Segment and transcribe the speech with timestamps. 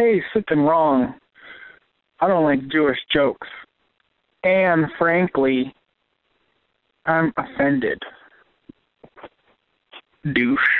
[0.00, 1.14] hey, something wrong.
[2.20, 3.46] I don't like Jewish jokes.
[4.44, 5.74] And frankly,
[7.04, 7.98] I'm offended.
[10.32, 10.79] Douche.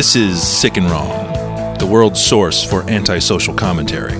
[0.00, 4.16] This is Sick and Wrong, the world's source for antisocial commentary.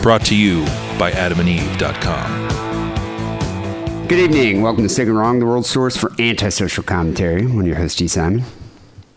[0.00, 0.64] Brought to you
[0.98, 4.08] by adamandeve.com.
[4.08, 4.62] Good evening.
[4.62, 7.42] Welcome to Sick and Wrong, the world's source for antisocial commentary.
[7.42, 8.08] I'm your host, E.
[8.08, 8.44] Simon.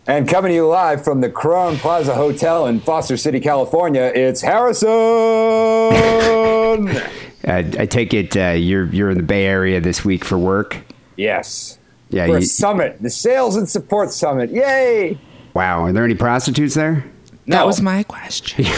[0.06, 4.42] And coming to you live from the Crowne Plaza Hotel in Foster City, California, it's
[4.42, 4.90] Harrison.
[7.46, 10.78] Uh, I take it uh, you're you're in the Bay Area this week for work.
[11.16, 11.78] yes.
[12.10, 14.50] Yeah, For a summit, the Sales and Support Summit.
[14.50, 15.18] Yay!
[15.54, 17.04] Wow, are there any prostitutes there?
[17.46, 17.56] No.
[17.56, 18.64] That was my question.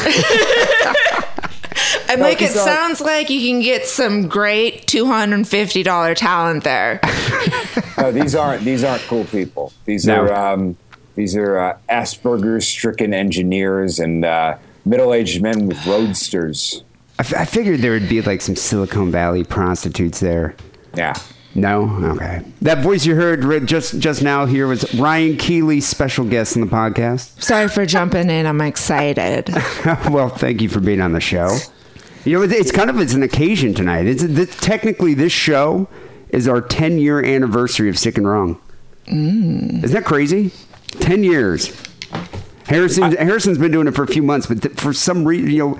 [2.09, 7.01] I'm like, it these sounds like you can get some great $250 talent there.
[7.99, 9.73] No, these aren't these aren't cool people.
[9.87, 10.21] These No.
[10.27, 10.77] are um,
[11.15, 16.83] these are uh, Asperger's-stricken engineers and uh, middle-aged men with roadsters.
[17.19, 20.55] I, f- I figured there would be like some Silicon Valley prostitutes there.
[20.95, 21.15] Yeah.
[21.57, 22.43] No, okay.
[22.61, 26.69] That voice you heard just just now here was Ryan Keely, special guest on the
[26.69, 27.43] podcast.
[27.43, 28.45] Sorry for jumping in.
[28.45, 29.49] I'm excited.
[30.11, 31.57] well, thank you for being on the show.
[32.27, 34.07] You know, it's, kind of it's an occasion tonight.
[34.07, 35.89] It's this, technically this show
[36.29, 38.61] is our 10 year anniversary of Sick and Wrong.
[39.07, 39.83] Mm.
[39.83, 40.51] Isn't that crazy?
[41.01, 41.75] 10 years.
[42.67, 45.59] Harrison Harrison's been doing it for a few months, but th- for some reason, you
[45.59, 45.79] know,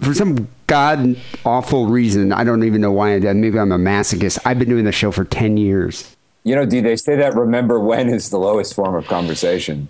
[0.00, 3.14] for some god awful reason, I don't even know why.
[3.14, 3.34] I did.
[3.36, 4.38] Maybe I'm a masochist.
[4.44, 6.16] I've been doing the show for 10 years.
[6.44, 9.88] You know, Dee, they say that remember when is the lowest form of conversation.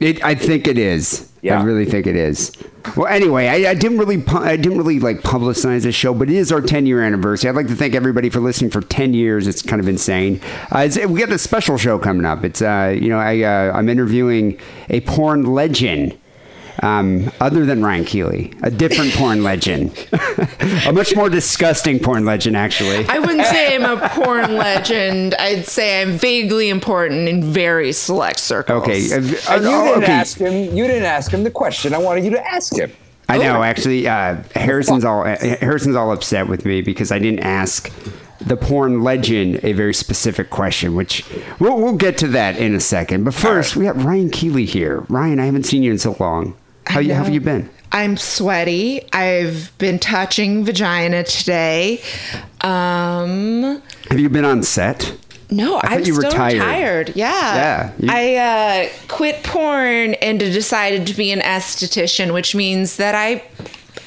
[0.00, 1.30] It, I think it is.
[1.40, 1.60] Yeah.
[1.60, 2.50] I really think it is.
[2.96, 6.34] Well, anyway, I, I didn't really, I didn't really like publicize this show, but it
[6.34, 7.48] is our 10 year anniversary.
[7.48, 9.46] I'd like to thank everybody for listening for 10 years.
[9.46, 10.40] It's kind of insane.
[10.74, 12.44] Uh, it's, we got a special show coming up.
[12.44, 14.58] It's, uh, you know, I, uh, I'm interviewing
[14.90, 16.18] a porn legend.
[16.82, 20.08] Um, other than Ryan Keely, a different porn legend,
[20.86, 23.06] a much more disgusting porn legend, actually.
[23.08, 25.34] I wouldn't say I'm a porn legend.
[25.36, 28.82] I'd say I'm vaguely important in very select circles.
[28.82, 30.12] Okay, uh, And you oh, didn't okay.
[30.12, 30.76] ask him.
[30.76, 31.94] You didn't ask him the question.
[31.94, 32.92] I wanted you to ask him.
[33.28, 33.62] I know.
[33.62, 37.90] Actually, uh, Harrison's all uh, Harrison's all upset with me because I didn't ask
[38.40, 41.24] the porn legend a very specific question, which
[41.58, 43.24] we'll, we'll get to that in a second.
[43.24, 45.00] But first, we have Ryan Keeley here.
[45.08, 46.54] Ryan, I haven't seen you in so long.
[46.86, 47.70] How, you, have you been?
[47.92, 49.00] I'm sweaty.
[49.12, 52.02] I've been touching vagina today.
[52.60, 55.16] Um, Have you been on set?
[55.50, 56.54] no, thought I'm you still tired.
[56.54, 57.12] retired.
[57.14, 57.54] Yeah.
[57.54, 63.14] Yeah, you- I uh, quit porn and decided to be an esthetician, which means that
[63.14, 63.44] I,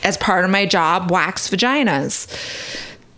[0.03, 2.27] as part of my job, wax vaginas.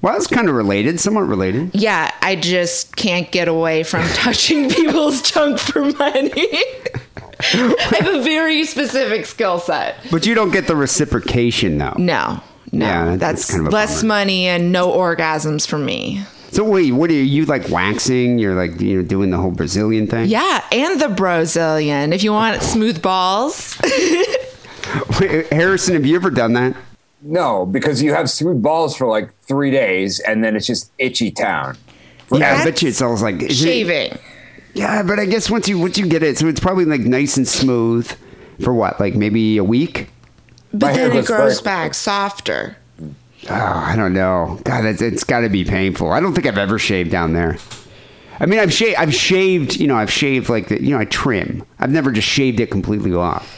[0.02, 1.72] Well, it's kind of related, somewhat related.
[1.74, 6.32] Yeah, I just can't get away from touching people's junk for money.
[7.54, 9.96] I have a very specific skill set.
[10.12, 11.94] But you don't get the reciprocation, though.
[11.98, 12.42] No,
[12.72, 14.08] no, Yeah, that's that's, kind of a less bummer.
[14.08, 16.24] money and no orgasms for me.
[16.52, 18.40] So wait, what are you, you like waxing?
[18.40, 20.28] You're like you know doing the whole Brazilian thing?
[20.30, 22.12] Yeah, and the Brazilian.
[22.12, 23.78] If you want smooth balls,
[25.20, 26.76] Wait, Harrison, have you ever done that?
[27.22, 31.30] No, because you have smooth balls for like three days, and then it's just itchy
[31.32, 31.78] town.
[32.32, 34.18] Yeah, I bet you it's always like is it- shaving.
[34.80, 37.36] Yeah, but I guess once you once you get it, so it's probably like nice
[37.38, 38.10] and smooth
[38.64, 40.10] for what, like maybe a week.
[40.72, 42.78] But My then it grows very- back softer.
[43.50, 44.60] Oh, I don't know.
[44.64, 46.12] God, it's, it's got to be painful.
[46.12, 47.58] I don't think I've ever shaved down there.
[48.40, 48.98] I mean, I've shaved.
[48.98, 49.76] I've shaved.
[49.78, 51.64] You know, I've shaved like the, you know, I trim.
[51.80, 53.54] I've never just shaved it completely off.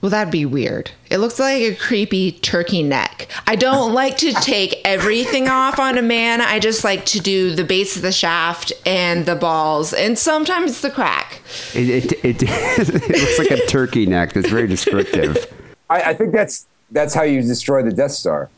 [0.00, 0.90] Well, that'd be weird.
[1.10, 3.28] It looks like a creepy turkey neck.
[3.46, 6.40] I don't like to take everything off on a man.
[6.40, 10.80] I just like to do the base of the shaft and the balls, and sometimes
[10.80, 11.42] the crack.
[11.74, 14.32] It it, it, it looks like a turkey neck.
[14.32, 15.52] That's very descriptive.
[15.90, 18.48] I, I think that's that's how you destroy the Death Star.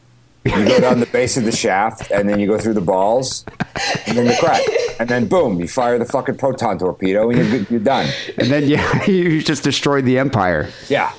[0.44, 3.44] You go down the base of the shaft, and then you go through the balls,
[4.06, 4.61] and then the crack,
[4.99, 8.09] and then boom, you fire the fucking proton torpedo, and you're you're done.
[8.39, 10.69] And then yeah, you just destroyed the empire.
[10.89, 11.12] Yeah.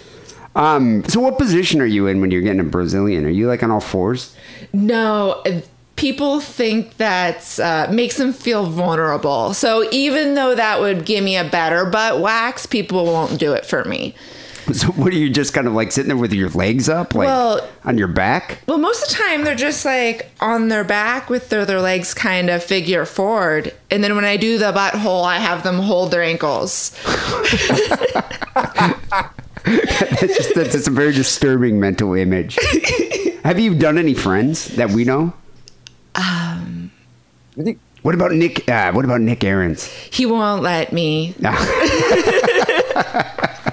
[0.55, 1.03] Um.
[1.05, 3.25] So, what position are you in when you're getting a Brazilian?
[3.25, 4.35] Are you like on all fours?
[4.71, 5.41] No,
[5.95, 9.53] people think that uh, makes them feel vulnerable.
[9.53, 13.65] So even though that would give me a better butt wax, people won't do it
[13.65, 14.15] for me.
[14.71, 17.27] So what are you just kind of like sitting there with your legs up, like
[17.27, 18.59] Well- on your back?
[18.65, 22.13] Well, most of the time they're just like on their back with their, their legs
[22.13, 23.73] kind of figure forward.
[23.91, 26.97] And then when I do the butthole, I have them hold their ankles.
[29.65, 32.57] That's just that's just a very disturbing mental image.
[33.43, 35.33] Have you done any friends that we know?
[36.15, 36.91] Um,
[37.57, 38.67] I think What about Nick?
[38.67, 39.85] Uh, what about Nick Aaron's?
[39.85, 41.33] He won't let me.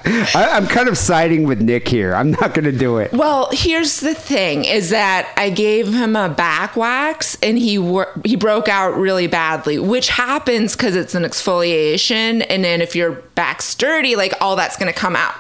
[0.05, 2.15] I, I'm kind of siding with Nick here.
[2.15, 3.13] I'm not going to do it.
[3.13, 8.13] Well, here's the thing: is that I gave him a back wax, and he wor-
[8.25, 13.13] he broke out really badly, which happens because it's an exfoliation, and then if your
[13.35, 15.35] back's dirty, like all that's going to come out.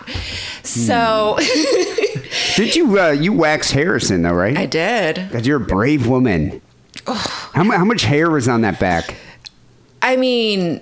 [0.62, 1.38] So
[2.56, 4.56] Did you uh, you wax Harrison though, right?
[4.56, 5.16] I did.
[5.16, 6.60] Because you're a brave woman.
[7.06, 9.14] How, mu- how much hair was on that back?
[10.02, 10.80] I mean,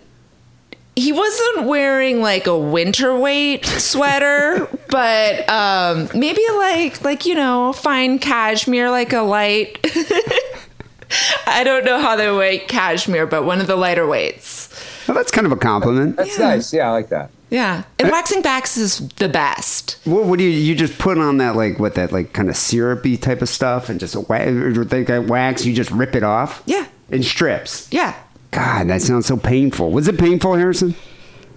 [0.99, 7.73] he wasn't wearing like a winter weight sweater, but um, maybe like like you know
[7.73, 9.79] fine cashmere, like a light.
[11.47, 14.69] I don't know how they weight cashmere, but one of the lighter weights.
[15.07, 16.17] Well, that's kind of a compliment.
[16.17, 16.73] that's nice.
[16.73, 17.31] Yeah, I like that.
[17.51, 19.99] Yeah, and waxing backs is the best.
[20.05, 22.57] What, what do you you just put on that like what that like kind of
[22.57, 25.65] syrupy type of stuff and just wa- or they wax?
[25.65, 26.63] You just rip it off?
[26.67, 26.87] Yeah.
[27.11, 27.89] In strips.
[27.91, 28.15] Yeah.
[28.51, 29.91] God, that sounds so painful.
[29.91, 30.95] Was it painful, Harrison?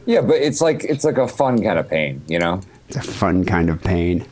[0.05, 2.61] Yeah, but it's like it's like a fun kind of pain, you know.
[2.87, 4.25] It's a fun kind of pain.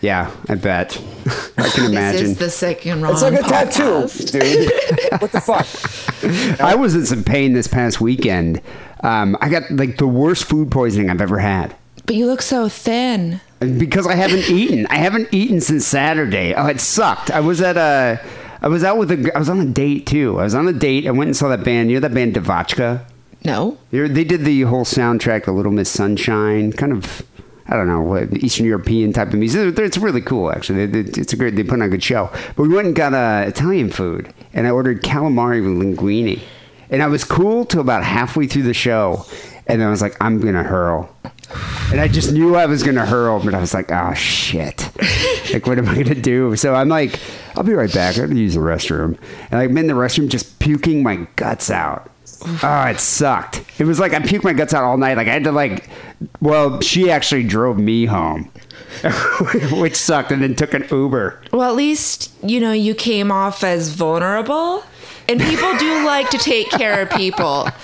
[0.00, 0.96] Yeah, I bet.
[1.58, 2.22] I can imagine.
[2.22, 3.12] This is the second and wrong.
[3.12, 4.30] It's like a podcast.
[4.30, 5.20] tattoo, dude.
[5.20, 6.60] what the fuck?
[6.60, 8.62] I was in some pain this past weekend.
[9.02, 11.76] Um, I got like the worst food poisoning I've ever had.
[12.06, 13.40] But you look so thin.
[13.60, 14.86] because I haven't eaten.
[14.86, 16.54] I haven't eaten since Saturday.
[16.54, 17.30] Oh, it sucked.
[17.30, 18.20] I was at a,
[18.62, 20.38] I was out with a, I was on a date too.
[20.38, 21.06] I was on a date.
[21.06, 21.90] I went and saw that band.
[21.90, 23.04] You know that band DeVotchKa?
[23.44, 23.78] No.
[23.90, 27.22] They're, they did the whole soundtrack, The Little Miss Sunshine, kind of,
[27.66, 29.78] I don't know, what, Eastern European type of music.
[29.78, 30.82] It's really cool, actually.
[30.82, 31.56] It's a great.
[31.56, 32.30] They put on a good show.
[32.56, 36.42] But we went and got uh, Italian food, and I ordered calamari with linguine,
[36.90, 39.24] and I was cool till about halfway through the show,
[39.66, 41.08] and then I was like, I'm gonna hurl.
[41.90, 44.88] And I just knew I was gonna hurl, but I was like, oh shit.
[45.52, 46.54] like what am I gonna do?
[46.56, 47.18] So I'm like,
[47.56, 48.16] I'll be right back.
[48.16, 49.18] I gotta use the restroom.
[49.50, 52.10] And I'm in the restroom just puking my guts out.
[52.62, 53.62] Oh, it sucked.
[53.78, 55.16] It was like I puked my guts out all night.
[55.16, 55.88] Like I had to like
[56.40, 58.50] well, she actually drove me home.
[59.72, 61.42] Which sucked and then took an Uber.
[61.52, 64.84] Well, at least, you know, you came off as vulnerable.
[65.28, 67.68] And people do like to take care of people.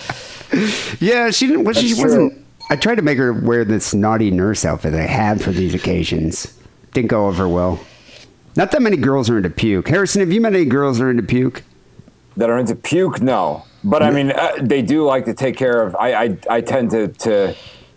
[1.01, 2.43] Yeah, she didn't well, she That's wasn't true.
[2.69, 5.75] I tried to make her wear this naughty nurse outfit that I had for these
[5.75, 6.59] occasions.
[6.93, 7.79] Didn't go over well.
[8.57, 9.89] Not that many girls are into puke.
[9.89, 11.63] Harrison, have you met any girls that are into puke?
[12.39, 15.83] that are into puke no but i mean uh, they do like to take care
[15.83, 17.55] of i i, I tend to, to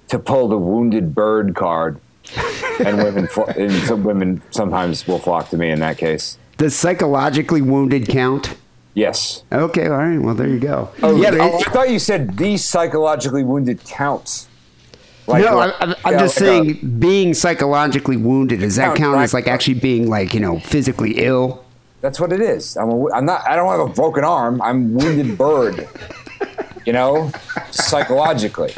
[0.07, 1.99] to pull the wounded bird card
[2.79, 3.27] and women
[3.57, 8.55] and some women sometimes will flock to me in that case Does psychologically wounded count?
[8.93, 10.17] yes Okay, all right.
[10.19, 10.89] Well, there you go.
[11.03, 14.47] oh, yeah, oh, i thought you said the psychologically wounded counts
[15.29, 18.75] like, no, like- I, I'm, I'm yeah, just like a- saying, being psychologically wounded does
[18.75, 21.63] that Count count as like actually being like you know physically ill?
[22.01, 24.93] that's what it is I'm, a, I'm not i don't have a broken arm i'm
[24.93, 25.85] wounded bird
[26.85, 27.29] you know
[27.71, 28.73] psychologically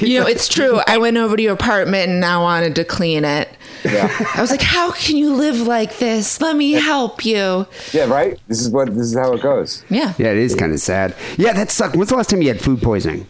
[0.00, 0.80] You know, it's true.
[0.86, 3.48] I went over to your apartment and I wanted to clean it.
[3.84, 6.40] yeah I was like, how can you live like this?
[6.40, 7.66] Let me help you.
[7.92, 10.14] yeah right this is what this is how it goes Yeah.
[10.18, 11.14] Yeah, it is kind of sad.
[11.36, 11.96] Yeah, that sucked.
[11.96, 13.26] When's the last time you had food poisoning?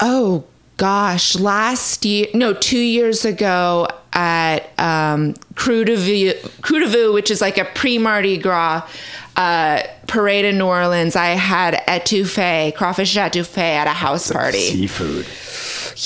[0.00, 0.44] Oh
[0.76, 7.12] gosh, last year, no, two years ago at um, Krewe du Vieux, Krewe du Vieux,
[7.12, 8.88] which is like a pre Mardi Gras
[9.36, 11.16] uh, parade in New Orleans.
[11.16, 14.70] I had etouffee, crawfish etouffee at a house party.
[14.70, 15.26] Seafood.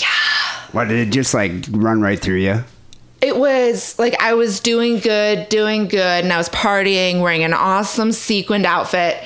[0.01, 0.09] Yeah.
[0.73, 2.65] What did it just like run right through you?
[3.21, 7.53] It was like I was doing good, doing good, and I was partying, wearing an
[7.53, 9.21] awesome sequined outfit.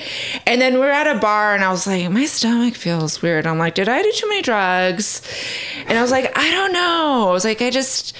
[0.47, 3.45] And then we're at a bar, and I was like, my stomach feels weird.
[3.45, 5.21] I'm like, did I do too many drugs?
[5.85, 7.27] And I was like, I don't know.
[7.29, 8.15] I was like, I just.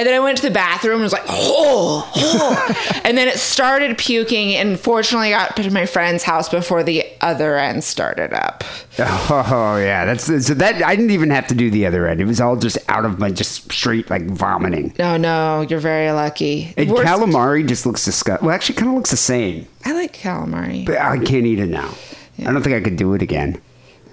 [0.00, 3.00] And then I went to the bathroom and was like, oh, oh.
[3.04, 4.54] and then it started puking.
[4.54, 8.64] And fortunately, I got to my friend's house before the other end started up.
[8.98, 12.18] Oh yeah, that's so that I didn't even have to do the other end.
[12.18, 14.94] It was all just out of my just straight like vomiting.
[14.98, 16.72] No, no, you're very lucky.
[16.78, 18.46] And Worst- calamari just looks disgusting.
[18.46, 20.86] Well, actually, kind of looks the same, I like calamari.
[20.86, 21.92] but I can't eat it now.
[22.38, 23.60] I don't think I could do it again.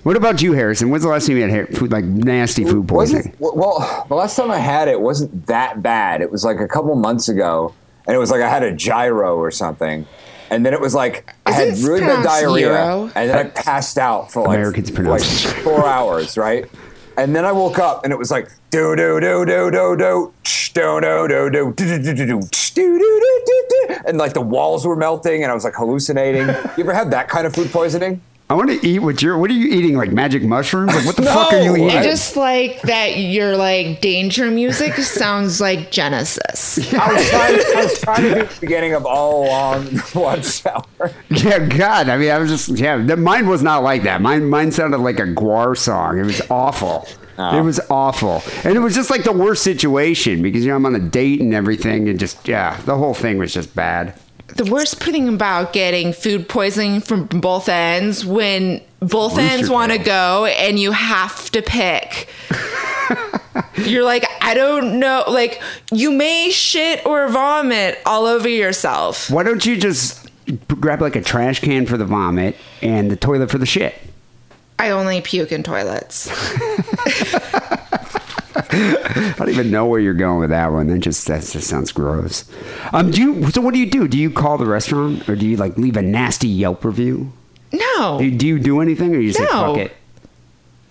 [0.08, 0.90] What about you, Harrison?
[0.90, 3.36] When's the last time you had hair, food like nasty food poisoning?
[3.40, 6.22] Well, the last time I had it wasn't that bad.
[6.22, 7.76] It was like a couple months ago,
[8.08, 10.08] and it was like I had a gyro or something,
[10.50, 13.12] and then it was like I had Isn't it really bad diarrhea, gyro?
[13.16, 16.72] and then I passed out for like, Americans like pronounce it four hours, right?
[17.18, 20.32] And then I woke up and it was like do do do do do do
[20.74, 24.40] do do do do do do do do do do do do and like the
[24.40, 26.48] walls were melting and I was like hallucinating.
[26.48, 28.22] You ever had that kind of food poisoning?
[28.50, 29.38] I want to eat what you're.
[29.38, 29.98] What are you eating?
[29.98, 30.96] Like magic mushrooms?
[30.96, 31.90] Like what the No, fuck are you I- eating?
[31.98, 36.78] I just like that your like danger music sounds like Genesis.
[36.94, 40.66] I was trying to, I was trying to do the beginning of all along lunch
[40.66, 41.12] hour.
[41.30, 42.08] yeah, God.
[42.08, 42.70] I mean, I was just.
[42.80, 44.22] Yeah, the, mine was not like that.
[44.22, 46.18] Mine, mine sounded like a Gwar song.
[46.18, 47.06] It was awful.
[47.40, 47.56] Oh.
[47.56, 50.86] It was awful, and it was just like the worst situation because you know I'm
[50.88, 54.16] on a date and everything, and just yeah, the whole thing was just bad.
[54.48, 59.92] The worst thing about getting food poisoning from both ends when both Rooster ends want
[59.92, 62.30] to go and you have to pick.
[63.76, 65.24] You're like, I don't know.
[65.28, 65.62] Like,
[65.92, 69.30] you may shit or vomit all over yourself.
[69.30, 70.30] Why don't you just
[70.80, 73.96] grab like a trash can for the vomit and the toilet for the shit?
[74.80, 76.28] I only puke in toilets.
[78.78, 80.88] I don't even know where you're going with that one.
[80.88, 82.46] That just that just sounds gross.
[82.94, 83.52] Um, do you?
[83.52, 84.08] So what do you do?
[84.08, 87.32] Do you call the restaurant or do you like leave a nasty Yelp review?
[87.72, 88.18] No.
[88.20, 89.94] Do you do, you do anything or you just say fuck it?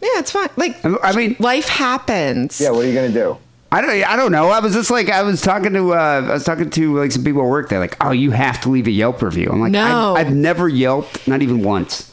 [0.02, 0.50] Yeah, it's fine.
[0.56, 2.60] Like, I mean, life happens.
[2.60, 3.38] Yeah, what are you gonna do?
[3.72, 3.90] I don't.
[3.90, 4.48] I don't know.
[4.50, 5.92] I was just like I was talking to.
[5.94, 5.96] Uh,
[6.28, 7.68] I was talking to like some people at work.
[7.68, 10.14] They're like, "Oh, you have to leave a Yelp review." I'm like, No.
[10.14, 12.12] I've, I've never Yelped, not even once.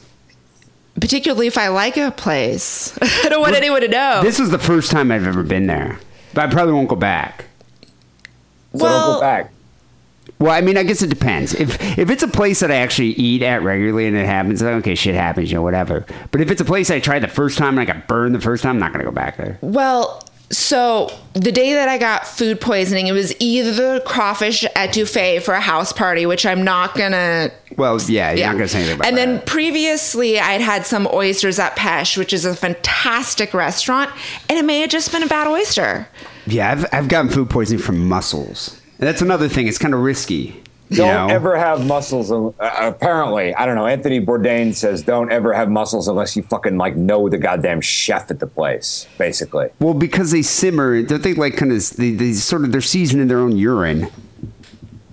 [0.99, 2.97] Particularly if I like a place.
[3.01, 4.21] I don't want anyone to know.
[4.23, 5.99] This is the first time I've ever been there,
[6.33, 7.45] but I probably won't go back.
[8.73, 9.51] So don't well, go back.
[10.39, 11.53] Well, I mean, I guess it depends.
[11.53, 14.73] If if it's a place that I actually eat at regularly and it happens, then
[14.75, 16.05] okay, shit happens, you know, whatever.
[16.31, 18.41] But if it's a place I tried the first time and I got burned the
[18.41, 19.57] first time, I'm not gonna go back there.
[19.61, 25.53] Well, so the day that I got food poisoning, it was either crawfish etouffee for
[25.53, 27.51] a house party, which I'm not gonna.
[27.75, 28.47] Well, yeah, you're Yeah.
[28.51, 32.31] not gonna say anything about and then previously, I'd had some oysters at Pêche, which
[32.33, 34.11] is a fantastic restaurant,
[34.47, 36.07] and it may have just been a bad oyster.
[36.47, 38.79] yeah, I've I've gotten food poisoning from mussels.
[38.99, 39.67] And that's another thing.
[39.67, 40.62] It's kind of risky.
[40.93, 41.33] You Don't know?
[41.33, 42.31] ever have muscles.
[42.31, 43.85] Uh, apparently, I don't know.
[43.87, 48.29] Anthony Bourdain says don't ever have muscles unless you fucking like know the goddamn chef
[48.31, 49.07] at the place.
[49.17, 52.81] Basically, Well, because they simmer, don't they like kind of they, they sort of they're
[52.81, 54.07] seasoned in their own urine,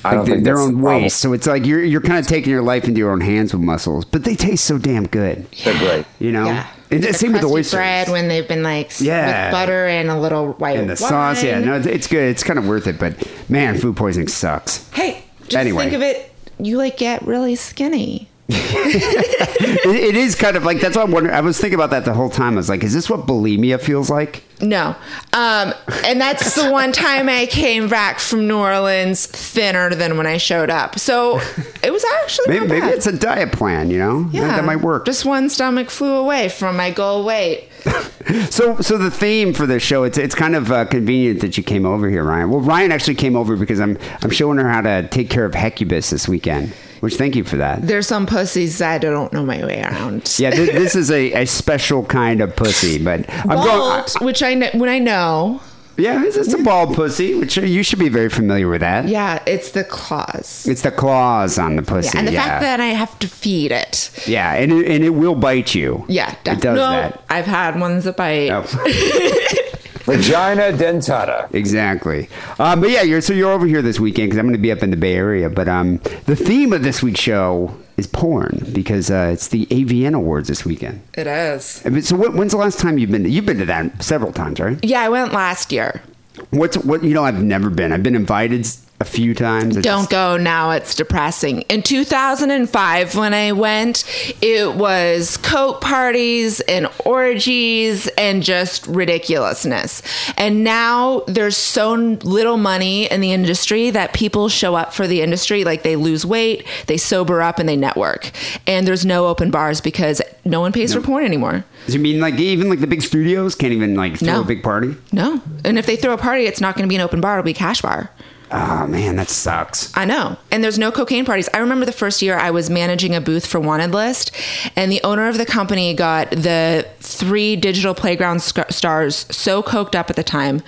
[0.05, 1.19] I like don't their, think their own waste.
[1.21, 3.63] So it's like you're you're kind of taking your life into your own hands with
[3.63, 5.47] mussels, but they taste so damn good.
[5.65, 6.07] They're great.
[6.19, 6.67] You know, Yeah.
[6.91, 7.75] and The same with the crusty oysters.
[7.75, 9.47] bread when they've been like Yeah.
[9.47, 11.11] with butter and a little white and the wine.
[11.11, 12.31] sauce, yeah, no, it's- it's good.
[12.31, 13.15] It's kind of worth it, but
[13.51, 14.89] man, food poisoning sucks.
[14.93, 15.83] Hey, just Anyway.
[15.85, 16.33] think of it.
[16.59, 18.29] You like get really skinny.
[18.53, 21.35] It, it is kind of like that's what I'm wondering.
[21.35, 22.55] I was thinking about that the whole time.
[22.55, 24.43] I was like, is this what bulimia feels like?
[24.61, 24.95] No.
[25.33, 25.73] Um,
[26.05, 30.37] and that's the one time I came back from New Orleans thinner than when I
[30.37, 30.99] showed up.
[30.99, 31.41] So
[31.83, 33.91] it was actually Maybe maybe it's a diet plan.
[33.91, 35.07] You know, yeah, that, that might work.
[35.07, 37.69] Just one stomach flew away from my goal weight.
[38.51, 41.65] So, so the theme for this show, it's it's kind of uh, convenient that you
[41.65, 42.51] came over here, Ryan.
[42.51, 45.53] Well, Ryan actually came over because I'm I'm showing her how to take care of
[45.55, 46.73] Hecubus this weekend.
[47.01, 47.83] Which, thank you for that.
[47.87, 50.35] There's some pussies that I don't know my way around.
[50.39, 53.67] Yeah, this, this is a, a special kind of pussy, but I'm going.
[53.67, 55.61] Bald, which I know, when I know,
[55.97, 59.09] Yeah, it's, it's a bald pussy, which you should be very familiar with that.
[59.09, 60.67] yeah, it's the claws.
[60.69, 62.11] It's the claws on the pussy.
[62.13, 62.45] Yeah, and the yeah.
[62.45, 64.11] fact that I have to feed it.
[64.27, 66.05] yeah, and it, and it will bite you.
[66.09, 67.23] Yeah, it does no, that.
[67.31, 68.51] I've had ones that bite.
[68.51, 68.65] Oh.
[70.17, 71.53] Vagina dentata.
[71.55, 72.29] Exactly.
[72.59, 74.73] Um, but yeah, you're, so you're over here this weekend because I'm going to be
[74.73, 75.49] up in the Bay Area.
[75.51, 80.15] But um, the theme of this week's show is porn because uh, it's the AVN
[80.15, 81.03] Awards this weekend.
[81.15, 81.83] It is.
[81.85, 83.25] I mean, So what, when's the last time you've been?
[83.25, 84.79] To, you've been to that several times, right?
[84.83, 86.03] Yeah, I went last year.
[86.51, 87.05] What's what?
[87.05, 87.93] You know, I've never been.
[87.93, 88.67] I've been invited
[89.01, 89.79] a few times.
[89.79, 91.63] It's Don't go now, it's depressing.
[91.63, 94.05] In 2005, when I went,
[94.43, 100.03] it was coke parties and orgies and just ridiculousness.
[100.37, 105.23] And now there's so little money in the industry that people show up for the
[105.23, 105.65] industry.
[105.65, 108.31] Like they lose weight, they sober up, and they network.
[108.67, 111.65] And there's no open bars because no one pays for porn anymore.
[111.87, 114.41] You mean like even like the big studios can't even like throw No.
[114.43, 114.95] a big party?
[115.11, 115.41] No.
[115.65, 117.45] And if they throw a party, it's not going to be an open bar, it'll
[117.47, 118.11] be a cash bar.
[118.53, 119.97] Oh man, that sucks.
[119.97, 120.37] I know.
[120.51, 121.49] And there's no cocaine parties.
[121.55, 124.33] I remember the first year I was managing a booth for Wanted List,
[124.75, 129.95] and the owner of the company got the three digital playground sc- stars so coked
[129.95, 130.63] up at the time.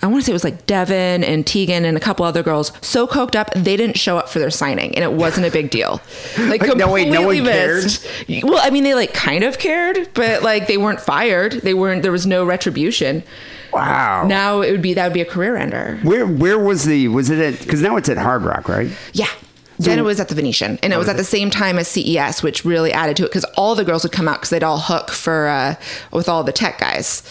[0.00, 2.72] I want to say it was like Devin and Teagan and a couple other girls
[2.82, 5.70] so coked up they didn't show up for their signing, and it wasn't a big
[5.70, 6.00] deal.
[6.38, 8.06] Like Like, no, wait, no one missed.
[8.44, 11.52] Well, I mean, they like kind of cared, but like they weren't fired.
[11.52, 12.02] They weren't.
[12.02, 13.24] There was no retribution.
[13.74, 14.26] Wow.
[14.26, 15.98] Now it would be that would be a career ender.
[16.02, 17.60] Where where was the was it at?
[17.60, 18.90] Because now it's at Hard Rock, right?
[19.12, 19.28] Yeah.
[19.76, 22.44] Then it was at the Venetian, and it was at the same time as CES,
[22.44, 24.78] which really added to it because all the girls would come out because they'd all
[24.78, 25.74] hook for uh,
[26.12, 27.24] with all the tech guys.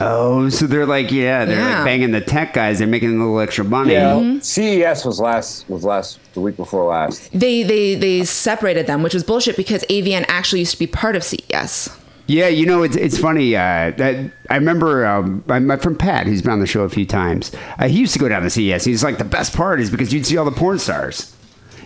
[0.00, 1.76] Oh, so they're like, yeah, they're Yeah.
[1.76, 2.78] like banging the tech guys.
[2.78, 3.92] They're making a little extra money.
[3.92, 7.30] Yeah, CES was last was last the week before last.
[7.38, 11.16] They they they separated them, which was bullshit because AVN actually used to be part
[11.16, 11.90] of CES.
[12.30, 13.56] Yeah, you know, it's it's funny.
[13.56, 16.88] Uh, that I remember um, my, my friend Pat, who's been on the show a
[16.88, 17.50] few times.
[17.76, 18.84] Uh, he used to go down to CES.
[18.84, 21.34] He's like, the best part is because you'd see all the porn stars.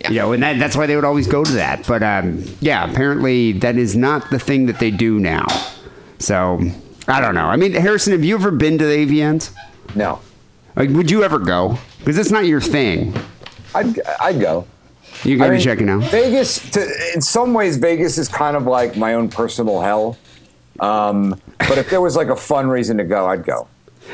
[0.01, 0.09] Yeah.
[0.11, 1.87] You know, and that, that's why they would always go to that.
[1.87, 5.47] But um, yeah, apparently that is not the thing that they do now.
[6.19, 6.59] So
[7.07, 7.47] I don't know.
[7.47, 9.51] I mean, Harrison, have you ever been to the AVNs?
[9.95, 10.19] No,
[10.75, 11.79] Like, would you ever go?
[11.99, 13.15] Because it's not your thing.
[13.73, 14.67] I'd I'd go.
[15.23, 16.03] You got I to mean, check it out.
[16.11, 20.17] Vegas, to, in some ways, Vegas is kind of like my own personal hell.
[20.79, 23.67] Um, but if there was like a fun reason to go, I'd go.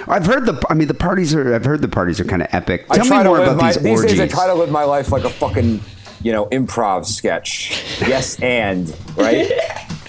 [0.07, 0.63] I've heard the.
[0.69, 1.53] I mean, the parties are.
[1.53, 2.87] I've heard the parties are kind of epic.
[2.87, 4.17] Tell me more about my, these these orgies.
[4.17, 4.33] days.
[4.33, 5.81] I try to live my life like a fucking,
[6.21, 7.83] you know, improv sketch.
[8.01, 9.51] Yes, and right.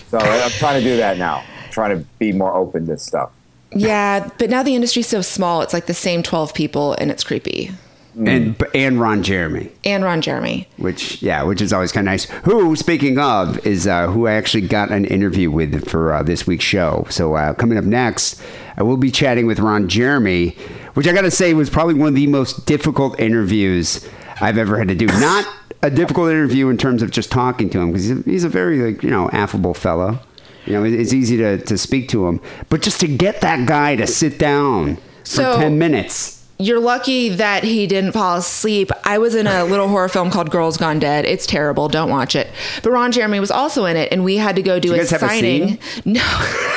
[0.09, 1.43] So I'm trying to do that now.
[1.73, 3.33] trying to be more open to stuff.
[3.75, 7.25] Yeah, but now the industry's so small, it's like the same twelve people, and it's
[7.25, 7.73] creepy.
[8.17, 9.71] And and Ron Jeremy.
[9.85, 10.69] And Ron Jeremy.
[10.77, 12.25] which yeah, which is always kind of nice.
[12.45, 16.47] Who, speaking of, is uh, who I actually got an interview with for uh, this
[16.47, 17.07] week's show.
[17.11, 18.43] So uh, coming up next,
[18.77, 20.51] I will be chatting with Ron Jeremy,
[20.95, 24.07] which I got to say was probably one of the most difficult interviews
[24.41, 25.07] I've ever had to do.
[25.21, 25.47] Not
[25.83, 28.49] a difficult interview in terms of just talking to him because he's, a- he's a
[28.49, 30.21] very like you know affable fellow.
[30.67, 33.97] You know, it's easy to, to speak to him, but just to get that guy
[33.97, 36.42] to sit down for So- ten minutes.
[36.59, 38.91] You're lucky that he didn't fall asleep.
[39.05, 41.25] I was in a little horror film called Girls Gone Dead.
[41.25, 41.89] It's terrible.
[41.89, 42.49] Don't watch it.
[42.83, 44.99] But Ron Jeremy was also in it, and we had to go do you a
[44.99, 45.79] have a signing.
[46.05, 46.23] no,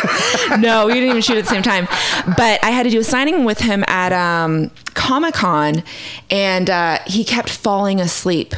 [0.59, 1.87] no, we didn't even shoot at the same time.
[2.35, 5.83] But I had to do a signing with him at um, Comic Con,
[6.31, 8.55] and uh, he kept falling asleep.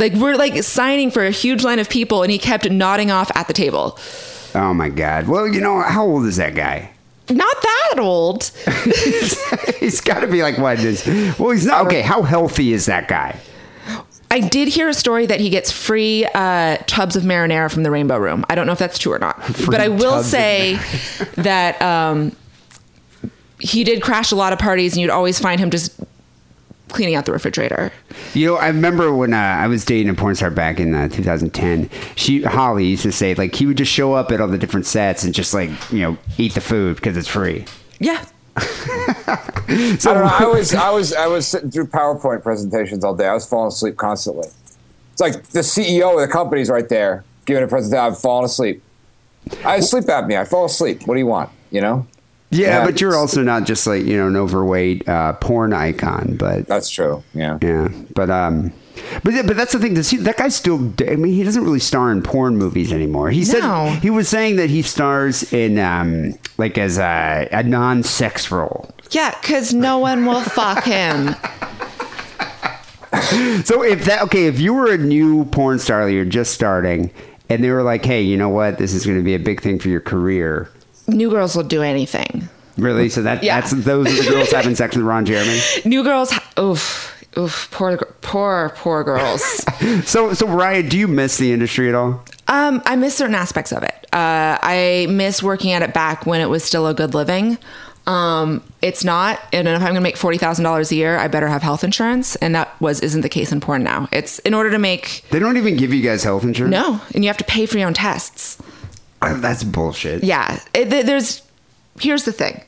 [0.00, 3.30] Like we're like signing for a huge line of people, and he kept nodding off
[3.36, 3.96] at the table.
[4.56, 5.28] Oh my god!
[5.28, 6.90] Well, you know how old is that guy?
[7.30, 8.44] Not that old.
[9.80, 11.06] he's got to be like what is?
[11.38, 12.02] Well, he's not okay.
[12.02, 13.38] How healthy is that guy?
[14.30, 17.90] I did hear a story that he gets free uh, tubs of marinara from the
[17.90, 18.44] Rainbow Room.
[18.50, 20.78] I don't know if that's true or not, but I will say
[21.36, 22.34] that um,
[23.60, 25.98] he did crash a lot of parties, and you'd always find him just
[26.94, 27.92] cleaning out the refrigerator.
[28.32, 31.08] You know, I remember when uh, I was dating a porn star back in uh,
[31.08, 31.90] 2010.
[32.14, 34.86] She Holly used to say like he would just show up at all the different
[34.86, 37.66] sets and just like you know eat the food because it's free.
[37.98, 38.24] Yeah.
[38.56, 40.30] I don't know.
[40.30, 43.26] I was I was I was sitting through PowerPoint presentations all day.
[43.26, 44.48] I was falling asleep constantly.
[45.12, 48.04] It's like the CEO of the company's right there giving a presentation.
[48.04, 48.82] I'm falling asleep.
[49.64, 50.40] I have sleep apnea.
[50.40, 51.06] I fall asleep.
[51.06, 51.50] What do you want?
[51.70, 52.06] You know.
[52.54, 56.36] Yeah, Yeah, but you're also not just like you know an overweight uh, porn icon,
[56.38, 57.22] but That's true.
[57.34, 57.58] Yeah.
[57.62, 58.72] yeah, but um.
[59.24, 59.94] But, yeah, but that's the thing.
[59.94, 60.76] Does he, that guy still?
[61.08, 63.28] I mean, he doesn't really star in porn movies anymore.
[63.30, 63.86] He said No.
[64.00, 68.88] he was saying that he stars in um, like as a, a non-sex role.
[69.10, 71.34] Yeah, because no one will fuck him.
[73.64, 77.10] So if that okay, if you were a new porn star, you're just starting,
[77.48, 78.78] and they were like, "Hey, you know what?
[78.78, 80.68] This is going to be a big thing for your career."
[81.06, 82.48] New girls will do anything.
[82.76, 83.08] Really?
[83.08, 83.60] So that Yeah.
[83.60, 85.60] that's those are the girls having sex with Ron Jeremy.
[85.84, 89.42] New girls, oof, oof, poor, poor, poor girls.
[90.04, 92.24] So so Ryan, do you miss the industry at all?
[92.48, 93.94] Um, I miss certain aspects of it.
[94.12, 97.58] Uh, I miss working at it back when it was still a good living.
[98.06, 101.26] Um, it's not, and if I'm going to make forty thousand dollars a year, I
[101.28, 104.08] better have health insurance, and that was isn't the case in porn now.
[104.12, 106.70] It's in order to make They don't even give you guys health insurance.
[106.72, 108.58] no, and you have to pay for your own tests.
[109.36, 110.24] That's bullshit.
[110.24, 111.42] Yeah, it, there's.
[112.00, 112.62] Here's the thing.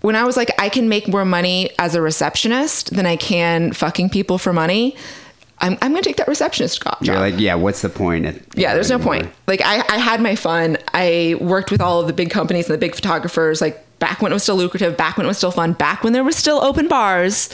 [0.00, 3.72] When I was like, I can make more money as a receptionist than I can
[3.72, 4.96] fucking people for money.
[5.60, 6.98] I'm, I'm going to take that receptionist job.
[7.00, 7.54] You're like, yeah.
[7.54, 8.26] What's the point?
[8.26, 9.30] At, Yeah, there's no point.
[9.46, 10.76] Like I, I had my fun.
[10.92, 14.30] I worked with all of the big companies and the big photographers, like back when
[14.30, 16.62] it was still lucrative, back when it was still fun, back when there was still
[16.62, 17.48] open bars.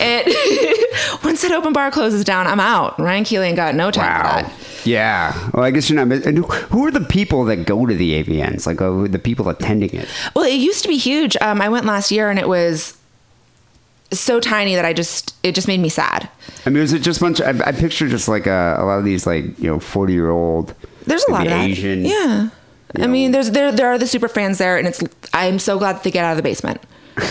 [0.00, 0.26] And
[1.22, 2.98] once that open bar closes down, I'm out.
[2.98, 4.52] Ryan Keely ain't got no time for that.
[4.84, 5.50] Yeah.
[5.54, 6.26] Well, I guess you're not.
[6.26, 8.66] And who- are the people that go to the AVNs?
[8.66, 10.08] Like uh, the people attending it?
[10.34, 11.36] Well, it used to be huge.
[11.40, 12.98] Um, I went last year and it was
[14.10, 16.28] so tiny that I just it just made me sad.
[16.66, 17.40] I mean, was it just a bunch?
[17.40, 20.30] I, I picture just like a, a lot of these like you know forty year
[20.30, 20.74] old.
[21.06, 21.70] There's a lot of that.
[21.70, 22.04] Asian.
[22.04, 22.48] Yeah.
[22.96, 25.02] I mean, there's there there are the super fans there, and it's
[25.32, 26.80] I'm so glad that they get out of the basement.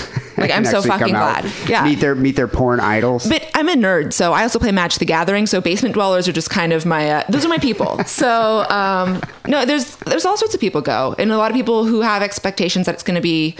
[0.42, 1.52] Like I'm so fucking glad.
[1.68, 1.84] Yeah.
[1.84, 3.28] Meet their meet their porn idols.
[3.28, 5.46] But I'm a nerd, so I also play Magic the Gathering.
[5.46, 8.04] So basement dwellers are just kind of my uh, those are my people.
[8.06, 11.86] so um, no, there's there's all sorts of people go, and a lot of people
[11.86, 13.56] who have expectations that it's going to be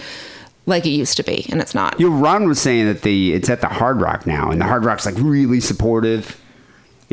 [0.66, 1.98] like it used to be, and it's not.
[2.00, 4.64] You know, Ron was saying that the it's at the Hard Rock now, and the
[4.64, 6.40] Hard Rock's like really supportive.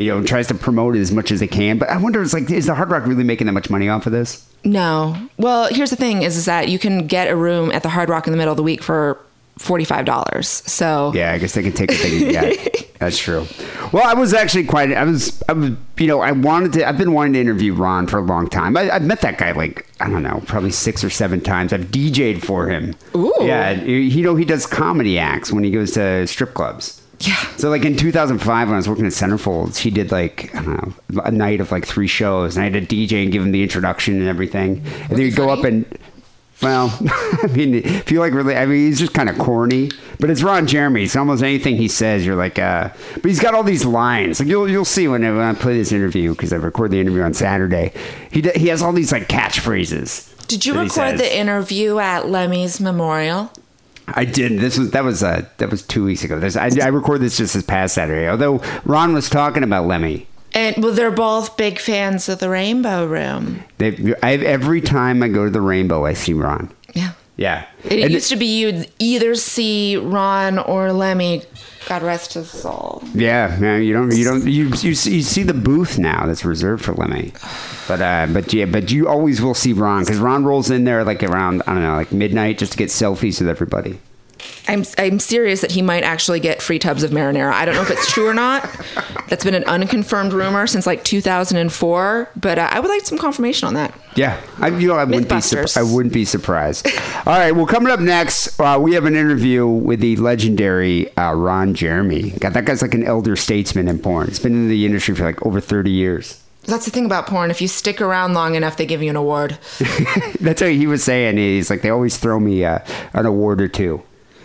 [0.00, 1.78] You know, tries to promote it as much as they can.
[1.78, 4.06] But I wonder, it's like, is the Hard Rock really making that much money off
[4.06, 4.46] of this?
[4.64, 5.16] No.
[5.36, 8.08] Well, here's the thing: is, is that you can get a room at the Hard
[8.08, 9.18] Rock in the middle of the week for
[9.58, 10.48] forty five dollars.
[10.48, 12.86] So Yeah, I guess they can take what they can get.
[12.98, 13.46] That's true.
[13.92, 14.92] Well, I was actually quite.
[14.92, 15.42] I was.
[15.48, 15.70] I was.
[15.98, 16.88] You know, I wanted to.
[16.88, 18.76] I've been wanting to interview Ron for a long time.
[18.76, 21.72] I, I've met that guy like I don't know, probably six or seven times.
[21.72, 22.94] I've DJ'd for him.
[23.14, 23.32] Ooh.
[23.40, 26.99] Yeah, you know he does comedy acts when he goes to strip clubs.
[27.20, 27.36] Yeah.
[27.56, 31.14] So like in 2005 when I was working at Centerfolds, he did like I don't
[31.14, 33.52] know a night of like three shows, and I had to DJ and give him
[33.52, 35.86] the introduction and everything, and then he he'd go up and.
[36.62, 36.94] Well,
[37.42, 40.42] I mean, if you like really, I mean, he's just kind of corny, but it's
[40.42, 41.04] Ron Jeremy.
[41.04, 44.40] It's almost anything he says, you're like, uh, but he's got all these lines.
[44.40, 47.00] Like you'll you'll see when I, when I play this interview because I record the
[47.00, 47.94] interview on Saturday.
[48.30, 50.30] He he has all these like catchphrases.
[50.48, 53.50] Did you record the interview at Lemmy's Memorial?
[54.14, 54.58] I didn't.
[54.58, 56.38] This was that was uh that was two weeks ago.
[56.38, 58.28] This I, I recorded this just this past Saturday.
[58.28, 60.26] Although Ron was talking about Lemmy.
[60.52, 63.62] And well, they're both big fans of the Rainbow Room.
[63.78, 66.72] They, I, every time I go to the Rainbow, I see Ron.
[66.92, 67.12] Yeah.
[67.40, 71.42] Yeah, It And- used to be you'd either see Ron or Lemmy.
[71.88, 73.02] God rest his soul.
[73.14, 73.82] yeah, man.
[73.82, 76.92] You don't, you don't, you, you, see, you see the booth now that's reserved for
[76.92, 77.32] Lemmy,
[77.88, 81.02] but uh, but yeah, but you always will see Ron because Ron rolls in there
[81.04, 83.98] like around I don't know like midnight just to get selfies with everybody.
[84.70, 87.52] I'm I'm serious that he might actually get free tubs of marinara.
[87.52, 88.62] I don't know if it's true or not.
[89.28, 93.66] That's been an unconfirmed rumor since like 2004, but uh, I would like some confirmation
[93.66, 93.92] on that.
[94.14, 96.86] Yeah, I, you know, I wouldn't be surp- I wouldn't be surprised.
[97.26, 101.32] All right, well, coming up next, uh, we have an interview with the legendary uh,
[101.32, 102.30] Ron Jeremy.
[102.30, 104.28] God, that guy's like an elder statesman in porn.
[104.28, 106.40] He's been in the industry for like over thirty years.
[106.64, 107.50] That's the thing about porn.
[107.50, 109.58] If you stick around long enough, they give you an award.
[110.40, 111.38] That's what he was saying.
[111.38, 112.80] He's like, they always throw me uh,
[113.14, 114.02] an award or two.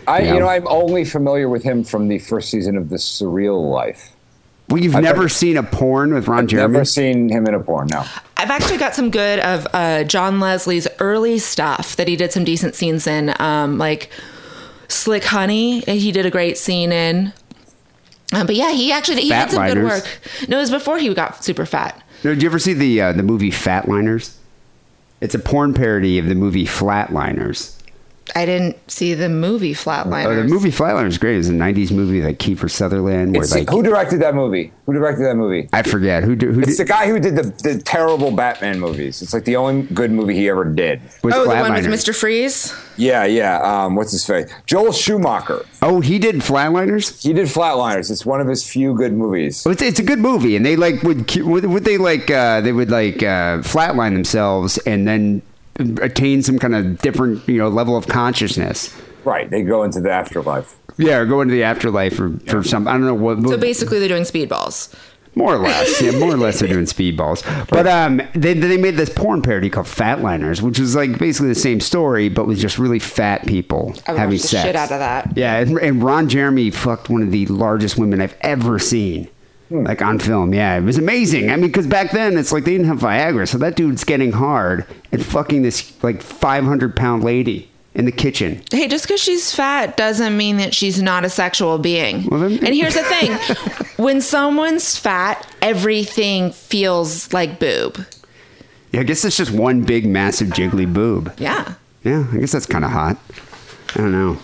[0.08, 0.34] I, Yeah.
[0.34, 4.12] you know, I'm only familiar with him from the first season of The Surreal Life.
[4.68, 6.72] Well, you've I've never never- seen a porn with Ron I've Jeremy?
[6.72, 7.86] never seen him in a porn.
[7.88, 8.04] No.
[8.36, 12.42] I've actually got some good of uh, John Leslie's early stuff that he did some
[12.44, 14.10] decent scenes in, um, like
[14.88, 15.80] Slick Honey.
[15.80, 17.32] He did a great scene in.
[18.32, 20.04] Um, but yeah, he actually he did some good work.
[20.48, 22.02] No, it was before he got super fat.
[22.24, 24.34] No, Did you ever see the uh, the movie Fatliners?
[25.20, 27.75] It's a porn parody of the movie Flatliners.
[28.34, 30.26] I didn't see the movie Flatliners.
[30.26, 31.34] Oh, the movie Flatliners is great.
[31.34, 34.72] It was a '90s movie like Kiefer Sutherland, where like who directed that movie?
[34.86, 35.68] Who directed that movie?
[35.72, 39.22] I forget who do, who It's the guy who did the, the terrible Batman movies.
[39.22, 41.00] It's like the only good movie he ever did.
[41.22, 42.14] was Oh, the one with Mr.
[42.14, 42.74] Freeze.
[42.96, 43.60] Yeah, yeah.
[43.62, 44.50] Um, what's his face?
[44.66, 45.64] Joel Schumacher.
[45.82, 47.22] Oh, he did Flatliners.
[47.22, 48.10] He did Flatliners.
[48.10, 49.64] It's one of his few good movies.
[49.64, 52.60] Well, It's, it's a good movie, and they like would would, would they like uh,
[52.60, 55.42] they would like uh, flatline themselves and then
[55.78, 58.94] attain some kind of different you know level of consciousness.
[59.24, 59.50] Right.
[59.50, 60.76] They go into the afterlife.
[60.98, 63.42] Yeah, or go into the afterlife for, for some I don't know what.
[63.46, 64.94] So basically, they're doing speedballs.
[65.34, 67.44] More or less, yeah, more or less they're doing speedballs.
[67.68, 71.54] But um, they they made this porn parody called Fatliners, which was like basically the
[71.54, 74.64] same story, but with just really fat people I having the sex.
[74.64, 75.36] shit out of that.
[75.36, 79.28] Yeah, and, and Ron Jeremy fucked one of the largest women I've ever seen.
[79.68, 79.82] Hmm.
[79.84, 81.50] Like on film, yeah, it was amazing.
[81.50, 84.30] I mean, because back then it's like they didn't have Viagra, so that dude's getting
[84.32, 88.62] hard and fucking this like five hundred pound lady in the kitchen.
[88.70, 92.26] Hey, just because she's fat doesn't mean that she's not a sexual being.
[92.26, 93.32] Well, then- and here's the thing
[94.04, 98.06] when someone's fat, everything feels like boob.
[98.92, 101.32] Yeah, I guess it's just one big massive jiggly boob.
[101.38, 101.74] Yeah.
[102.04, 103.16] Yeah, I guess that's kind of hot.
[103.96, 104.38] I don't know.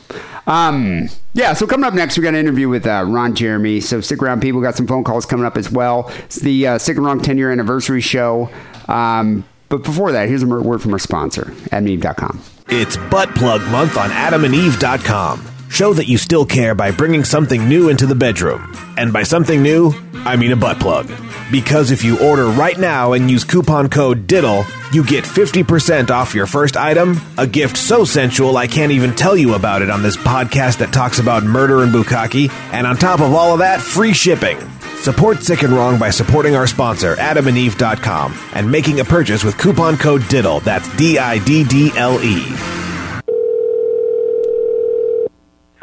[0.46, 3.80] Um, yeah, so coming up next, we got an interview with uh, Ron Jeremy.
[3.80, 4.60] So stick around, people.
[4.60, 6.10] Got some phone calls coming up as well.
[6.24, 8.50] It's the uh, Sick and Wrong 10 year anniversary show.
[8.88, 12.42] Um, but before that, here's a word from our sponsor, adamandeve.com.
[12.68, 15.51] It's Butt Plug Month on AdamandEve.com.
[15.72, 18.76] Show that you still care by bringing something new into the bedroom.
[18.98, 21.10] And by something new, I mean a butt plug.
[21.50, 26.34] Because if you order right now and use coupon code DIDDLE, you get 50% off
[26.34, 30.02] your first item, a gift so sensual I can't even tell you about it on
[30.02, 33.80] this podcast that talks about murder and bukkake, and on top of all of that,
[33.80, 34.58] free shipping.
[34.98, 39.96] Support Sick and Wrong by supporting our sponsor, adamandeve.com, and making a purchase with coupon
[39.96, 40.60] code DIDDLE.
[40.64, 42.91] That's D I D D L E.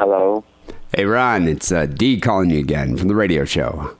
[0.00, 0.42] Hello.
[0.96, 3.98] Hey, Ron, it's uh, Dee calling you again from the radio show.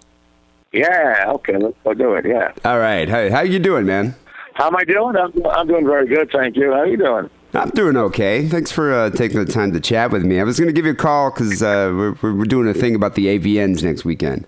[0.72, 1.26] Yeah.
[1.28, 1.58] Okay.
[1.58, 2.24] Let's go do it.
[2.24, 2.54] Yeah.
[2.64, 3.06] All right.
[3.06, 4.14] Hey, how you doing, man?
[4.54, 5.14] How am I doing?
[5.14, 6.30] I'm, I'm doing very good.
[6.32, 6.72] Thank you.
[6.72, 7.28] How are you doing?
[7.52, 8.48] I'm doing okay.
[8.48, 10.40] Thanks for uh, taking the time to chat with me.
[10.40, 12.94] I was going to give you a call because uh, we're, we're doing a thing
[12.94, 14.46] about the AVNs next weekend.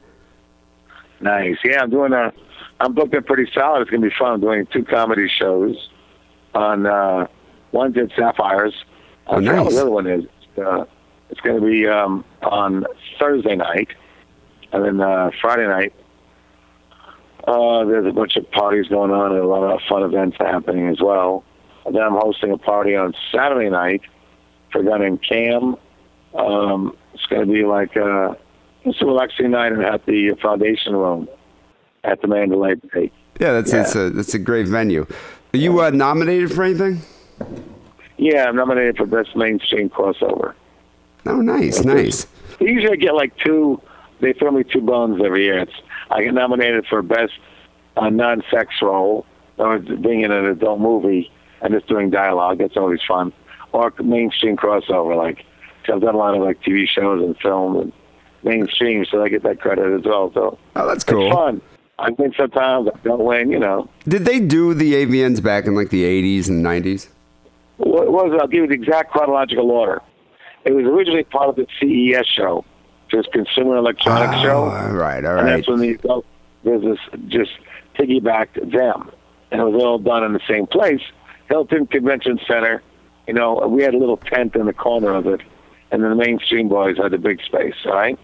[1.21, 1.59] Nice.
[1.65, 1.83] Yeah.
[1.83, 2.33] I'm doing a.
[2.81, 3.83] I'm booked in pretty solid.
[3.83, 4.33] It's gonna be fun.
[4.33, 5.91] I'm doing two comedy shows.
[6.55, 7.27] On uh,
[7.73, 8.75] one's at Sapphires.
[9.27, 9.75] Oh, I forgot what nice.
[9.75, 10.25] The other one is.
[10.57, 10.85] Uh,
[11.33, 12.85] it's going to be um, on
[13.19, 13.89] Thursday night,
[14.71, 15.95] and then uh, Friday night.
[17.45, 20.89] Uh, there's a bunch of parties going on and a lot of fun events happening
[20.89, 21.43] as well.
[21.85, 24.03] And then I'm hosting a party on Saturday night
[24.71, 25.75] for a guy named Cam.
[26.35, 28.35] Um, it's going to be like uh,
[28.85, 31.29] it's a relaxing night at the Foundation Room
[32.05, 33.11] at the Mandalay Bay.
[33.41, 35.07] Yeah, that's that's a that's a great venue.
[35.55, 37.01] Are you uh, nominated for anything?
[38.19, 40.55] Yeah, I'm nominated for Best Mainstream Crossover.
[41.27, 42.27] Oh, nice, nice.
[42.61, 43.81] Usually I get like two,
[44.21, 45.59] they throw me two bones every year.
[45.61, 45.73] It's,
[46.11, 47.33] I get nominated for Best
[47.97, 49.27] uh, Non-Sex Role,
[49.59, 51.31] or being in an adult movie
[51.61, 52.59] and just doing dialogue.
[52.59, 53.33] That's always fun.
[53.73, 55.45] Or mainstream crossover, like,
[55.89, 57.93] i I've done a lot of like TV shows and film and
[58.45, 60.31] mainstream, so I get that credit as well.
[60.33, 61.27] So Oh, that's cool.
[61.27, 61.61] it's fun.
[61.99, 63.89] I win sometimes, I don't win, you know.
[64.09, 67.09] Did they do the AVNs back in like the 80s and 90s?
[67.79, 70.01] What it was, I'll give you the exact chronological order.
[70.65, 72.65] It was originally part of the CES show,
[73.11, 74.59] just Consumer Electronics Oh, Show.
[74.65, 76.25] all right, all and that's when the adult
[76.65, 76.99] business
[77.29, 77.51] just
[77.99, 79.11] piggybacked them.
[79.51, 81.03] And it was all done in the same place.
[81.49, 82.83] Hilton Convention Center,
[83.27, 85.41] you know, we had a little tent in the corner of it,
[85.91, 88.19] and then the mainstream boys had the big space, all right?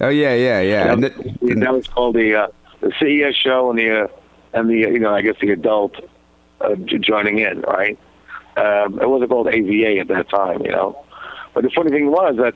[0.00, 0.92] Oh yeah, yeah, yeah.
[0.92, 2.46] And that, that- that was called the uh,
[2.80, 4.08] the CES show and the uh,
[4.54, 5.96] and the you know I guess the adult
[6.60, 7.98] uh, joining in, right?
[8.56, 11.04] Um, it wasn't called AVA at that time, you know.
[11.54, 12.54] But the funny thing was that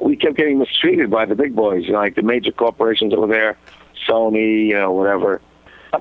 [0.00, 3.26] we kept getting mistreated by the big boys, you know, like the major corporations over
[3.26, 3.56] there,
[4.08, 5.40] Sony, you know, whatever,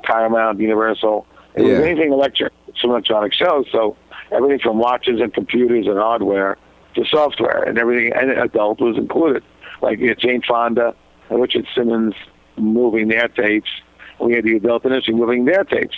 [0.03, 1.25] Paramount, Universal.
[1.55, 1.73] It Yeah.
[1.73, 2.51] was anything electric,
[2.81, 3.67] some electronic shows.
[3.71, 3.95] So
[4.31, 6.57] everything from watches and computers and hardware
[6.95, 9.43] to software and everything, and adult was included.
[9.81, 10.95] Like you had Jane Fonda
[11.29, 12.15] and Richard Simmons
[12.57, 13.69] moving their tapes.
[14.19, 15.95] We had the adult industry moving their tapes.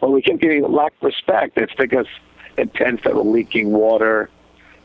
[0.00, 1.56] Well, we kept getting lack of respect.
[1.56, 2.06] It's because
[2.58, 4.28] intense that were leaking water.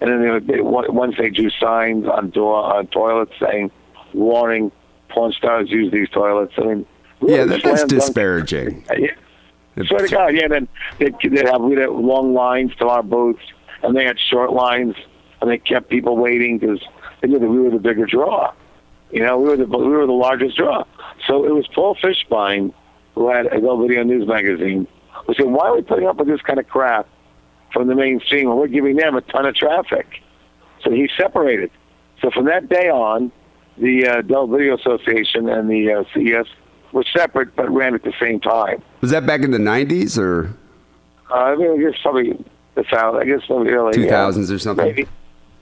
[0.01, 3.71] And then they, they, once they drew signs on door on toilets saying,
[4.13, 4.71] "Warning:
[5.09, 6.85] Porn stars use these toilets." I mean,
[7.21, 8.85] yeah, really that, that's dunk- disparaging.
[8.97, 9.85] Yeah.
[9.85, 10.47] Swear to God, yeah.
[10.49, 13.43] Then they'd, they'd have we'd have long lines to our booths,
[13.81, 14.95] and they had short lines,
[15.39, 16.81] and they kept people waiting because
[17.21, 18.51] they knew that we were the bigger draw.
[19.11, 20.83] You know, we were the we were the largest draw.
[21.27, 22.73] So it was Paul Fishbein
[23.15, 24.87] who had Adult Video News magazine.
[25.27, 27.07] Who said, "Why are we putting up with this kind of crap
[27.73, 30.07] from the mainstream when we're giving them a ton of traffic?"
[30.83, 31.71] So he separated.
[32.21, 33.31] So from that day on,
[33.77, 36.47] the uh, Adult Video Association and the uh, CES
[36.91, 38.81] were separate but ran at the same time.
[39.01, 40.53] Was that back in the 90s or
[41.31, 42.43] Uh, I mean, I guess probably
[42.75, 43.17] the sound.
[43.17, 44.85] I guess probably early 2000s or something?
[44.85, 45.07] Maybe.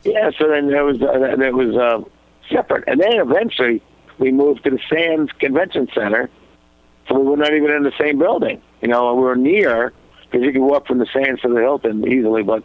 [0.04, 0.32] Yeah.
[0.40, 2.02] So then there was uh, there was uh,
[2.50, 3.82] separate, and then eventually
[4.20, 6.30] we moved to the Sands Convention Center,
[7.08, 8.62] so we were not even in the same building.
[8.82, 9.92] You know, we were near
[10.30, 12.64] because you could walk from the Sands to the Hilton easily, but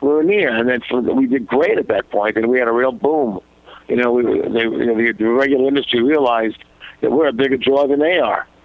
[0.00, 2.72] we were near, and then we did great at that point, and we had a
[2.72, 3.40] real boom.
[3.88, 6.58] You know, we, they, you know the, the regular industry realized
[7.00, 8.46] that we're a bigger draw than they are.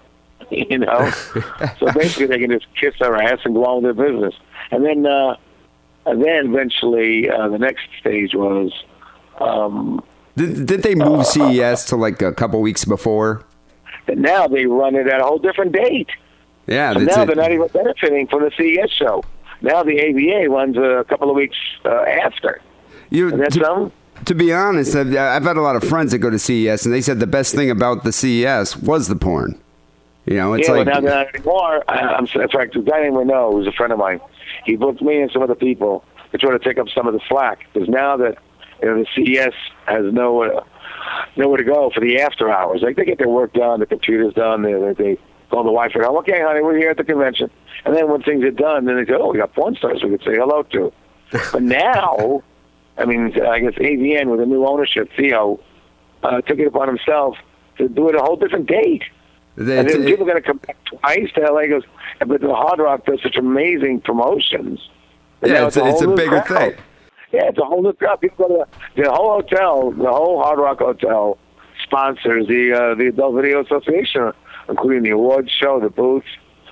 [0.51, 1.11] You know,
[1.79, 4.33] so basically they can just kiss our ass and go on with their business.
[4.71, 5.35] And then, uh,
[6.07, 8.71] and then eventually uh, the next stage was,
[9.39, 10.03] um,
[10.35, 13.45] did, did they move CES to like a couple weeks before?
[14.07, 16.09] And now they run it at a whole different date.
[16.69, 17.25] Yeah, So now it.
[17.25, 19.23] they're not even benefiting from the CES show.
[19.61, 22.61] Now the AVA runs a couple of weeks uh, after.
[23.09, 23.57] You, And that's
[24.25, 26.93] to, be honest, I've, I've had a lot of friends that go to CES, and
[26.93, 29.59] they said the best thing about the CES was the porn.
[30.25, 31.83] You know, it's yeah, like but now not anymore.
[31.87, 34.19] I, I'm in fact, a guy named Renault, who's a friend of mine,
[34.65, 37.21] he booked me and some other people to try to take up some of the
[37.27, 38.37] slack because now that
[38.81, 39.53] you know the CES
[39.87, 40.61] has nowhere
[41.35, 42.81] nowhere to go for the after hours.
[42.83, 45.17] Like they get their work done, the computers done, they they, they
[45.49, 46.17] call the wife and home.
[46.17, 47.49] Okay, honey, we're here at the convention.
[47.85, 50.09] And then when things are done, then they say, oh, we got porn stars we
[50.11, 50.93] could say hello to.
[51.51, 52.43] but now,
[52.97, 55.59] I mean, I guess AVN with a new ownership, Theo,
[56.23, 57.35] uh, took it upon himself
[57.77, 59.03] to do it a whole different date.
[59.55, 61.67] And then people are going to come back twice to LA.
[61.67, 61.83] Goes,
[62.25, 64.79] but the Hard Rock does such amazing promotions.
[65.41, 66.75] And yeah, now it's, a- it's a bigger crowd.
[66.75, 66.83] thing.
[67.31, 68.21] Yeah, it's a whole new crowd.
[68.21, 71.37] People go to the, the whole hotel, the whole Hard Rock Hotel
[71.83, 74.31] sponsors the uh, the Adult Video Association,
[74.69, 76.27] including the awards show, the booths.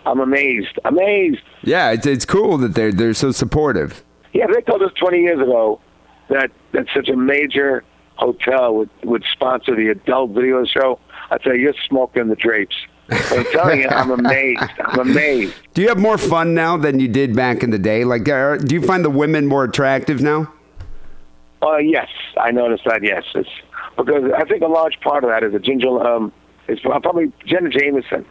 [0.05, 1.41] I'm amazed, amazed.
[1.63, 4.03] Yeah, it's it's cool that they're they're so supportive.
[4.33, 5.81] Yeah, they told us 20 years ago
[6.29, 7.83] that that such a major
[8.15, 10.99] hotel would would sponsor the Adult Video Show.
[11.29, 12.75] I'd say you're smoking the drapes.
[13.09, 14.61] I'm telling you, I'm amazed.
[14.79, 15.55] I'm amazed.
[15.73, 18.03] Do you have more fun now than you did back in the day?
[18.03, 20.51] Like, are, do you find the women more attractive now?
[21.61, 23.03] Uh, yes, I noticed that.
[23.03, 23.49] Yes, it's
[23.97, 26.33] because I think a large part of that is that Ginger, um,
[26.67, 28.25] is probably Jenna Jameson.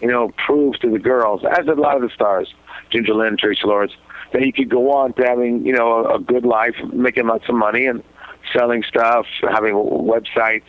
[0.00, 2.52] You know, proves to the girls, as did a lot of the stars,
[2.90, 3.96] Ginger Lynn, Traci Lords,
[4.34, 7.48] that you could go on to having you know a, a good life, making lots
[7.48, 8.02] of money, and
[8.52, 10.64] selling stuff, having websites,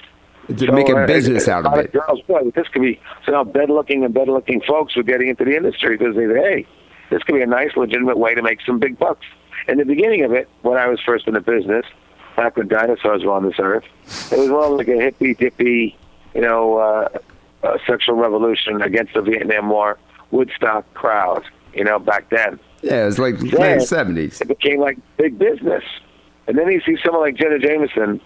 [0.47, 1.91] To make a uh, business a out of it.
[1.91, 5.55] Girls, boy, this could be so now bed-looking and bed-looking folks were getting into the
[5.55, 6.67] industry because they say, hey,
[7.09, 9.25] this could be a nice, legitimate way to make some big bucks.
[9.67, 11.85] In the beginning of it, when I was first in the business,
[12.35, 13.83] back when dinosaurs were on this earth,
[14.31, 15.97] it was more like a hippy dippy,
[16.37, 17.09] you know, uh,
[17.63, 19.97] uh, sexual revolution against the Vietnam War
[20.31, 21.43] Woodstock crowd.
[21.73, 24.39] You know, back then Yeah, it was like Then- late seventies.
[24.39, 25.83] it became like big business.
[26.47, 28.21] And then you see someone like Jenna Jameson,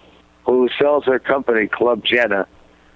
[0.45, 2.45] who sells her company Club Jenna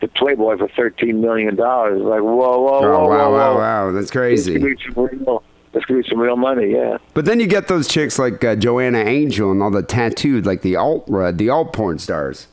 [0.01, 2.01] to Playboy for thirteen million dollars.
[2.01, 3.55] Like, whoa, whoa, whoa, Oh whoa, wow, whoa.
[3.55, 3.91] wow, wow!
[3.93, 4.53] That's crazy.
[4.59, 5.43] could be some real.
[5.71, 6.71] This could be some real money.
[6.73, 6.97] Yeah.
[7.13, 10.61] But then you get those chicks like uh, Joanna Angel and all the tattooed, like
[10.61, 12.47] the alt, uh, the alt porn stars.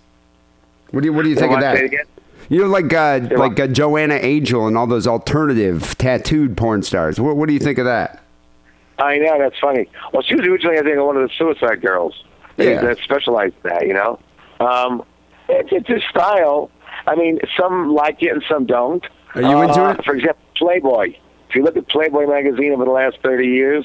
[0.93, 1.77] What do you What do you think of that?
[2.49, 2.59] Say it again?
[2.59, 7.21] You know, like uh, like uh, Joanna Angel and all those alternative tattooed porn stars.
[7.21, 8.23] What, what do you think of that?
[8.99, 9.89] I know that's funny.
[10.13, 12.25] Well, she was originally, I think, one of the Suicide Girls.
[12.59, 12.83] Yeah.
[12.83, 13.87] that specialized in that.
[13.87, 14.19] You know,
[14.61, 15.03] um,
[15.49, 16.71] it's, it's a style.
[17.07, 19.05] I mean, some like it and some don't.
[19.35, 20.05] Are you into Uh, it?
[20.05, 21.15] For example, Playboy.
[21.49, 23.85] If you look at Playboy magazine over the last thirty years,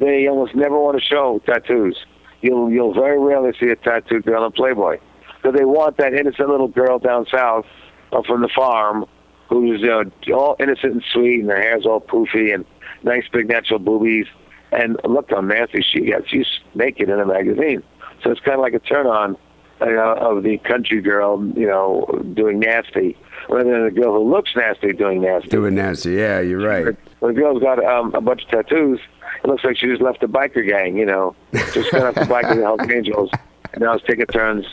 [0.00, 1.96] they almost never want to show tattoos.
[2.42, 4.98] You'll you'll very rarely see a tattooed girl in Playboy
[5.36, 7.66] because they want that innocent little girl down south
[8.12, 9.06] uh, from the farm
[9.48, 12.64] who's uh, all innocent and sweet, and her hair's all poofy and
[13.02, 14.26] nice big natural boobies.
[14.70, 16.28] And look how nasty she gets.
[16.28, 17.82] She's naked in a magazine,
[18.22, 19.36] so it's kind of like a turn on
[19.82, 23.16] uh, of the country girl, you know, doing nasty,
[23.50, 25.48] rather than the girl who looks nasty doing nasty.
[25.48, 26.12] Doing nasty.
[26.12, 26.96] Yeah, you're right.
[27.18, 29.00] When the girl's got um, a bunch of tattoos,
[29.44, 31.34] it looks like she just left a biker gang, you know,
[31.74, 33.30] just got off the bike with the Hells Angels,
[33.74, 34.64] and now it's taking turns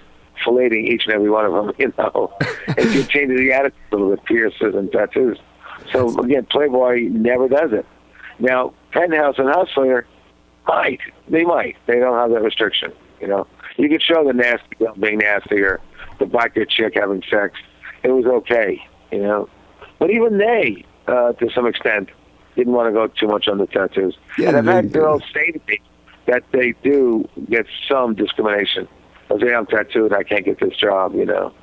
[0.46, 2.34] filleting each and every one of them, you know.
[2.68, 5.38] and she changes the attitude a little bit, pierces and tattoos.
[5.92, 7.86] So again, Playboy never does it.
[8.40, 10.06] Now, Penthouse and Hustler
[10.68, 11.00] might.
[11.28, 11.78] They might.
[11.88, 13.48] They don't have that restriction, you know.
[13.78, 15.80] You could show the nasty girl being nasty or
[16.20, 17.58] the biker chick having sex.
[18.04, 19.50] It was okay, you know.
[20.00, 22.10] But even they, uh, to some extent,
[22.56, 24.18] didn't want to go too much on the tattoos.
[24.38, 25.80] Yeah, and I've had girls say to me
[26.28, 28.88] that they do get some discrimination.
[29.30, 31.54] They say I'm tattooed, I can't get this job, you know.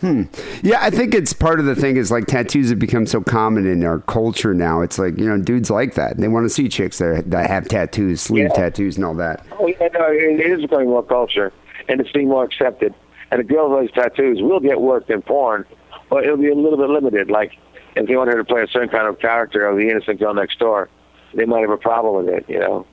[0.00, 0.22] Hmm.
[0.62, 3.66] Yeah, I think it's part of the thing is like tattoos have become so common
[3.66, 4.82] in our culture now.
[4.82, 6.16] It's like you know, dudes like that.
[6.18, 8.60] They want to see chicks that that have tattoos, sleeve Yeah.
[8.60, 9.46] tattoos, and all that.
[9.58, 11.52] Oh yeah, no, it it is becoming more culture,
[11.88, 12.92] and it's being more accepted.
[13.30, 15.64] And a girl who has tattoos will get work in porn,
[16.10, 17.30] but it'll be a little bit limited.
[17.30, 17.52] Like
[17.94, 20.34] if they want her to play a certain kind of character of the innocent girl
[20.34, 20.88] next door,
[21.34, 22.84] they might have a problem with it, you know.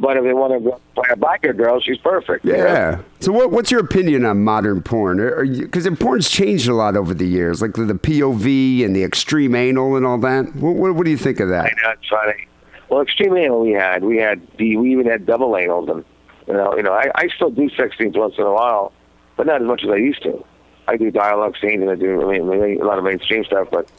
[0.00, 2.44] But if they want to play a biker girl, she's perfect.
[2.44, 2.58] you know?
[2.58, 3.00] Yeah.
[3.20, 5.18] So, what, what's your opinion on modern porn?
[5.60, 9.54] Because porn's changed a lot over the years, like the, the POV and the extreme
[9.54, 10.54] anal and all that.
[10.56, 11.64] What, what, what do you think of that?
[11.64, 12.46] I know it's funny.
[12.88, 14.04] Well, extreme anal we had.
[14.04, 16.04] We had the we even had double anals, and
[16.46, 18.92] you know, you know, I, I still do sex scenes once in a while,
[19.36, 20.44] but not as much as I used to.
[20.88, 23.90] I do dialogue scenes and I do I mean, a lot of mainstream stuff, but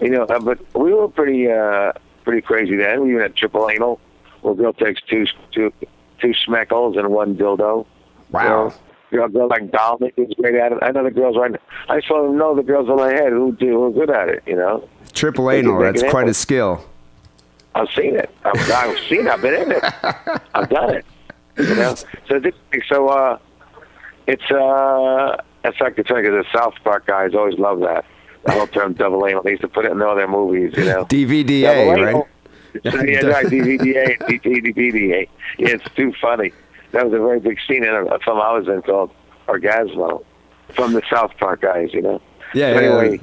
[0.00, 1.92] you know, uh, but we were pretty uh
[2.24, 3.02] pretty crazy then.
[3.02, 4.00] We even had triple anal,
[4.52, 5.72] a girl takes two two
[6.20, 7.86] two schmeckles and one dildo.
[8.30, 8.42] Wow.
[8.42, 8.74] You know,
[9.10, 10.78] you know, a girl like Dominic is great at it.
[10.82, 11.54] I know the girls right.
[11.88, 14.28] I saw them know the girls in my head who do who are good at
[14.28, 14.42] it.
[14.46, 14.88] You know.
[15.12, 15.78] Triple anal.
[15.80, 16.28] That's quite happen.
[16.30, 16.84] a skill.
[17.74, 18.30] I've seen it.
[18.44, 19.28] I've, I've seen it.
[19.28, 19.84] I've been in it.
[20.54, 21.06] I've done it.
[21.58, 21.94] You know.
[22.28, 22.54] So this,
[22.88, 23.38] so uh,
[24.26, 28.04] it's uh, it's like it's like the South Park guys always love that
[28.46, 29.42] the whole term double anal.
[29.42, 30.72] They used to put it in all their movies.
[30.76, 31.04] You know.
[31.04, 32.24] DVDA, right?
[32.84, 33.46] So, yeah, right.
[33.46, 35.28] DVDA, DVDA.
[35.58, 36.52] Yeah, it's too funny.
[36.92, 39.10] That was a very big scene in a, film I was in called
[39.48, 40.24] Orgasmo,
[40.74, 41.92] from the South Park guys.
[41.92, 42.22] You know.
[42.54, 43.20] Yeah, So anyway,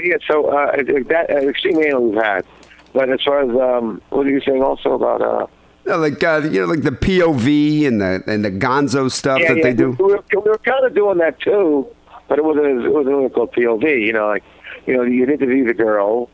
[0.00, 0.16] yeah.
[0.26, 2.44] So uh, that uh, extreme anal we've had,
[2.92, 5.22] but as far as um, what are you saying also about?
[5.22, 5.46] Uh,
[5.86, 9.60] No, like uh, you know, like the POV and the and the Gonzo stuff that
[9.62, 9.90] they do.
[9.90, 11.86] We were, we were kind of doing that too,
[12.28, 14.06] but it wasn't as, it wasn't really called POV.
[14.06, 14.44] You know, like
[14.86, 16.30] you know, you'd interview the girl.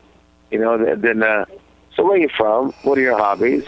[0.51, 1.45] You know, then, then uh,
[1.97, 2.71] so where are you from?
[2.83, 3.65] What are your hobbies?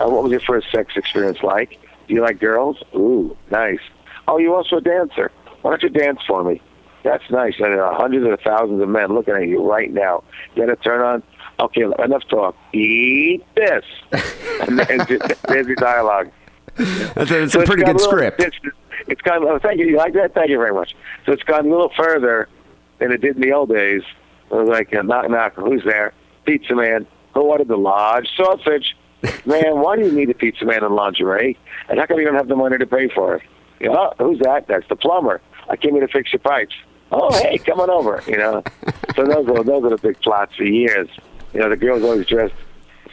[0.00, 1.78] Uh, what was your first sex experience like?
[2.08, 2.82] Do you like girls?
[2.94, 3.78] Ooh, nice.
[4.26, 5.30] Oh, you're also a dancer.
[5.62, 6.60] Why don't you dance for me?
[7.04, 7.54] That's nice.
[7.58, 10.24] And there are hundreds of thousands of men looking at you right now.
[10.56, 11.22] Get a turn on.
[11.60, 12.56] Okay, enough talk.
[12.72, 13.84] Eat this.
[14.60, 16.30] and there's, your- there's your dialogue.
[16.76, 18.42] That's a, it's So a pretty good little- script.
[18.42, 18.56] It's,
[19.08, 19.44] it's gone.
[19.44, 19.86] Oh, thank you.
[19.86, 20.34] You like that?
[20.34, 20.94] Thank you very much.
[21.24, 22.48] So it's gone a little further
[22.98, 24.02] than it did in the old days.
[24.50, 25.54] It was like knock knock.
[25.54, 26.12] Who's there?
[26.44, 27.06] Pizza man.
[27.36, 28.96] Who ordered the large sausage?
[29.44, 31.58] Man, why do you need a pizza man in lingerie?
[31.86, 33.42] And how come you don't have the money to pay for it?
[33.78, 34.66] You know, "Oh, who's that?
[34.68, 35.42] That's the plumber.
[35.68, 36.74] I came here to fix your pipes.
[37.12, 38.22] Oh, hey, come on over.
[38.26, 38.62] You know.
[39.14, 41.10] So those are those are the big plots for years.
[41.52, 42.54] You know, the girls always dressed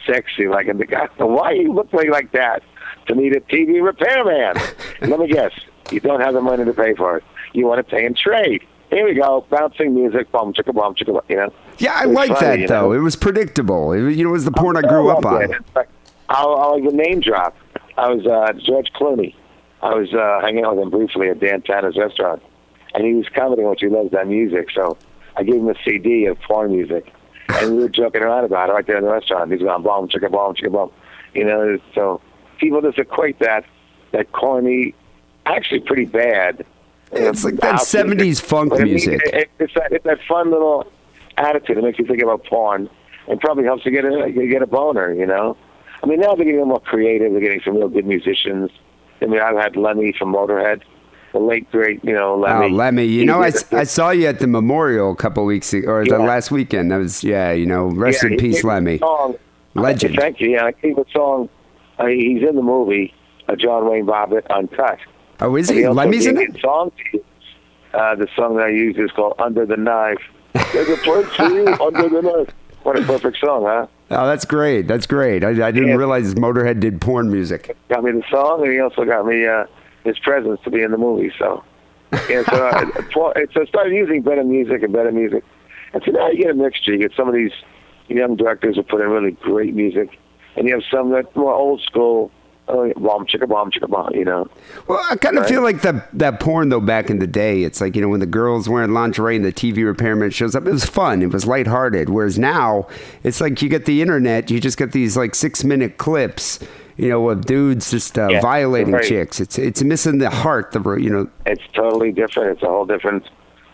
[0.06, 2.62] sexy, like, and the guy, why you look like that?
[3.08, 4.56] To need a TV repairman.
[5.02, 5.52] Let me guess,
[5.90, 7.24] you don't have the money to pay for it.
[7.52, 8.66] You want to pay in trade.
[8.94, 11.52] Here we go, bouncing music, bum chicka bum chicka, bum, you know.
[11.78, 12.80] Yeah, I like funny, that you though.
[12.82, 12.92] know?
[12.92, 13.90] It was predictable.
[13.92, 15.52] It, was- you know, it was the porn I grew up on.
[16.28, 17.56] I'll, I'll give a name drop.
[17.98, 19.34] I was uh, George Clooney.
[19.82, 22.40] I was uh, hanging out with him briefly at Dan Tana's restaurant,
[22.94, 24.68] and he was commenting what he loves that music.
[24.72, 24.96] So
[25.36, 27.12] I gave him a CD of porn music,
[27.48, 29.50] and we were joking around about it right there in the restaurant.
[29.50, 30.90] He's going bomb, chicka bomb, chicka bomb.
[31.34, 32.20] You know, so
[32.58, 33.64] people just equate that
[34.12, 34.94] that corny,
[35.46, 36.64] actually pretty bad.
[37.12, 39.20] It's like that 70s funk music.
[39.26, 40.86] it- it's that it's that fun little
[41.36, 42.88] attitude that makes you think about porn,
[43.28, 45.12] and probably helps you get a you get a boner.
[45.12, 45.56] You know,
[46.02, 47.32] I mean now they're getting more creative.
[47.32, 48.70] They're getting some real good musicians.
[49.22, 50.82] I mean, I've had Lemmy from Motorhead,
[51.32, 52.66] the late great, you know, Lemmy.
[52.66, 53.04] Oh, Lemmy.
[53.04, 53.52] You He know, I.
[53.72, 56.90] I saw you at the memorial a couple weeks ago, or the last weekend.
[56.90, 58.98] That was, yeah, you know, rest Yeah, in peace, gave me a Lemmy.
[58.98, 59.36] Song.
[59.74, 60.16] Legend.
[60.16, 60.50] Thank you.
[60.50, 61.48] Yeah, I gave a song.
[61.98, 63.14] Uh, he's in the movie
[63.48, 64.98] uh, John Wayne Bobbitt Uncut.
[65.40, 65.86] Oh, is he?
[65.88, 66.60] Lemmy's in it?
[66.60, 67.24] song to use.
[67.92, 70.18] Uh, the song that I used is called Under the Knife.
[70.72, 72.54] There's a place for you under the knife.
[72.82, 73.86] What a perfect song, huh?
[74.10, 74.86] Oh, that's great.
[74.86, 75.42] That's great.
[75.44, 75.94] I, I didn't Yeah.
[75.94, 77.76] realize Motorhead did porn music.
[77.88, 79.64] Got me the song, and he also got me uh,
[80.04, 81.32] his presence to be in the movie.
[81.38, 81.64] So,
[82.28, 85.44] yeah, so, uh, for- so I started using better music and better music.
[85.92, 86.92] And so now you get a mixture.
[86.92, 87.52] You get some of these
[88.08, 90.18] young directors who put in really great music,
[90.56, 92.30] and you have some that more old school,
[92.68, 94.48] uh, bomb chicka bomb chicka bomb, you know.
[94.88, 95.50] Well, I kind of Right.
[95.50, 97.62] feel like that that porn though back in the day.
[97.62, 100.66] It's like you know when the girls wearing lingerie and the TV repairman shows up.
[100.66, 101.20] It was fun.
[101.22, 102.08] It was lighthearted.
[102.08, 102.86] Whereas now,
[103.22, 104.50] it's like you get the internet.
[104.50, 106.58] You just get these like six minute clips.
[106.96, 109.04] You know of dudes just uh, Yeah, violating right.
[109.04, 109.40] chicks.
[109.40, 110.72] It's it's missing the heart.
[110.72, 111.28] The you know.
[111.44, 112.52] It's totally different.
[112.52, 113.28] It's a whole different.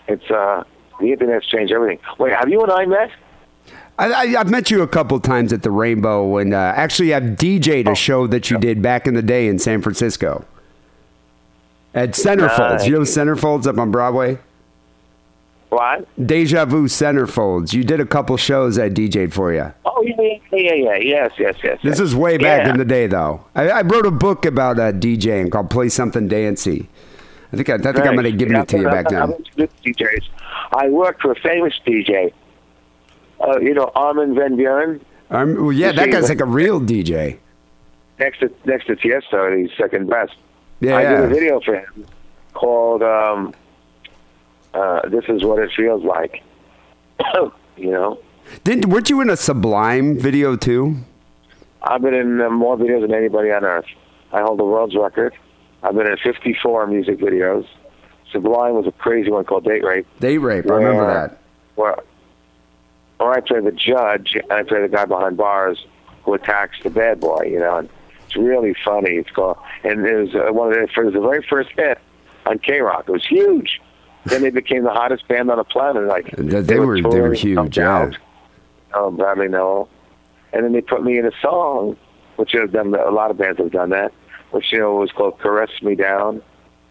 [0.09, 0.65] It's uh,
[1.01, 1.99] the internet's changed everything.
[2.19, 3.11] Wait, have you and I met?
[4.01, 7.23] I, I, I've met you a couple times at the Rainbow, and uh, actually, I've
[7.23, 10.45] DJ'd Oh, a show that you did back in the day in San Francisco
[11.95, 12.87] at Centerfolds.
[12.87, 14.39] You know Centerfolds up on Broadway.
[15.69, 16.09] What?
[16.27, 17.73] Deja Vu Centerfolds.
[17.75, 19.73] You did a couple shows I DJ'd for you.
[19.85, 20.15] Oh, yeah,
[20.53, 20.97] yeah, yeah, yeah.
[20.97, 21.79] Yes, yes, yes.
[21.83, 22.01] This yes.
[22.01, 22.71] is way back Yeah.
[22.73, 23.45] in the day, though.
[23.55, 26.89] I, I wrote a book about uh, DJing called "Play Something Dancey."
[27.53, 29.33] I think I, I think I'm going to give it to you back then.
[29.33, 30.25] into good DJs.
[30.73, 32.33] I worked for a famous DJ.
[33.41, 37.39] Uh, you know, Armin van Buuren, Um, well, yeah, that guy's like a real DJ.
[38.19, 40.35] next to next to Tiesto, he's second best.
[40.81, 42.07] Yeah, I did a video for him
[42.55, 43.55] called um,
[44.75, 46.43] uh, "This Is What It Feels Like."
[47.77, 48.19] you know,
[48.65, 50.97] Didn't weren't you in a Sublime video too?
[51.83, 53.87] I've been in uh, more videos than anybody on earth.
[54.33, 55.35] I hold the world's record.
[55.83, 57.67] I've been in 54 music videos.
[58.33, 60.07] Sublime was a crazy one called Date Rape.
[60.21, 60.67] Date rape.
[60.71, 61.39] I remember that.
[61.75, 61.97] where,
[63.21, 65.85] where I play the judge and I play the guy behind bars
[66.25, 67.45] who attacks the bad boy.
[67.45, 67.89] You know, and
[68.27, 69.13] it's really funny.
[69.13, 71.99] It's called, and it was uh, one of the, it was the very first hit
[72.47, 73.05] on K Rock.
[73.09, 73.81] It was huge.
[74.27, 76.05] Then they became the hottest band on the planet.
[76.05, 78.01] Like They- they were- they were huge, yeah.
[78.93, 79.89] Oh, Bradley Nowell,
[80.53, 81.97] and then they put me in a song,
[82.37, 84.13] which have done a lot of bands have done that,
[84.51, 86.43] which you know was called "Caress Me Down,"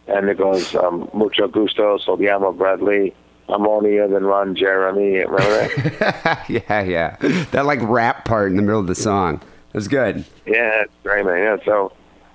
[0.08, 3.14] and it goes um, "Mucho Gusto," "So Llamo Bradley."
[3.50, 5.18] I'm onlier than Ron Jeremy.
[5.26, 5.68] Remember
[6.00, 6.45] that?
[6.50, 7.18] yeah, yeah.
[7.52, 9.36] That like rap part in the middle of the song.
[9.36, 10.26] It was good.
[10.45, 11.38] yeah, it's great, man.
[11.38, 11.91] Yeah, so,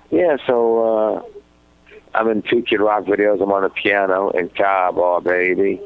[0.09, 3.41] yeah, so uh, I'm in two Kid Rock videos.
[3.41, 5.81] I'm on the piano in Cabo, baby.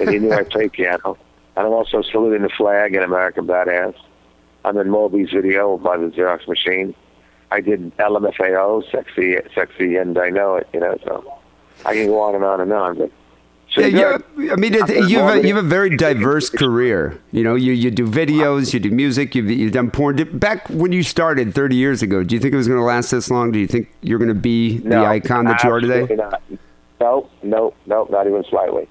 [0.00, 1.16] and you knew I played piano.
[1.56, 3.94] And I'm also saluting the flag in American Badass.
[4.64, 6.94] I'm in Moby's video by the Xerox machine.
[7.50, 10.68] I did LMFAO, sexy, sexy, and I know it.
[10.72, 11.38] You know, so
[11.84, 12.98] I can go on and on and on.
[12.98, 13.10] But
[13.72, 14.18] so Yeah.
[14.52, 17.20] I mean, it, you have a, you have a very diverse career.
[17.30, 20.16] You know, you, you do videos, you do music, you've, you've done porn.
[20.16, 22.84] Did- Back when you started 30 years ago, do you think it was going to
[22.84, 23.52] last this long?
[23.52, 26.14] Do you think you're going to be the icon that you are today?
[26.14, 26.42] Not.
[27.00, 28.88] No, no, no, not even slightly.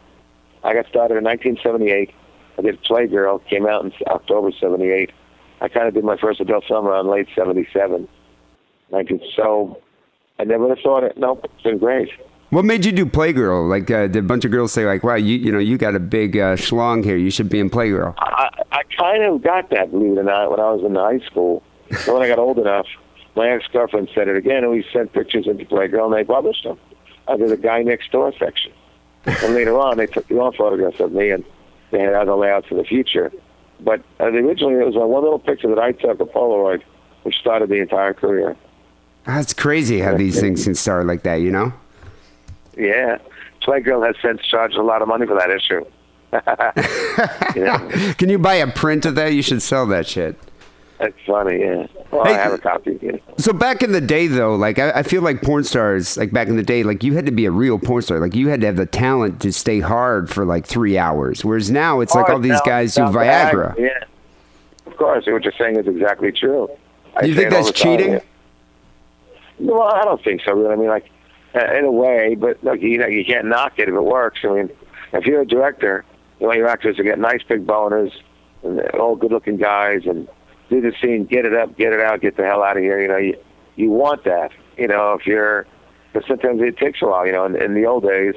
[0.64, 2.14] I got started in 1978.
[2.58, 5.12] I did Playgirl, came out in October 78.
[5.62, 8.08] I kind of did my first adult film around late 77.
[8.92, 9.82] 19, so
[10.40, 11.18] I never thought it.
[11.18, 12.10] Nope, it's been great.
[12.50, 13.70] What made you do Playgirl?
[13.70, 15.96] Like, uh, did a bunch of girls say, like, wow, you you know, you got
[15.96, 17.16] a big uh, schlong here.
[17.16, 18.16] You should be in Playgirl.
[18.18, 21.20] I, I kind of got that, believe it or not, when I was in high
[21.28, 21.62] school.
[22.06, 22.88] So when I got old enough,
[23.36, 26.80] my ex-girlfriend said it again, and we sent pictures into Playgirl, and they published them
[27.28, 28.72] under the guy next door section.
[29.26, 31.46] And later on, they took their own photographs of me, and
[31.92, 33.32] they had other layouts for the future.
[33.80, 36.82] But uh, originally, it was uh, one little picture that I took, a Polaroid,
[37.24, 38.56] which started the entire career.
[39.26, 41.74] That's crazy how these things can start like that, you know?
[42.80, 43.18] Yeah.
[43.62, 45.86] Playgirl has since charged a lot of money for that issue.
[47.60, 48.14] you know?
[48.18, 49.34] Can you buy a print of that?
[49.34, 50.38] You should sell that shit.
[51.00, 51.88] That's funny, yeah.
[52.12, 53.00] Well, Hey, I have a copy.
[53.02, 53.14] Yeah.
[53.38, 56.48] So back in the day, though, like I, I feel like porn stars, like back
[56.50, 58.20] in the day, like you had to be a real porn star.
[58.20, 61.46] Like you had to have the talent to stay hard for like three hours.
[61.46, 63.78] Whereas now it's like Oh, all these now- guys do now Viagra.
[63.78, 63.90] Yeah.
[64.88, 66.68] Of course, what you're saying is exactly true.
[67.16, 68.14] I You think that's the time, cheating?
[68.14, 68.20] yeah.
[69.60, 70.54] Well, I don't think so.
[70.54, 70.74] Really.
[70.74, 71.10] I mean, like
[71.56, 74.40] uh, in a way, but look, you know, you can't knock it if it works.
[74.44, 74.70] I mean,
[75.14, 76.06] if you're a director,
[76.40, 78.12] you want your actors to get nice big boners
[78.64, 80.28] and all good-looking guys and
[80.70, 83.02] do the scene, get it up, get it out, get the hell out of here.
[83.02, 83.38] You know, you
[83.76, 84.52] you want that.
[84.78, 85.66] You know, if you're,
[86.14, 87.26] but sometimes it takes a while.
[87.26, 88.36] You know, in, in the old days,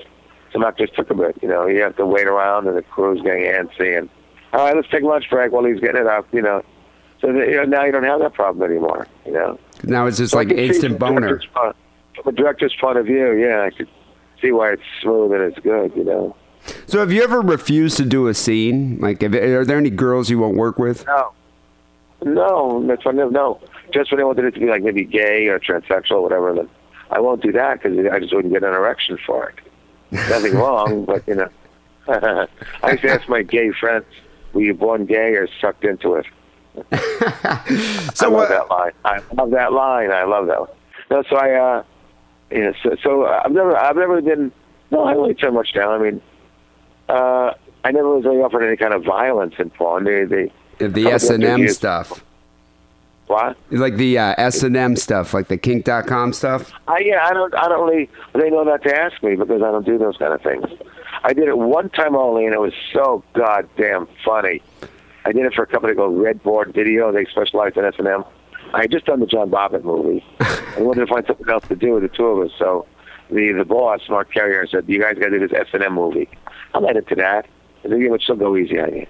[0.53, 1.37] some actors took a bit.
[1.43, 4.09] You know, you have to wait around and the crew's getting antsy and
[4.53, 6.27] all right, let's take lunch break while he's getting it up.
[6.33, 6.63] You know,
[7.21, 9.07] so that, you know now you don't have that problem anymore.
[9.27, 9.59] You know.
[9.85, 11.41] Now it's just So like instant boner.
[12.17, 13.89] From a director's point of view, yeah, I could
[14.41, 16.37] see why it's smooth and it's good, you know.
[16.87, 18.99] So have you ever refused to do a scene?
[19.01, 21.07] Like, if, are there any girls you won't work with?
[21.07, 21.33] No.
[22.25, 23.61] No, that's what, no.
[23.93, 26.69] Just when they wanted it to be like maybe gay or transsexual or whatever, then
[27.11, 29.59] I won't do that because I just wouldn't get an erection for it.
[30.13, 31.49] Nothing wrong, but, you know.
[32.09, 34.05] I used to ask my gay friends,
[34.53, 36.27] were you born gay or sucked into it?
[38.15, 38.49] So I love what?
[38.49, 38.93] that line.
[39.05, 40.11] I love that line.
[40.11, 40.71] I love that one.
[41.11, 41.83] No, so I, uh,
[42.53, 44.53] you know, so, so uh, I've never, I've never been.
[44.91, 46.01] No, I don't really turn much down.
[46.01, 46.23] I mean,
[47.09, 50.05] uh, I never was really offered any kind of violence in porn.
[50.05, 52.23] They, they, The S and M stuff,
[53.27, 53.57] what?
[53.71, 56.73] like the uh, S and M stuff, like the Kink.com stuff.
[56.87, 58.11] I, yeah, I don't, I don't really.
[58.35, 60.67] They know not to ask me because I don't do those kind of things.
[61.25, 64.63] I did it one time only, and it was so goddamn funny.
[65.25, 67.13] I did it for a company called Red Board Video.
[67.13, 68.25] They specialize in S and M.
[68.75, 71.77] I had just done the John Bobbitt movie, and wanted to find something else to
[71.77, 72.53] do with the two of us.
[72.59, 72.87] So
[73.31, 75.95] the the boss, Mark Carriere, said, "You guys got to do this S and M
[75.95, 76.29] movie."
[76.75, 77.47] I'm not to that.
[77.85, 79.07] I said, "Yeah, but she'll go easy on you."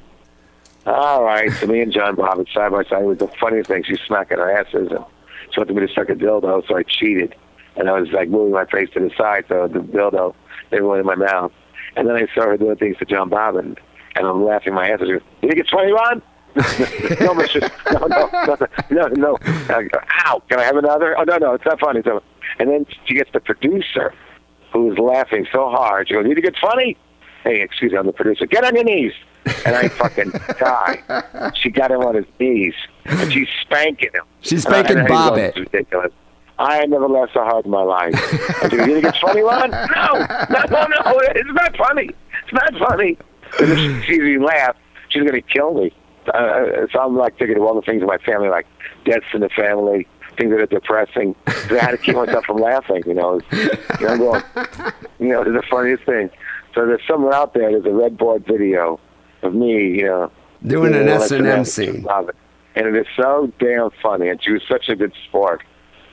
[0.85, 3.03] All right, so me and John Bobbitt side by side.
[3.03, 3.85] It was the funniest thing.
[3.85, 5.05] She's smacking her asses, and
[5.53, 7.37] she wanted me to suck a dildo, so I cheated,
[7.77, 10.35] and I was like moving my face to the side, so the dildo
[10.71, 11.53] didn't went in my mouth.
[11.95, 13.79] And then I saw her doing things to John Bobbitt,
[14.17, 15.09] and I'm laughing my ass off.
[15.09, 16.21] "You think it's funny, Ron?"
[17.21, 17.61] no, mister.
[17.93, 18.57] No, no, no,
[18.91, 19.39] no, no.
[19.69, 20.43] I go, Ow!
[20.49, 21.19] Can I have another?
[21.19, 22.03] Oh no, no, it's not funny.
[22.59, 24.13] And then she gets the producer,
[24.73, 26.09] who's laughing so hard.
[26.09, 26.97] She goes, "You think it's funny?"
[27.45, 28.47] Hey, excuse me, I'm the producer.
[28.47, 29.13] Get on your knees.
[29.67, 30.31] And I fucking
[30.61, 31.53] die.
[31.57, 32.75] She got him on his knees,
[33.07, 34.23] and she's spanking him.
[34.43, 35.49] She's And I- spanking and I Bobbitt.
[35.49, 36.13] "It's ridiculous.
[36.59, 38.15] I never laughed so hard in my life.
[38.15, 39.71] I said, you think it's funny, Ron?
[39.71, 39.79] No,
[40.51, 42.11] no, no, no, it's not funny.
[42.45, 43.19] It's not funny.
[43.59, 44.77] And if she sees me laugh,
[45.09, 45.93] she's going to kill me.
[46.29, 48.67] Uh, so I'm like thinking of all the things in my family, like
[49.05, 50.07] deaths in the family,
[50.37, 51.35] things that are depressing.
[51.47, 53.41] I had to keep myself from laughing, you know.
[53.51, 54.43] It's, you know, I'm going,
[55.19, 56.31] you know, it's the funniest thing.
[56.75, 58.99] So there's somewhere out there, there's a red board video
[59.43, 60.31] of me, you know,
[60.67, 61.65] Doing an doing S&M S&M.
[61.65, 62.03] scene.
[62.03, 62.37] Love it.
[62.77, 65.63] And it is so damn funny, and she was such a good sport.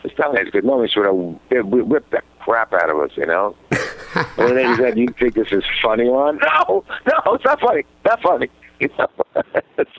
[0.04, 0.66] It's not as good.
[0.66, 3.56] Normally she would have whipped the crap out of us, you know.
[4.38, 6.40] and then he said, "You think this is funny, Ron?
[6.40, 7.84] No, no, it's not funny.
[8.06, 8.50] Not funny.
[8.80, 9.08] You know,
[9.78, 9.92] it's,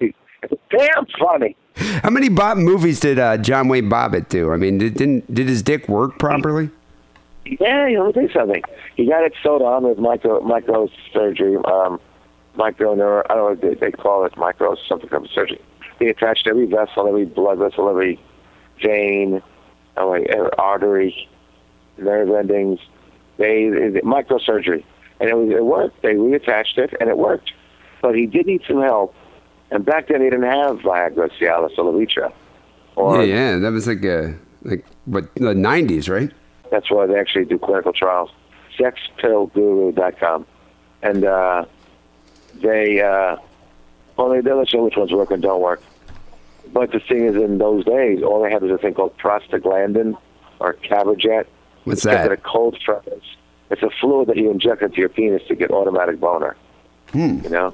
[0.00, 1.56] it's damn funny.
[2.02, 4.52] How many Bob movies did uh, John Wayne Bobbitt do?
[4.52, 6.70] I mean, did, didn't did his dick work properly?
[7.44, 8.62] Yeah, you know, let me you something.
[8.96, 12.00] He got it sewed on with micro micro surgery, um,
[12.54, 13.22] micro neuro.
[13.28, 15.60] I don't know what they, they call it, micro something kind of surgery.
[15.98, 18.20] He attached every vessel, every blood vessel, every
[18.82, 19.42] vein,
[19.96, 21.28] oh, every artery,
[21.98, 22.78] nerve endings.
[23.36, 24.84] They, they microsurgery,
[25.18, 26.02] and it was it worked.
[26.02, 27.52] They reattached it, and it worked.
[28.02, 29.14] But he did need some help,
[29.70, 32.32] and back then they didn't have Viagra, Cialis, or Levitra.
[32.96, 36.30] Or yeah, yeah, that was like a like what the '90s, right?
[36.70, 38.30] That's why they actually do clinical trials.
[38.78, 40.46] Sexpillguru.com.
[41.02, 41.64] And uh,
[42.56, 43.36] they, uh,
[44.16, 45.82] well, they, let you know which ones work and don't work.
[46.72, 50.16] But the thing is, in those days, all they had was a thing called prostaglandin
[50.60, 51.46] or Caverject.
[51.84, 52.30] What's It's that?
[52.30, 53.24] a cold furnace.
[53.70, 56.56] It's a fluid that you inject into your penis to get automatic boner.
[57.12, 57.40] Hmm.
[57.42, 57.72] You know?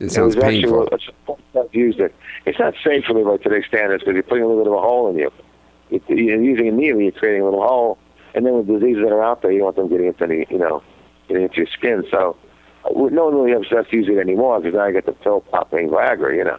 [0.00, 0.88] It It sounds actually painful.
[0.92, 1.08] it's
[1.56, 2.14] I've used it.
[2.46, 4.76] It's not safe for me by today's standards because you're putting a little bit of
[4.76, 5.30] a hole in you.
[5.90, 7.98] You- You're using a needle, you're creating a little hole,
[8.34, 10.46] and then with diseases that are out there, you don't want them getting into any,
[10.50, 10.82] you know,
[11.28, 12.04] getting into your skin.
[12.10, 12.36] So
[12.84, 15.88] uh, no one really obsessed use it anymore because now I get the pill popping
[15.90, 16.58] Viagra, you know.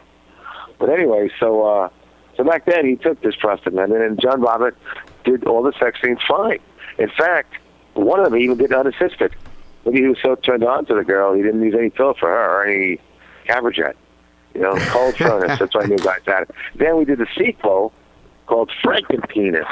[0.79, 1.89] But anyway, so uh,
[2.37, 4.73] so back then he took this prostaglandin, and John Bobbitt
[5.25, 6.59] did all the sex scenes fine.
[6.97, 7.53] In fact,
[7.95, 9.35] one of them even did unassisted.
[9.85, 12.27] Maybe he was so turned on to the girl, he didn't use any pill for
[12.29, 12.99] her or any
[13.45, 13.95] Caverject.
[14.53, 15.59] You know, cold furnace.
[15.59, 16.51] That's why I knew guys had it.
[16.75, 17.93] Then we did the sequel
[18.47, 19.65] called Frankenpenis.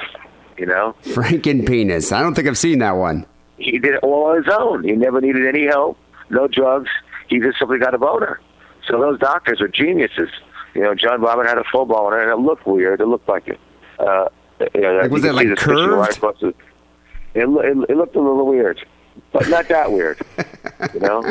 [0.58, 2.12] You know, Frankenpenis.
[2.12, 3.26] I don't think I've seen that one.
[3.58, 4.84] he did it all on his own.
[4.84, 5.98] He never needed any help,
[6.30, 6.90] no drugs.
[7.28, 8.40] He just simply got a boner.
[8.88, 10.30] So those doctors are geniuses.
[10.76, 13.00] You know, John Bobbitt had a full boner, and it looked weird.
[13.02, 13.60] It looked like it.
[13.98, 14.28] Uh,
[14.76, 16.22] you know, Like, was it, like, curved?
[16.22, 16.56] right It,
[17.36, 18.86] it, it looked a little weird,
[19.32, 20.20] but not that weird.
[20.94, 21.24] You know.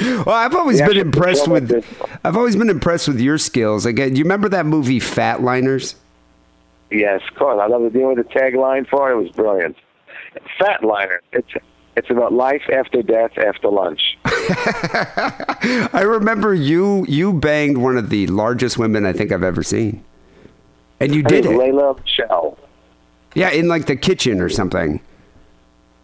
[0.26, 1.72] Well, I've always Yeah, been impressed with.
[2.24, 3.86] I've always been impressed with your skills.
[3.86, 5.94] Uh, do you remember that movie Fatliners?
[6.90, 7.58] Yes, of course.
[7.62, 9.14] I love the deal with the tagline for it.
[9.14, 9.76] It was brilliant.
[10.60, 11.18] Fatliner.
[11.32, 11.48] It's
[11.96, 14.18] it's about life after death after lunch.
[14.24, 20.04] I remember you you banged one of the largest women I think I've ever seen,
[21.00, 21.52] and you did it.
[21.52, 22.58] Layla Michelle.
[23.34, 25.00] Yeah, in like the kitchen or something.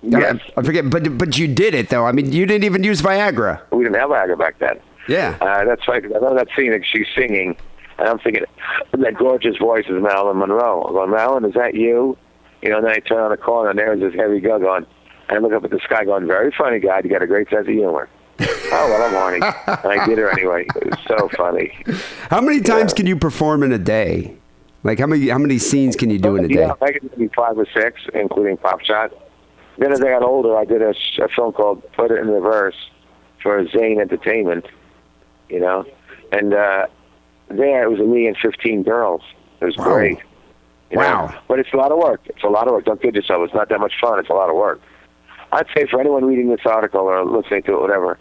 [0.02, 0.40] Yes.
[0.56, 2.06] I, I forget, but but you did it though.
[2.06, 3.60] I mean, you didn't even use Viagra.
[3.70, 4.78] We didn't have Viagra back then.
[5.08, 5.36] Yeah.
[5.40, 6.02] Uh, that's right.
[6.02, 7.56] 'cause I know that scene that she's singing,
[7.98, 8.44] and I'm thinking,
[8.92, 10.82] that gorgeous voice is Marilyn Monroe.
[10.84, 12.16] I'm going, Marilyn, is that you?
[12.62, 14.86] You know, and then I turn on the corner, and there's this heavy guy going,
[15.28, 17.00] and I look up at the sky going, very funny guy.
[17.02, 18.08] You got a great sense of humor.
[18.40, 19.36] oh, well, I'm horny.
[19.36, 20.66] and I did her anyway.
[20.76, 21.76] It was so funny.
[22.30, 24.36] How many times can you perform in a day?
[24.82, 26.54] Like how many how many scenes can you do in a day?
[26.60, 29.12] Yeah, I could do five or six, including Pop Shot.
[29.78, 32.74] Then as I got older, I did a, a film called Put It in Reverse
[33.42, 34.66] for Zane Entertainment,
[35.48, 35.84] you know.
[36.32, 36.86] And uh,
[37.48, 39.22] there it was me and 15 girls.
[39.60, 39.84] It was Wow.
[39.84, 40.18] great.
[40.90, 41.02] you know.
[41.02, 41.42] Wow.
[41.48, 42.20] But it's a lot of work.
[42.26, 42.84] It's a lot of work.
[42.84, 43.42] Don't kid yourself.
[43.44, 44.18] It's not that much fun.
[44.18, 44.80] It's a lot of work.
[45.52, 48.18] I'd say for anyone reading this article or listening to it, whatever,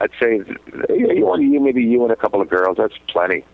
[0.00, 0.40] I'd say
[0.90, 2.76] you want you maybe you and a couple of girls.
[2.78, 3.44] That's plenty.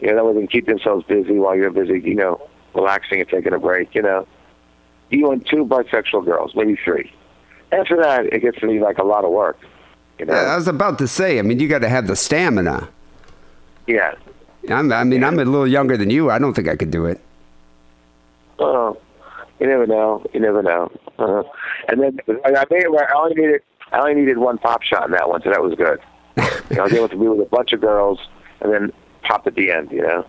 [0.00, 2.00] You know, that way they can keep themselves busy while you're busy.
[2.00, 3.94] You know, relaxing and taking a break.
[3.94, 4.26] You know,
[5.10, 7.12] you and two bisexual girls, maybe three.
[7.72, 9.58] After that, it gets to be like a lot of work.
[10.18, 11.38] You know, I was about to say.
[11.38, 12.88] I mean, you got to have the stamina.
[13.86, 14.14] yeah.
[14.68, 16.30] I'm, I mean, I'm a little younger than you.
[16.30, 17.18] I don't think I could do it.
[18.58, 18.98] Oh,
[19.58, 20.22] you never know.
[20.34, 20.92] You never know.
[21.18, 21.42] Uh,
[21.88, 24.82] and then I I made it where I only needed I only needed one pop
[24.82, 26.00] shot in that one, so that was good.
[26.70, 28.18] you know, I was able to be with a bunch of girls
[28.60, 28.92] and then
[29.22, 29.90] pop at the end.
[29.90, 30.26] You know.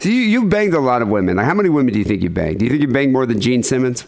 [0.00, 1.36] So you you banged a lot of women.
[1.36, 2.58] Like, how many women do you think you banged?
[2.58, 4.06] Do you think you banged more than Gene Simmons?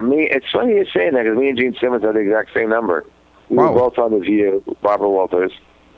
[0.00, 2.68] Me, it's funny you're saying that because me and Gene Simmons are the exact same
[2.68, 3.04] number.
[3.48, 3.72] We Wow.
[3.72, 5.52] were both on the View, Barbara Walters.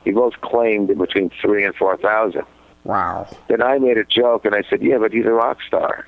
[0.05, 2.43] We both claimed between three and four thousand.
[2.83, 3.27] Wow.
[3.47, 6.05] Then I made a joke and I said, "Yeah, but he's a rock star.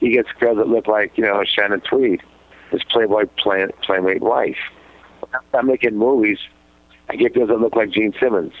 [0.00, 2.22] He gets girls that look like you know Shannon Tweed,
[2.70, 4.56] his Playboy play, playmate wife.
[5.34, 6.38] I'm not making movies.
[7.10, 8.52] I get girls that look like Gene Simmons.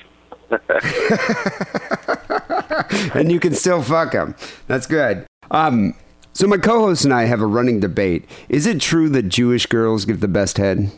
[3.14, 4.34] and you can still fuck them.
[4.66, 5.26] That's good.
[5.50, 5.94] Um,
[6.32, 8.24] so my co-host and I have a running debate.
[8.48, 10.90] Is it true that Jewish girls give the best head?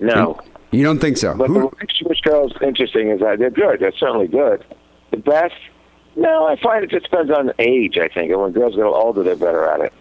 [0.00, 1.34] No, You don't think so?
[1.34, 3.80] but Who- the Jewish girls interesting is that they're good.
[3.80, 4.64] They're certainly good.
[5.10, 5.54] The best.
[6.16, 7.98] No, I find it just depends on age.
[7.98, 9.92] I think, and when girls get older, they're better at it.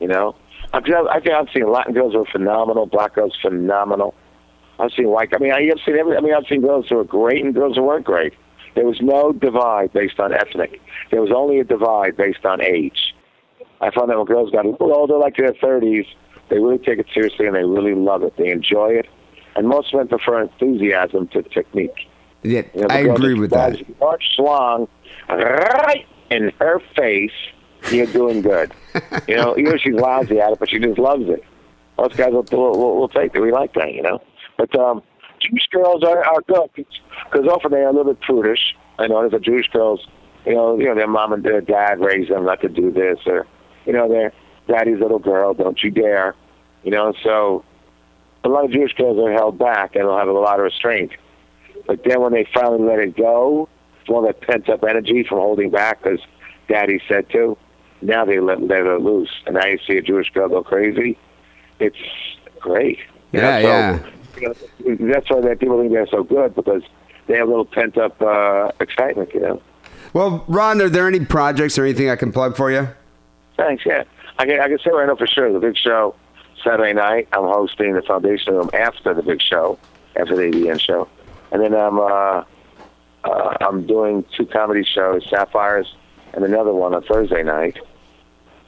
[0.00, 0.34] You know,
[0.72, 4.14] I've, think I've seen Latin girls who are phenomenal, black girls phenomenal.
[4.78, 5.32] I've seen white.
[5.34, 6.16] I mean, I've seen every.
[6.16, 8.34] I mean, I've seen girls who are great and girls who weren't great.
[8.74, 10.80] There was no divide based on ethnic.
[11.10, 13.14] There was only a divide based on age.
[13.80, 16.04] I found that when girls got a little older, like their thirties,
[16.50, 18.36] they really take it seriously and they really love it.
[18.36, 19.06] They enjoy it,
[19.54, 22.08] and most men prefer enthusiasm to technique.
[22.42, 23.78] yeah, You know, I agree with that.
[23.78, 24.88] Your schlong
[25.28, 27.32] right in her face.
[27.90, 28.72] You're doing good.
[29.28, 31.44] you know, even if she's lousy at it, but she just loves it.
[31.96, 33.40] Most guys will will, will, will take it.
[33.40, 34.20] We like that, you know.
[34.56, 35.02] But um,
[35.40, 38.74] Jewish girls are, are good because often they are a little bit prudish.
[38.98, 40.06] I notice that Jewish girls,
[40.46, 43.18] you know, you know, their mom and their dad raised them not to do this,
[43.26, 43.46] or
[43.84, 44.32] you know, their
[44.68, 46.34] daddy's little girl, don't you dare.
[46.82, 47.64] You know, so
[48.44, 51.12] a lot of Jewish girls are held back and they'll have a lot of restraint.
[51.86, 53.68] But then when they finally let it go,
[54.00, 56.20] it's all that pent up energy from holding back because
[56.68, 57.56] daddy said to.
[58.02, 59.30] Now they let, let it loose.
[59.46, 61.18] And now you see a Jewish girl go crazy.
[61.80, 61.96] It's
[62.60, 62.98] great.
[63.32, 64.10] You know, Yeah, so, yeah.
[64.40, 66.82] You know, that's why that people think they're so good because
[67.26, 69.62] they have a little pent up uh, excitement, you know.
[70.12, 72.88] Well, Ron, are there any projects or anything I can plug for you?
[73.56, 74.04] Thanks, yeah.
[74.38, 76.14] I can, I can say right now for sure the big show
[76.62, 77.28] Saturday night.
[77.32, 79.78] I'm hosting the Foundation Room after the big show,
[80.16, 81.08] after the AVN show,
[81.52, 82.44] and then I'm uh,
[83.24, 85.94] uh, I'm doing two comedy shows, Sapphires,
[86.34, 87.78] and another one on Thursday night,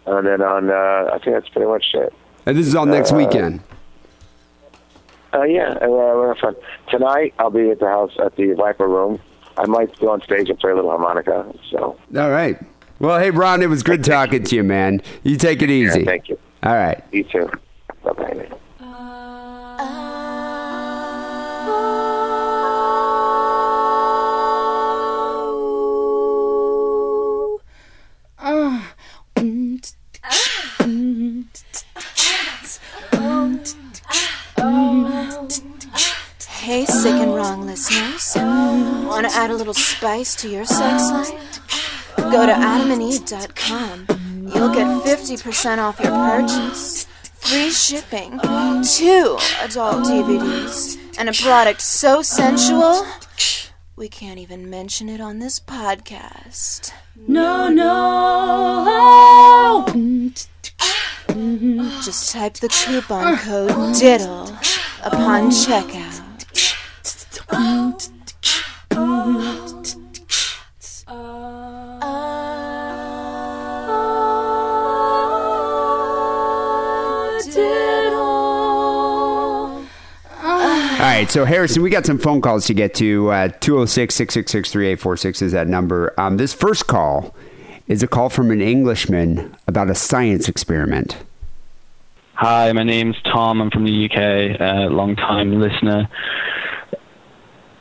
[0.06, 2.12] and then on uh, I think that's pretty much it.
[2.46, 3.60] And this is all next weekend.
[5.34, 6.56] Uh, yeah, uh, we're having fun.
[6.90, 9.20] Tonight I'll be at the house at the Viper Room.
[9.56, 11.52] I might go on stage and play a little harmonica.
[11.70, 12.58] So All right.
[13.00, 15.02] Well, hey, Ron, it was good talking to you, man.
[15.22, 16.04] You take it easy.
[16.04, 16.38] thank you.
[16.62, 17.02] All right.
[17.12, 17.50] you too.
[18.02, 18.58] Bye bye.
[36.88, 38.32] Sick and wrong listeners.
[38.36, 41.60] Want to add a little spice to your sex life?
[42.16, 44.06] Go to adamandeve.com.
[44.54, 52.22] You'll get 50% off your purchase, free shipping, two adult DVDs, and a product so
[52.22, 53.04] sensual
[53.98, 56.92] we can't even mention it on this podcast.
[57.26, 59.08] No, no.
[62.04, 64.50] Just type the coupon code DIDDLE
[65.04, 66.27] upon checkout.
[67.50, 67.56] All
[81.04, 83.30] right, so Harrison, we got some phone calls to get to.
[83.30, 86.12] Uh, 206 666 3846 is that number.
[86.18, 87.34] Um, this first call
[87.86, 91.16] is a call from an Englishman about a science experiment.
[92.34, 93.60] Hi, my name's Tom.
[93.62, 96.08] I'm from the UK, uh, long time listener.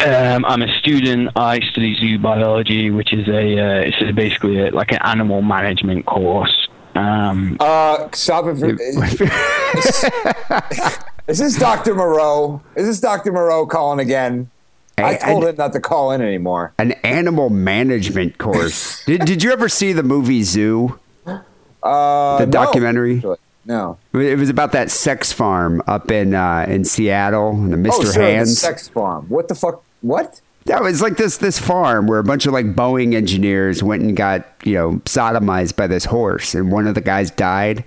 [0.06, 1.30] Um, I'm a student.
[1.36, 5.42] I study zoo biology, which is a uh, it's a basically a, like an animal
[5.42, 6.68] management course.
[6.96, 8.58] Um, Uh, stop it.
[8.58, 8.68] For,
[9.78, 10.04] is,
[11.28, 11.96] is this Dr.
[11.96, 12.62] Moreau?
[12.76, 13.32] Is this Dr.
[13.32, 14.50] Moreau calling again?
[15.00, 16.74] I I- told I- him not to call in anymore.
[16.80, 19.04] An animal management course.
[19.06, 21.00] did, did you ever see the movie Zoo?
[21.84, 23.18] Uh, The no, documentary?
[23.18, 23.38] actually.
[23.66, 23.98] No.
[24.14, 27.90] It was about that sex farm up in uh, in Seattle, the Mr.
[27.94, 28.50] Oh, sure, Hands.
[28.50, 29.26] the sex farm.
[29.28, 29.84] What the fuck?
[30.02, 30.42] What?
[30.66, 34.18] That was like this this farm where a bunch of like Boeing engineers went and
[34.18, 37.86] got you know sodomized by this horse, and one of the guys died.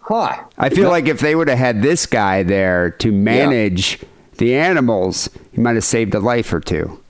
[0.00, 0.44] Huh.
[0.56, 3.98] I feel like if they would have had this guy there to manage
[4.38, 7.02] the animals, he might have saved a life or two.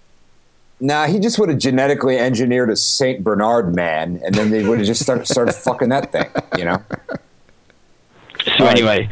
[0.80, 4.78] Nah, he just would have genetically engineered a Saint Bernard man, and then they would
[4.78, 6.26] have just start, started fucking that thing.
[6.58, 6.82] You know?
[8.58, 9.08] so anyway,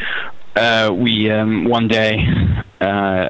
[0.56, 2.26] uh, we um, one day
[2.80, 3.28] uh,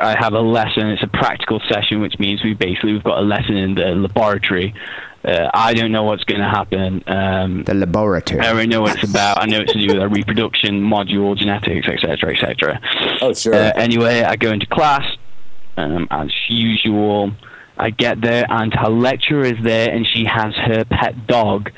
[0.00, 0.88] I have a lesson.
[0.88, 4.74] It's a practical session, which means we basically we've got a lesson in the laboratory.
[5.24, 7.02] Uh, I don't know what's going to happen.
[7.08, 8.40] Um, the laboratory.
[8.40, 9.42] I don't know what it's about.
[9.42, 12.80] I know it's to do with our reproduction module, genetics, etc., etc.
[13.20, 13.54] Oh, sure.
[13.54, 15.04] Uh, anyway, I go into class
[15.76, 17.32] um, as usual.
[17.76, 21.72] I get there, and her lecturer is there, and she has her pet dog.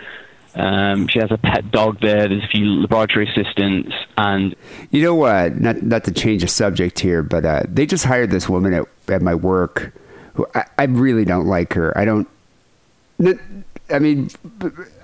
[0.59, 2.29] Um, she has a pet dog there.
[2.29, 4.57] There's a few laboratory assistants, and
[4.91, 5.61] You know what?
[5.61, 8.85] Not not to change the subject here, but uh, they just hired this woman at,
[9.09, 9.93] at my work
[10.35, 11.97] who I, I really don't like her.
[11.97, 12.29] I don't.
[13.91, 14.31] I mean,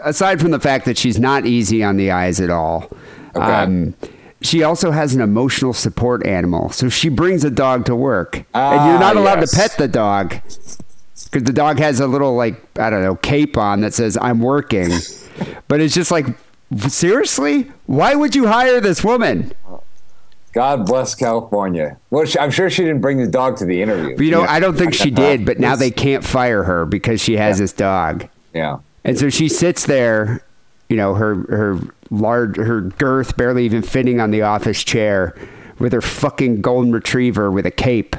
[0.02, 2.90] aside from the fact that she's not easy on the eyes at all,
[3.34, 3.94] um,
[4.42, 6.70] she also has an emotional support animal.
[6.70, 8.44] So she brings a dog to work, and
[8.86, 9.50] you're Ah, not allowed yes.
[9.52, 10.30] to pet the dog
[11.30, 14.40] because the dog has a little like I don't know cape on that says "I'm
[14.40, 14.90] working,"
[15.68, 16.26] but it's just like
[16.88, 19.52] seriously, why would you hire this woman?
[20.52, 21.96] God bless California.
[22.10, 24.16] Well, she, I'm sure she didn't bring the dog to the interview.
[24.16, 24.52] But, you know, Yeah.
[24.52, 25.44] I don't think she Uh, did.
[25.44, 28.78] But now they can't fire her because she has this dog, Yeah.
[29.04, 30.42] and so she sits there.
[30.88, 31.78] You know, her her
[32.10, 35.34] large her girth barely even fitting on the office chair,
[35.80, 38.14] with her fucking golden retriever with a cape.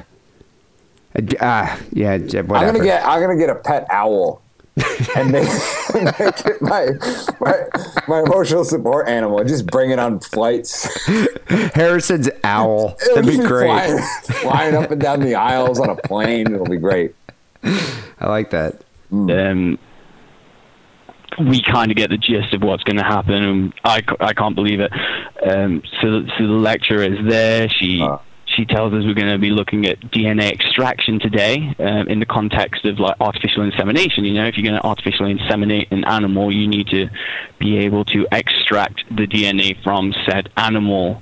[1.16, 2.56] Uh, Ah, yeah, whatever.
[2.56, 3.08] I'm gonna get.
[3.08, 4.42] I'm gonna get a pet owl,
[5.16, 5.48] and make,
[5.94, 6.90] make it my,
[7.40, 7.66] my
[8.10, 9.42] my emotional support animal.
[9.46, 10.88] Just bring it on flights.
[11.74, 12.98] Harrison's owl.
[13.02, 13.68] It'll That'd be great.
[13.68, 14.00] Flying,
[14.42, 16.54] flying up and down the aisles on a plane.
[16.54, 17.16] It'll be great.
[17.64, 18.82] I like that.
[19.12, 19.80] um,
[21.40, 23.34] we kind of get the gist of what's going to happen.
[23.34, 24.92] And I, c- I can't believe it.
[25.46, 27.70] Um, so, so the lecturer is there.
[27.70, 28.00] She
[28.56, 32.26] she tells us we're going to be looking at DNA extraction today um, in the
[32.26, 34.24] context of like artificial insemination.
[34.26, 37.10] You know, if you're going to artificially inseminate an animal, you need to
[37.60, 41.22] be able to extract the DNA from said animal.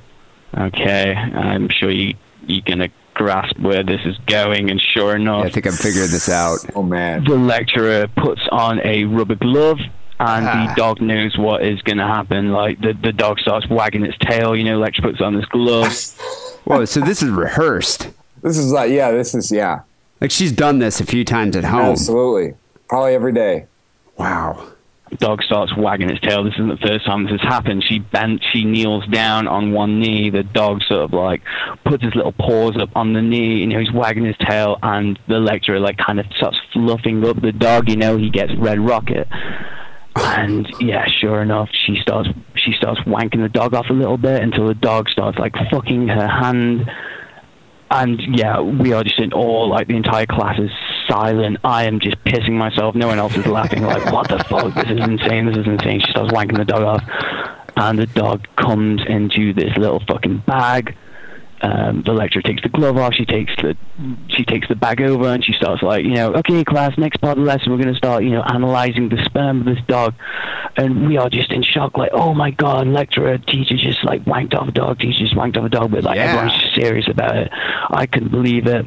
[0.57, 2.15] Okay, I'm sure you
[2.45, 6.11] you're going to grasp where this is going, and sure enough, I think I'm figuring
[6.11, 6.59] this out.
[6.75, 7.23] Oh man.
[7.23, 9.79] the lecturer puts on a rubber glove
[10.19, 10.67] and Ah.
[10.67, 12.51] the dog knows what is going to happen.
[12.51, 15.87] Like the, the dog starts wagging its tail, you know, lecturer puts on this glove.
[16.65, 18.09] Whoa, so this is rehearsed.
[18.41, 19.11] This is like yeah.
[19.11, 19.81] This is yeah.
[20.21, 21.91] Like she's done this a few times at home.
[21.91, 22.55] Absolutely.
[22.87, 23.65] Probably every day.
[24.17, 24.69] Wow.
[25.17, 26.43] dog starts wagging its tail.
[26.43, 27.83] This isn't the first time this has happened.
[27.87, 30.29] She bent, she kneels down on one knee.
[30.29, 31.41] The dog sort of like
[31.85, 33.59] puts his little paws up on the knee.
[33.59, 37.41] You know, he's wagging his tail, and the lecturer like kind of starts fluffing up
[37.41, 37.89] the dog.
[37.89, 39.27] You know, he gets red rocket.
[40.15, 44.43] And yeah, sure enough, she starts she starts wanking the dog off a little bit
[44.43, 46.89] until the dog starts like fucking her hand.
[47.89, 49.65] And yeah, we are just in awe.
[49.65, 50.71] Like the entire class is
[51.07, 51.57] silent.
[51.63, 52.95] I am just pissing myself.
[52.95, 53.83] No one else is laughing.
[53.83, 54.73] Like, what the fuck?
[54.73, 55.47] This is insane.
[55.47, 55.99] This is insane.
[55.99, 57.03] She starts wanking the dog off,
[57.77, 60.95] and the dog comes into this little fucking bag.
[61.63, 63.13] Um, the lecturer takes the glove off.
[63.13, 63.75] She takes the
[64.27, 67.37] she takes the bag over and she starts like, you know, okay, class, next part
[67.37, 70.13] of the lesson, we're going to start, you know, analyzing the sperm of this dog,
[70.75, 74.53] and we are just in shock, like, oh my god, lecturer, teacher just like wanked
[74.53, 76.25] off a dog, teacher just wanked off a dog, but like Yeah.
[76.25, 77.49] everyone's serious about it.
[77.89, 78.85] I couldn't believe it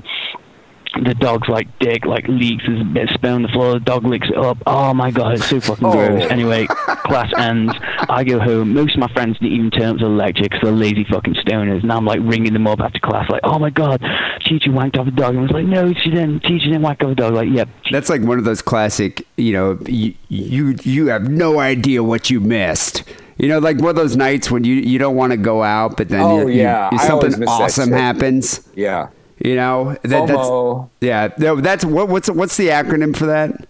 [1.05, 4.05] the dog's like dick like leaks there's a bit of on the floor the dog
[4.05, 4.59] licks it up.
[4.67, 5.93] Oh my god it's so fucking oh.
[5.93, 6.31] gross.
[6.31, 7.73] Anyway class ends.
[8.09, 8.75] I go home.
[8.75, 11.35] Most of my friends didn't even turn up to the lecture because they're lazy fucking
[11.35, 11.83] stoners.
[11.83, 14.01] And i'm like ringing them up after class like oh my god
[14.45, 15.31] teacher wanked off a dog.
[15.31, 16.41] And i was like no she didn't.
[16.41, 17.35] Teacher didn't wank off a dog.
[17.35, 17.69] Like yep.
[17.91, 22.31] That's like one of those classic, you know, you you, you have no idea what
[22.31, 23.05] you missed.
[23.39, 25.97] You know, like one of those nights when you, you don't want to go out,
[25.97, 26.89] but then Oh, you, you- yeah.
[26.91, 28.67] I always something awesome happens.
[28.75, 29.09] Yeah.
[29.47, 30.89] You know, that, FOMO.
[31.01, 31.29] that's yeah.
[31.39, 33.67] No, that's what what's what's the acronym for that?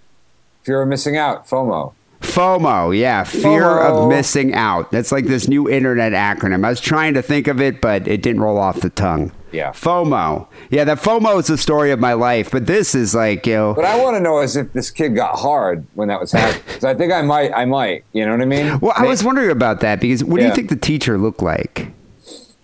[0.64, 1.46] Fear of missing out.
[1.46, 1.92] FOMO.
[2.22, 4.04] FOMO, yeah, fear FOMO.
[4.04, 4.90] of missing out.
[4.90, 6.64] That's like this new internet acronym.
[6.64, 9.32] I was trying to think of it, but it didn't roll off the tongue.
[9.52, 9.72] Yeah.
[9.72, 10.46] FOMO.
[10.70, 13.74] Yeah, that FOMO is the story of my life, but this is like, you know,
[13.74, 16.62] But I want to know is if this kid got hard when that was happening.
[16.66, 17.52] 'Cause I think I might.
[17.52, 18.04] I might.
[18.14, 18.80] You know what I mean?
[18.80, 21.88] well, I was wondering about that because what do you think the teacher looked like?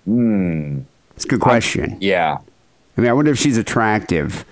[0.07, 0.81] Hmm.
[1.15, 1.99] It's a good question.
[2.01, 2.39] Yeah.
[2.97, 4.45] I mean, I wonder if she's attractive,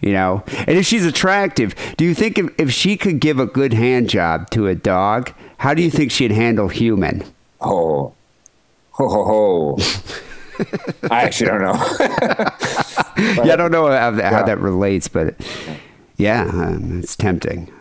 [0.00, 0.42] you know?
[0.66, 4.08] And if she's attractive, do you think if, if she could give a good hand
[4.08, 7.22] job to a dog, how do you think she'd handle human?
[7.60, 8.14] Oh.
[8.92, 9.78] Ho ho ho.
[11.10, 11.72] I actually don't know.
[13.44, 14.42] yeah, I don't know how, that- how Yeah.
[14.44, 15.34] that relates, but
[16.16, 17.72] yeah, um, it's tempting.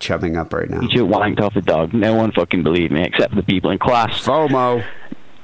[0.00, 0.80] Chubbing up right now.
[0.80, 4.18] teacher wanked off a dog no one fucking believed me except the people in class
[4.24, 4.84] FOMO.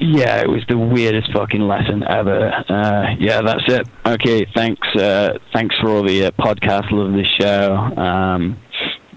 [0.03, 2.51] Yeah, it was the weirdest fucking lesson ever.
[2.68, 3.86] Uh, yeah, that's it.
[4.07, 4.88] Okay, thanks.
[4.96, 6.90] Uh, thanks for all the uh, podcast.
[6.90, 7.74] Love this show.
[7.74, 8.59] Um,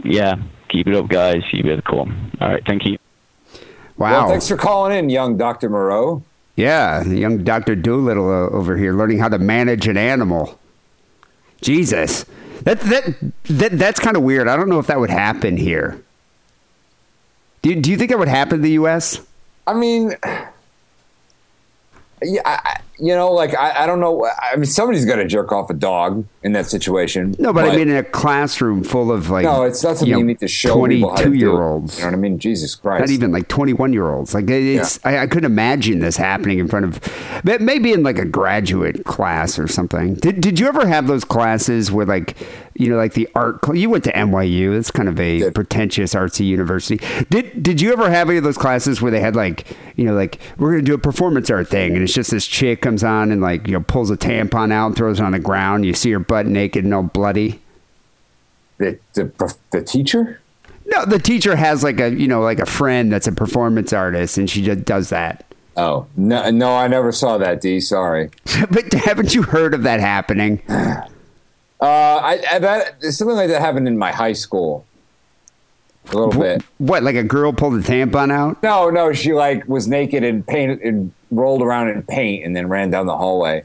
[0.04, 0.36] yeah,
[0.68, 1.42] keep it up, guys.
[1.54, 2.12] You better cool.
[2.42, 2.98] All right, thank you.
[3.98, 4.12] Wow.
[4.12, 6.22] Well, thanks for calling in, young Doctor Moreau.
[6.58, 7.76] Yeah, the young Dr.
[7.76, 10.60] Dolittle uh, over here learning how to manage an animal.
[11.62, 12.26] Jesus.
[12.64, 14.50] That, that, that, that's kind of weird.
[14.50, 16.04] I don't know if that would happen here.
[17.62, 19.22] Do do you think that would happen in the U.S.?
[19.66, 20.16] I mean,
[22.24, 24.26] yeah, I, you know, like I, I don't know.
[24.26, 27.36] I mean, somebody's got to jerk off a dog in that situation.
[27.40, 30.16] No, but, I mean in a classroom full of like no, it's not something you,
[30.16, 31.30] know, need to show people how to do.
[31.30, 31.98] 22 year olds.
[31.98, 32.40] You know what I mean?
[32.40, 33.02] Jesus Christ!
[33.02, 34.34] Not even like 21 year olds.
[34.34, 38.18] Like it- it's, I, I couldn't imagine this happening in front of, maybe in like
[38.18, 40.16] a graduate class or something.
[40.16, 42.36] Did Did you ever have those classes where like,
[42.76, 43.60] you know, like the art?
[43.74, 44.78] You went to NYU.
[44.78, 47.00] It's kind of a pretentious artsy university.
[47.30, 49.66] Did Did you ever have any of those classes where they had like,
[49.96, 52.83] you know, like we're gonna do a performance art thing, and it's just this chick
[52.84, 55.40] comes on and like you know pulls a tampon out and throws it on the
[55.40, 55.86] ground.
[55.86, 57.60] You see her butt naked and all bloody.
[58.78, 60.40] The the, the teacher.
[60.86, 64.38] No, the teacher has like a you know like a friend that's a performance artist,
[64.38, 65.46] and she just does that.
[65.76, 67.62] Oh no, no, I never saw that.
[67.62, 67.80] D.
[67.80, 68.30] Sorry.
[68.70, 70.62] but haven't you heard of that happening?
[71.82, 74.86] Uh, I, I that something like that happened in my high school.
[76.12, 76.64] A little bit.
[76.78, 78.64] What, like a girl pulled a tampon out?
[78.64, 82.68] No, no, she like was naked and painted and rolled around in paint and then
[82.70, 83.64] ran down the hallway.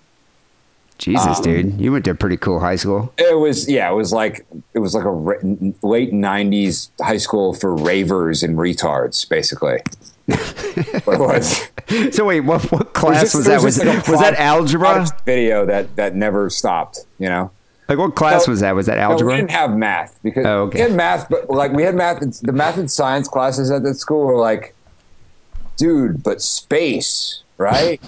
[0.99, 3.13] Jesus, Um, dude, you went to a pretty cool high school.
[3.19, 4.45] It was yeah, it was like
[4.75, 5.39] it was like a ra-
[5.83, 9.81] late '90s high school for ravers and retards, basically.
[11.07, 11.69] was.
[12.13, 13.63] So wait, what what class just- was that?
[13.63, 15.07] Was like was that algebra?
[15.25, 16.99] video that that never stopped?
[17.19, 17.51] You know.
[17.89, 18.75] Like what class No, was that?
[18.75, 19.33] Was that No, algebra?
[19.35, 20.79] we didn't have math because Oh, okay.
[20.79, 22.21] we had math, but like we had math.
[22.43, 24.75] The math and science classes at that school were like,
[25.79, 28.01] dude, but space, right?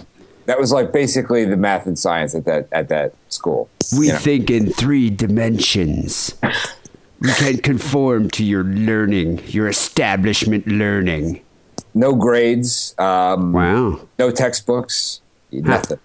[0.46, 3.68] that was like basically the math and science at that at that school.
[3.96, 4.18] we you know?
[4.18, 6.34] think in three dimensions.
[7.20, 11.42] We can't conform to your learning, your establishment learning.
[11.92, 12.94] no grades.
[12.98, 14.01] Um, Wow.
[14.18, 15.20] No textbooks.
[15.53, 15.98] Nothing.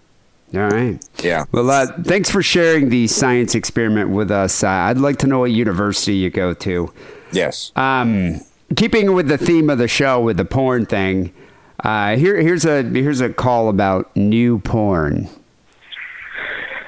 [0.53, 0.99] All right.
[1.23, 1.45] Yeah.
[1.51, 4.63] Well, uh, thanks for sharing the science experiment with us.
[4.63, 6.91] Uh, I'd like to know what university you go to.
[7.31, 7.71] Yes.
[7.75, 8.41] Um,
[8.75, 11.33] keeping with the theme of the show with the porn thing,
[11.79, 15.29] uh, here here's a here's a call about new porn.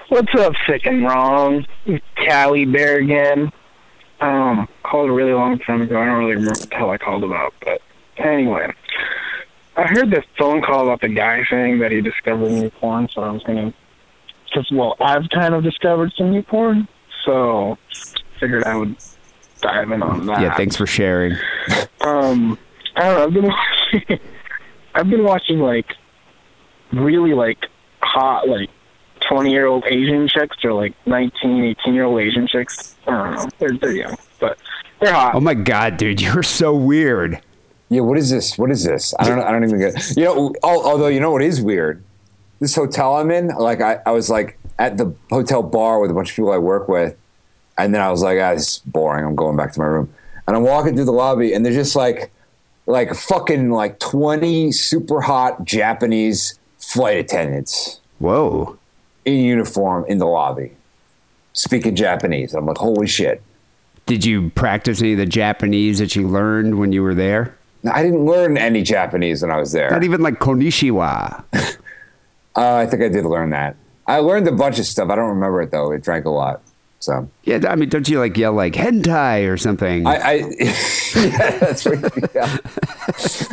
[0.09, 1.65] What's up, sick and wrong?
[2.15, 3.51] Cali Bear again.
[4.21, 6.01] Um, called a really long time ago.
[6.01, 7.81] I don't really remember what the hell I called about, but
[8.17, 8.73] anyway,
[9.75, 13.09] I heard this phone call about the guy saying that he discovered new porn.
[13.13, 13.73] So I was gonna,
[14.53, 16.87] cause well, I've kind of discovered some new porn,
[17.25, 17.77] so
[18.39, 18.95] figured I would
[19.61, 20.41] dive in on that.
[20.41, 21.35] Yeah, thanks for sharing.
[21.99, 22.57] Um,
[22.95, 23.55] I don't know.
[24.97, 25.59] I've been watching.
[25.59, 25.85] I've been watching like
[26.93, 27.65] really like
[28.01, 28.69] hot like
[29.27, 32.95] twenty year old Asian chicks or like 19, 18 year old Asian chicks.
[33.07, 33.49] I don't know.
[33.59, 34.57] They're they're young, but
[34.99, 35.35] they're hot.
[35.35, 37.41] Oh my god, dude, you're so weird.
[37.89, 38.01] Yeah.
[38.01, 38.57] What is this?
[38.57, 39.13] What is this?
[39.19, 39.39] I don't.
[39.39, 40.17] I don't even get.
[40.17, 40.53] You know.
[40.63, 42.03] Although you know what is weird
[42.59, 46.13] this hotel I'm in, like I, I was like at the hotel bar with a
[46.13, 47.15] bunch of people I work with,
[47.77, 49.25] and then I was like, ah, this is boring.
[49.25, 50.13] I'm going back to my room,
[50.47, 52.31] and I'm walking through the lobby, and they're just like,
[52.87, 58.79] like fucking like 20 super hot Japanese flight attendants Whoa.
[59.25, 60.75] in uniform in the lobby,
[61.53, 62.53] speaking Japanese.
[62.53, 63.43] I'm like, holy shit.
[64.05, 67.55] Did you practice any of the Japanese that you learned when you were there?
[67.91, 69.91] I didn't learn any Japanese when I was there.
[69.91, 71.43] Not even like konnichiwa.
[72.57, 73.75] Uh, I think I did learn that.
[74.07, 75.11] I learned a bunch of stuff.
[75.11, 75.91] I don't remember it though.
[75.91, 76.63] It drank a lot.
[76.99, 80.07] So Yeah, I mean, don't you like yell like hentai or something?
[80.07, 80.33] I, I
[81.15, 81.75] yeah,
[82.33, 82.57] yeah.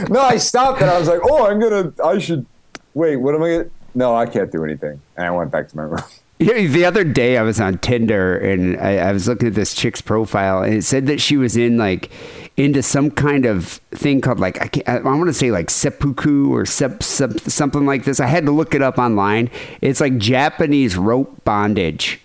[0.09, 1.93] No, I stopped and I was like, oh, I'm gonna.
[2.03, 2.47] I should
[2.95, 3.17] wait.
[3.17, 3.71] What am I gonna?
[3.95, 5.01] No, I can't do anything.
[5.17, 6.03] And I went back to my room.
[6.41, 9.73] Yeah, the other day I was on Tinder and I, I was looking at this
[9.73, 12.11] chick's profile and it said that she was in like
[12.57, 16.53] into some kind of thing called like I, can't, I, want to say like seppuku
[16.53, 18.19] or sep, sep, something like this.
[18.19, 19.49] I had to look it up online.
[19.81, 22.21] It's like Japanese rope bondage.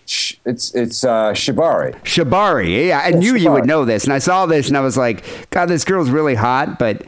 [0.45, 1.93] It's it's uh, shibari.
[2.03, 2.88] Shibari.
[2.88, 5.24] Yeah, I knew you would know this, and I saw this and I was like,
[5.51, 7.05] God, this girl's really hot, but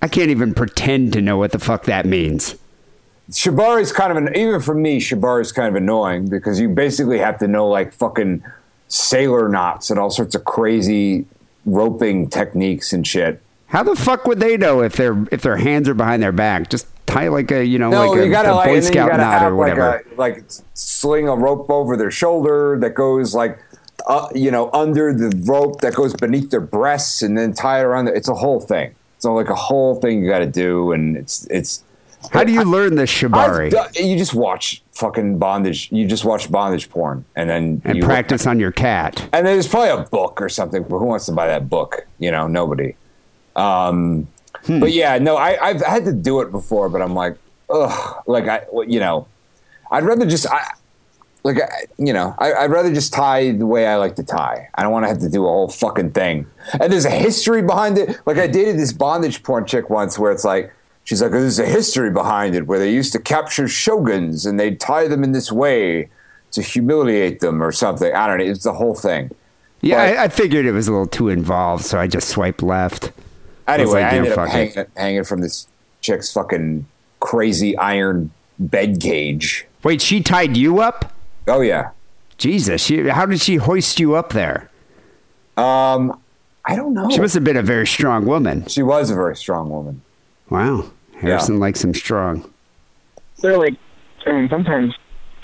[0.00, 2.54] I can't even pretend to know what the fuck that means.
[3.32, 5.00] Shibari is kind of an even for me.
[5.00, 8.44] Shibari is kind of annoying because you basically have to know like fucking
[8.88, 11.24] sailor knots and all sorts of crazy
[11.64, 13.40] roping techniques and shit.
[13.68, 16.68] How the fuck would they know if their if their hands are behind their back?
[16.68, 19.42] Just tie like a you know No, like a, gotta a Boy you Scout knot
[19.42, 20.04] or like whatever.
[20.12, 23.58] a like sling a rope over their shoulder that goes like,
[24.06, 27.84] uh, you know, under the rope that goes beneath their breasts, and then tie it
[27.84, 28.04] around.
[28.04, 28.94] The, it's a whole thing.
[29.16, 31.82] It's like a whole thing you got to do, and it's it's.
[32.30, 35.88] How do you learn the shibari done- you just watch fucking bondage.
[35.90, 39.28] You just watch bondage porn, and then and you practice on your cat?
[39.32, 42.06] And there's probably a book or something, but who wants to buy that book?
[42.18, 42.94] You know, nobody.
[43.56, 44.28] Um,
[44.66, 44.78] Hmm.
[44.78, 47.36] But yeah, no, I, I've had to do it before, but I'm like,
[47.68, 49.26] ugh, like I, you know,
[49.90, 50.70] I'd rather just, I,
[51.42, 54.68] like, I, you know, I, I'd rather just tie the way I like to tie.
[54.76, 56.46] I don't want to have to do a whole fucking thing.
[56.80, 58.20] And there's a history behind it.
[58.24, 60.72] Like I dated this bondage porn chick once, where it's like.
[61.04, 64.78] She's like, there's a history behind it where they used to capture shoguns and they'd
[64.78, 66.08] tie them in this way
[66.52, 68.14] to humiliate them or something.
[68.14, 68.44] I don't know.
[68.44, 69.30] It's the whole thing.
[69.80, 72.62] Yeah, But- I, I figured it was a little too involved, so I just swiped
[72.62, 73.10] left.
[73.66, 75.66] I Anyway, like, I ended up hanging, hanging from this
[76.00, 76.86] chick's fucking
[77.20, 79.66] crazy iron bed cage.
[79.82, 81.12] Wait, she tied you up?
[81.48, 81.90] Oh yeah.
[82.38, 84.68] Jesus, she, how did she hoist you up there?
[85.56, 86.20] Um,
[86.64, 87.08] I don't know.
[87.10, 88.66] She must have been a very strong woman.
[88.66, 90.02] She was a very strong woman.
[90.52, 90.84] Wow,
[91.18, 92.52] Harrison likes him strong.
[93.40, 93.72] They're like,
[94.26, 94.94] I mean, sometimes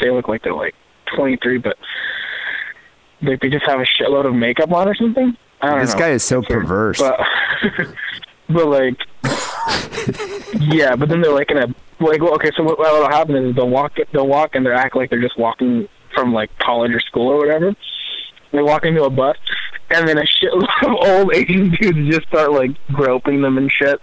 [0.00, 0.74] they look like they're like
[1.16, 1.78] 23, but
[3.22, 5.34] like they just have a shitload of makeup on or something.
[5.62, 5.98] I don't This know.
[5.98, 6.98] guy is so perverse.
[7.00, 7.18] But,
[8.50, 8.98] but like,
[10.60, 11.66] yeah, but then they're like in a
[12.00, 12.20] like.
[12.20, 15.08] Well, okay, so what what'll happen is they'll walk, they'll walk, and they act like
[15.08, 17.74] they're just walking from like college or school or whatever.
[18.52, 19.38] They walk into a bus,
[19.88, 24.00] and then a shitload of old Asian dudes just start like groping them and shit.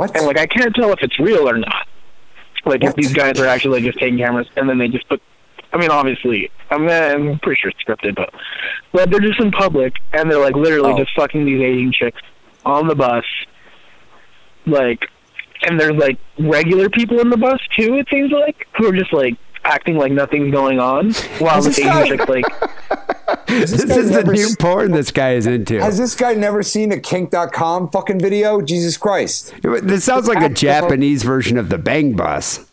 [0.00, 0.16] What?
[0.16, 1.86] And like, I can't tell if it's real or not.
[2.64, 5.20] Like, if these guys are actually like, just taking cameras, and then they just put.
[5.74, 8.32] I mean, obviously, I'm, I'm pretty sure it's scripted, but
[8.92, 10.96] but they're just in public, and they're like literally Oh.
[10.96, 12.22] just fucking these Asian chicks
[12.64, 13.24] on the bus,
[14.66, 15.06] like,
[15.64, 17.96] and there's like regular people in the bus too.
[17.96, 21.78] It seems like who are just like acting like nothing's going on, while the this
[21.78, 22.46] Asian chicks like
[23.50, 25.80] This guy is the new s- porn this guy is into.
[25.80, 28.60] Has this guy never seen a kink.com fucking video?
[28.60, 29.52] Jesus Christ.
[29.62, 32.66] This sounds like a Japanese version of the Bang Bus.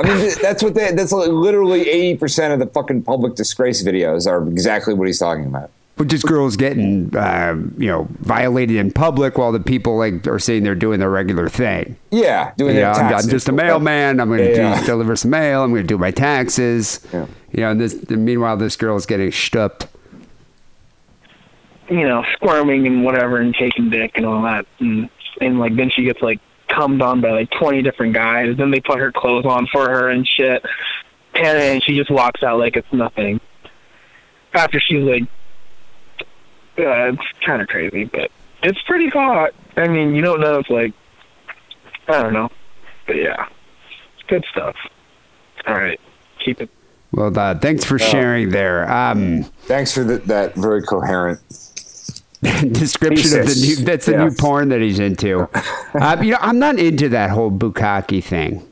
[0.00, 4.30] I mean, that's what they, that's like literally 80% of the fucking public disgrace videos
[4.30, 5.70] are exactly what he's talking about.
[5.96, 10.38] Which is girls getting, uh, you know, violated in public while the people like are
[10.38, 11.96] saying they're doing their regular thing.
[12.12, 14.20] Yeah, doing You their I'm, I'm just a mailman.
[14.20, 14.86] I'm going to Yeah, yeah.
[14.86, 15.64] deliver some mail.
[15.64, 17.00] I'm going to do my taxes.
[17.12, 17.26] Yeah.
[17.52, 18.08] You know, and this.
[18.10, 19.86] Meanwhile, this girl's getting stupped.
[21.88, 24.66] you know, squirming and whatever and taking dick and all that.
[24.78, 25.08] And,
[25.40, 28.56] and like, then she gets like cummed on by like 20 different guys.
[28.56, 30.62] Then they put her clothes on for her and shit.
[31.34, 33.40] And then she just walks out like it's nothing.
[34.52, 35.22] After she's like,
[36.78, 38.30] uh, it's kind of crazy, but
[38.62, 39.52] it's pretty hot.
[39.76, 40.92] I mean, you don't know if like,
[42.08, 42.50] I don't know.
[43.06, 43.48] But yeah,
[44.26, 44.76] good stuff.
[45.66, 46.00] All right.
[46.44, 46.70] Keep it.
[47.12, 48.90] Well, uh, thanks for sharing there.
[48.90, 51.40] Um, Thanks for the, that very coherent.
[52.42, 53.76] description of the new.
[53.84, 55.48] That's the new porn that he's into.
[55.94, 58.64] uh, you know, I'm not into that whole bukkake thing.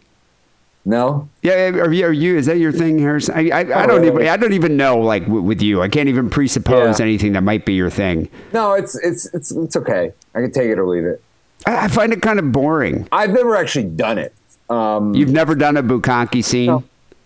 [0.84, 1.28] No?
[1.42, 2.06] Yeah, are you?
[2.06, 2.36] Are you?
[2.36, 3.34] Is that your thing, Harrison?
[3.36, 4.28] I, I, I don't even.
[4.28, 4.98] I don't even know.
[5.00, 7.06] Like w- with you, I can't even presuppose Yeah.
[7.06, 8.28] anything that might be your thing.
[8.52, 10.12] No, it's it's it's it's okay.
[10.34, 11.20] I can take it or leave it.
[11.66, 13.08] I, I find it kind of boring.
[13.10, 14.32] I've never actually done it.
[14.70, 16.66] Um, You've never done a bukkake scene?
[16.66, 16.84] No.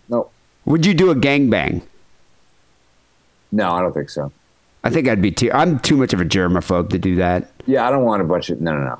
[0.08, 0.30] no,
[0.64, 1.82] Would you do a gangbang?
[3.52, 4.30] no, I don't think so.
[4.84, 5.50] I think I'd be too.
[5.52, 7.50] I'm too much of a germaphobe to do that.
[7.66, 8.98] Yeah, I don't want a bunch of no, no, no.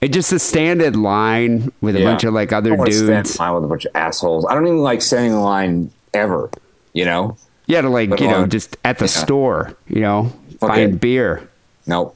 [0.00, 2.04] It's just a standard line with a Yeah.
[2.04, 3.38] bunch of like I other don't wanna stand dudes.
[3.40, 4.44] line with a bunch of assholes.
[4.48, 6.50] I don't even like standing in line ever.
[6.92, 7.36] You know?
[7.66, 9.10] Yeah, to like you know just at the Yeah.
[9.10, 11.48] store, you know, Fuck buying beer.
[11.86, 12.14] Nope.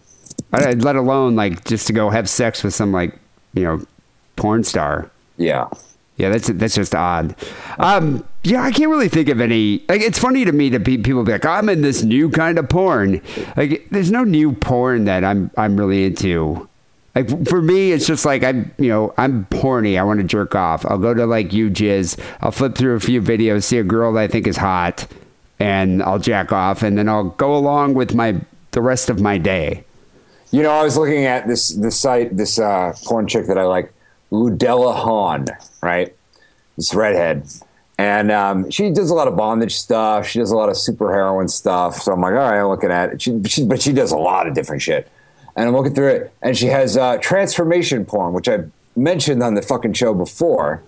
[0.53, 3.19] I- uh, Let alone like just to go have sex with some like
[3.55, 3.81] you know
[4.37, 5.11] porn star.
[5.39, 5.67] Yeah.
[6.21, 7.35] Yeah, that's that's just odd.
[7.79, 9.83] Um, yeah, I can't really think of any.
[9.89, 12.59] Like, it's funny to me that pe- people be like, "I'm in this new kind
[12.59, 13.23] of porn."
[13.57, 16.69] Like, there's no new porn that I'm I'm really into.
[17.15, 19.97] Like for me, it's just like I'm you know I'm horny.
[19.99, 20.85] I want to jerk off.
[20.85, 22.21] I'll go to like you jizz.
[22.43, 25.07] I'll flip through a few videos, see a girl that I think is hot,
[25.59, 28.39] and I'll jack off, and then I'll go along with my
[28.73, 29.85] the rest of my day.
[30.51, 33.65] You know, I was looking at this this site, this uh, porn chick that I
[33.65, 33.93] like,
[34.33, 35.47] Ludella Hahn,
[35.83, 36.15] right?
[36.77, 37.47] This redhead.
[37.99, 40.27] And um, she does a lot of bondage stuff.
[40.27, 42.01] She does a lot of super heroine stuff.
[42.01, 43.23] So I'm like, all right, I'm looking at it.
[43.23, 45.11] She, she, but she does a lot of different shit.
[45.55, 46.33] And I'm looking through it.
[46.41, 48.65] And she has uh, transformation porn, which I
[48.97, 50.83] mentioned on the fucking show before.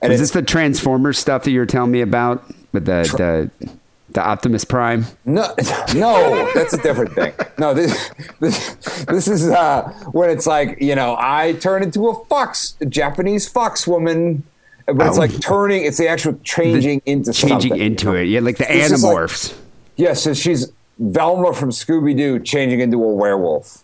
[0.00, 3.68] And is this the Transformers stuff that you were telling me about with the the,
[4.14, 5.04] the Optimus Prime?
[5.24, 5.54] No,
[5.94, 7.32] no, that's a different thing.
[7.58, 8.10] No, this
[8.40, 8.74] this,
[9.08, 13.48] this is uh, when it's like you know I turn into a fox, a Japanese
[13.48, 14.42] fox woman,
[14.86, 15.20] but it's Oh.
[15.20, 15.84] like turning.
[15.84, 18.24] It's the actual changing into changing into it.
[18.24, 19.54] Yeah, like the is like- Animorphs.
[19.96, 23.82] Yeah, so she's Velma from Scooby Doo changing into a werewolf.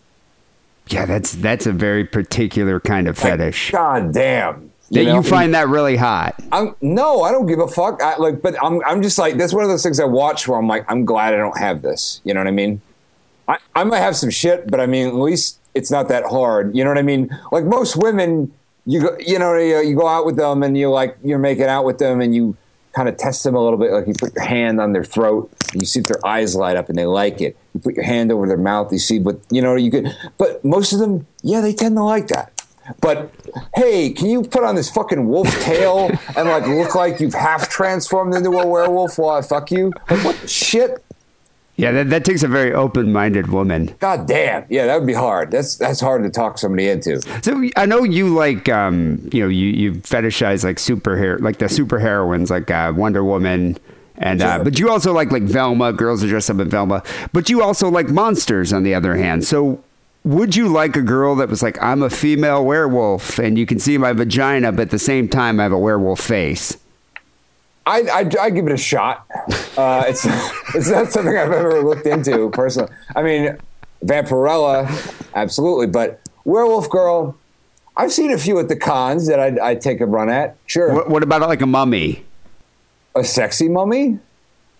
[0.87, 3.71] yeah, that's that's a very particular kind of fetish.
[3.71, 4.68] God damn.
[4.91, 5.15] That know?
[5.15, 6.35] you find that really hot.
[6.51, 8.01] I'm no, I don't give a fuck.
[8.01, 10.57] I, like, but I'm I'm just like that's one of those things I watch where
[10.57, 12.21] I'm like I'm glad I don't have this.
[12.23, 12.81] You know what I mean?
[13.47, 16.75] I I might have some shit, but I mean at least it's not that hard.
[16.75, 17.29] You know what I mean?
[17.51, 18.51] Like most women,
[18.85, 21.65] you go, you know you, you go out with them and you like you're making
[21.65, 22.57] out with them and you
[22.93, 23.91] kind of test them a little bit.
[23.91, 26.77] Like you put your hand on their throat, and you see if their eyes light
[26.77, 27.57] up and they like it.
[27.73, 30.15] You put your hand over their mouth, you see what you know you could.
[30.37, 32.58] But most of them, yeah, they tend to like that.
[33.01, 33.31] But
[33.75, 37.69] hey, can you put on this fucking wolf tail and like look like you've half
[37.69, 39.91] transformed into a werewolf while I fuck you?
[40.09, 41.03] Like what shit?
[41.79, 43.95] Yeah, that, that takes a very open-minded woman.
[43.99, 44.65] God damn.
[44.69, 45.49] Yeah, that would be hard.
[45.49, 47.21] That's that's hard to talk somebody into.
[47.41, 51.69] So I know you like, um, you know, you you fetishize like superhero, like the
[51.69, 53.77] super heroines, like uh, Wonder Woman,
[54.17, 55.93] and uh, but you also like like Velma.
[55.93, 58.73] Girls are dressed up in Velma, but you also like monsters.
[58.73, 59.81] On the other hand, so
[60.29, 63.79] would you like a girl that was like, I'm a female werewolf, and you can
[63.79, 66.77] see my vagina, but at the same time, I have a werewolf face?
[67.87, 69.25] I I I give it a shot.
[69.75, 70.23] Uh, it's
[70.75, 72.91] it's not something I've ever looked into personally.
[73.15, 73.57] I mean,
[74.05, 74.87] Vampirella,
[75.33, 77.35] absolutely, but Werewolf Girl.
[77.97, 80.55] I've seen a few at the cons that I'd, I'd take a run at.
[80.67, 82.23] Sure, What, what about like a mummy?
[83.15, 84.19] a sexy mummy.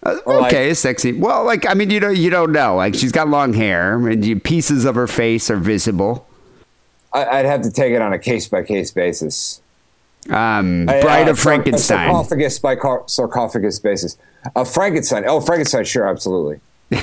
[0.01, 1.11] Uh, Or like- okay, sexy.
[1.13, 2.75] Well, like I mean, you don't you don't know.
[2.75, 6.25] Like she's got long hair, and you, pieces of her face are visible.
[7.13, 9.61] I, I'd have to take it on a case by case basis.
[10.29, 12.09] Um, Uh, Bride uh, of Frankenstein.
[12.09, 14.17] Sarcophagus by car- sarcophagus basis.
[14.55, 15.25] Uh, Frankenstein.
[15.27, 15.85] Oh, Frankenstein.
[15.85, 16.59] Sure, absolutely.
[16.91, 16.99] yeah,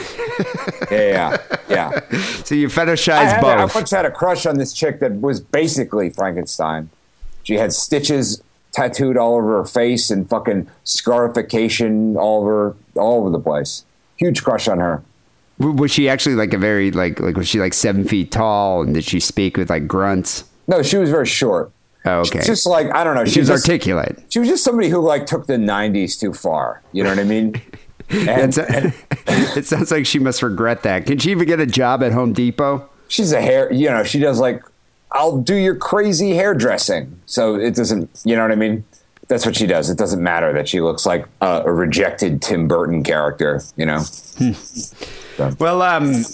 [0.91, 1.37] yeah,
[1.69, 2.01] yeah.
[2.45, 5.41] So you fetishize I, had, I once had a crush on this chick that was
[5.41, 6.91] basically Frankenstein.
[7.45, 8.43] She had stitches
[8.77, 13.85] tattooed all over her face and fucking scarification all over all over the place.
[14.17, 15.03] Huge crush on her.
[15.59, 18.93] Was she actually like a very like like was she like seven feet tall and
[18.93, 20.45] did she speak with like grunts?
[20.69, 21.73] No, she was very short.
[22.05, 22.41] Oh, okay.
[22.41, 23.25] She's just like I don't know.
[23.25, 24.23] she was just, articulate.
[24.29, 26.83] She was just somebody who like took the '90s too far.
[26.93, 27.61] You know what I mean?
[28.09, 28.95] And, That's-
[29.57, 31.07] it sounds like she must regret that.
[31.07, 32.89] Can she even get a job at Home Depot?
[33.09, 33.73] she's a hair.
[33.73, 34.63] You know, she does like
[35.17, 37.21] I'll do your crazy hairdressing.
[37.27, 38.11] So it doesn't.
[38.25, 38.85] You know what I mean?
[39.29, 39.91] That's what she does.
[39.91, 43.63] It doesn't matter that she looks like a, a rejected Tim Burton character.
[43.77, 44.03] You know.
[45.59, 46.25] Well, um,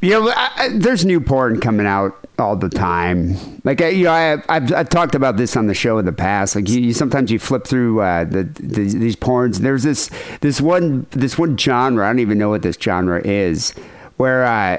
[0.00, 3.36] you know, I, I, there's new porn coming out all the time.
[3.64, 6.12] Like, I, you know, I, I've, I've talked about this on the show in the
[6.12, 6.56] past.
[6.56, 9.58] Like, you, you sometimes you flip through uh, the, the these porns.
[9.58, 10.10] There's this
[10.40, 12.06] this one this one genre.
[12.06, 13.72] I don't even know what this genre is,
[14.16, 14.78] where uh,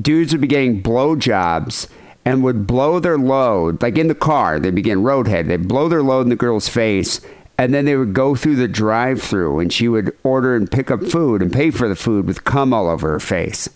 [0.00, 1.88] dudes would be getting blowjobs
[2.24, 4.58] and would blow their load, like in the car.
[4.60, 5.48] They'd be getting roadhead.
[5.48, 7.20] They'd blow their load in the girl's face.
[7.58, 11.02] And then they would go through the drive-through, and she would order and pick up
[11.04, 13.68] food and pay for the food with cum all over her face.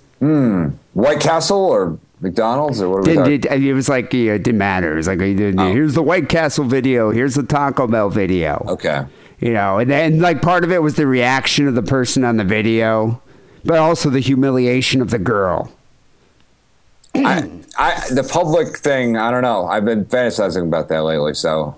[0.95, 3.05] White Castle or McDonald's or what?
[3.05, 4.95] Did, did, it was like yeah, it didn't matter.
[4.95, 5.25] It was like uh,
[5.63, 5.73] Oh.
[5.73, 8.65] here's the White Castle video, here's the Taco Bell video.
[8.69, 9.05] Okay.
[9.41, 12.39] You know, and then like part of it was the reaction of the person on
[12.39, 13.21] the video,
[13.67, 15.71] but also the humiliation of the girl.
[17.15, 19.67] I, I, the public thing, I don't know.
[19.67, 21.35] I've been fantasizing about that lately.
[21.35, 21.77] So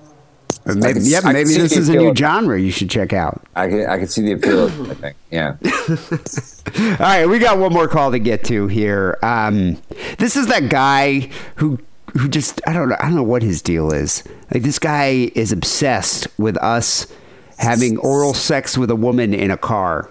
[0.67, 3.41] Maybe, can- yeah, maybe this is a new genre you should check out.
[3.55, 4.65] I can I can see the appeal.
[4.91, 5.17] I think.
[5.31, 5.57] Yeah.
[7.01, 9.17] All right, we got one more call to get to here.
[9.23, 9.81] Um,
[10.19, 11.79] this is that guy who
[12.15, 14.25] who just I don't know I don't know what his deal is.
[14.53, 17.07] Like this guy is obsessed with us
[17.59, 20.11] having oral sex with a woman in a car.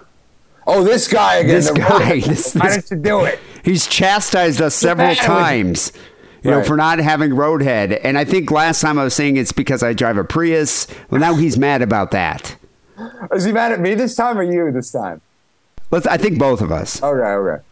[0.66, 1.54] Oh, this guy again.
[1.54, 3.38] This guy, this- Why this- don't you do it?
[3.64, 5.92] He's chastised us several mad times.
[6.42, 7.98] You know, for not having roadhead.
[8.04, 10.86] And I think last time I was saying it's because I drive a Prius.
[11.10, 12.54] Well, now he's mad about that.
[13.32, 15.20] Is he mad at me this time or you this time?
[15.90, 16.06] Let's.
[16.06, 17.02] I think both of us.
[17.02, 17.62] Okay, okay.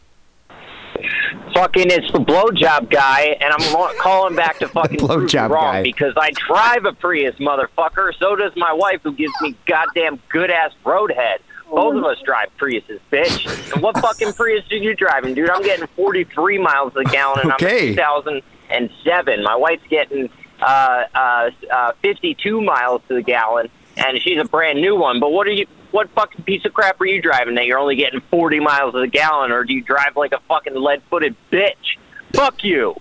[1.55, 5.75] fucking it's the blowjob guy, and I'm calling back to fucking prove you Blowjob wrong
[5.75, 5.83] guy.
[5.85, 8.13] because I drive a Prius, motherfucker.
[8.19, 11.37] So does my wife, who gives me goddamn good ass roadhead.
[11.75, 13.73] Both of us drive Priuses, bitch.
[13.75, 15.51] And what fucking Prius are you driving, dude?
[15.51, 17.83] I'm getting 43 miles a gallon, and Okay.
[17.83, 19.43] I'm in 2007.
[19.43, 20.29] My wife's getting
[20.61, 25.21] uh, uh, uh, 52 miles to the gallon, and she's a brand new one.
[25.21, 25.67] But what are you?
[25.91, 29.01] What fucking piece of crap are you driving that you're only getting 40 miles to
[29.01, 31.99] the gallon, or do you drive like a fucking lead-footed bitch?
[32.33, 32.97] Fuck you.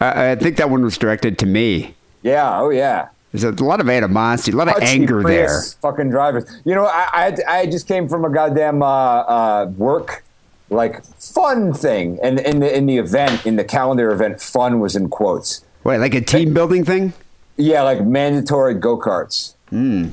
[0.00, 1.94] I, I think that one was directed to me.
[2.22, 2.58] Yeah.
[2.60, 3.08] Oh yeah.
[3.34, 5.60] There's a lot of animosity, a lot of Touchy anger there.
[5.82, 6.44] Fucking drivers.
[6.64, 10.22] You know, I, I I just came from a goddamn uh, uh, work
[10.70, 14.94] like fun thing, and in the in the event in the calendar event, fun was
[14.94, 15.64] in quotes.
[15.82, 17.12] Wait, like a team building thing?
[17.56, 19.54] Yeah, like mandatory go karts.
[19.70, 20.10] Hmm.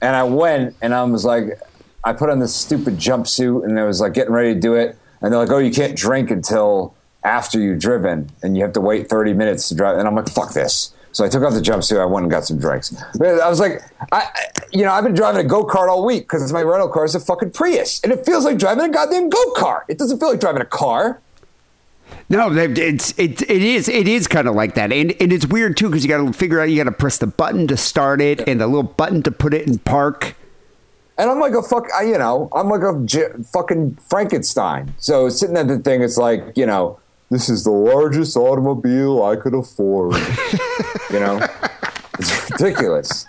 [0.00, 1.58] And I went, and I was like,
[2.02, 4.98] I put on this stupid jumpsuit, and I was like getting ready to do it,
[5.20, 8.80] and they're like, "Oh, you can't drink until after you've driven, and you have to
[8.80, 11.60] wait 30 minutes to drive." And I'm like, "Fuck this." So I took off the
[11.60, 12.00] jumpsuit.
[12.00, 12.92] I went and got some drinks.
[13.16, 13.80] But I was like,
[14.10, 14.28] I,
[14.72, 17.14] you know, I've been driving a go kart all week because my rental car is
[17.14, 19.82] a fucking Prius, and it feels like driving a goddamn go kart.
[19.88, 21.20] It doesn't feel like driving a car.
[22.28, 25.76] No, it's it it is it is kind of like that, and and it's weird
[25.76, 28.20] too because you got to figure out you got to press the button to start
[28.20, 30.34] it and the little button to put it in park.
[31.16, 34.94] And I'm like a fuck, I, you know, I'm like a j- fucking Frankenstein.
[34.98, 36.98] So sitting at the thing, it's like, you know,
[37.34, 40.14] this is the largest automobile I could afford.
[41.10, 41.44] you know,
[42.18, 43.26] it's ridiculous.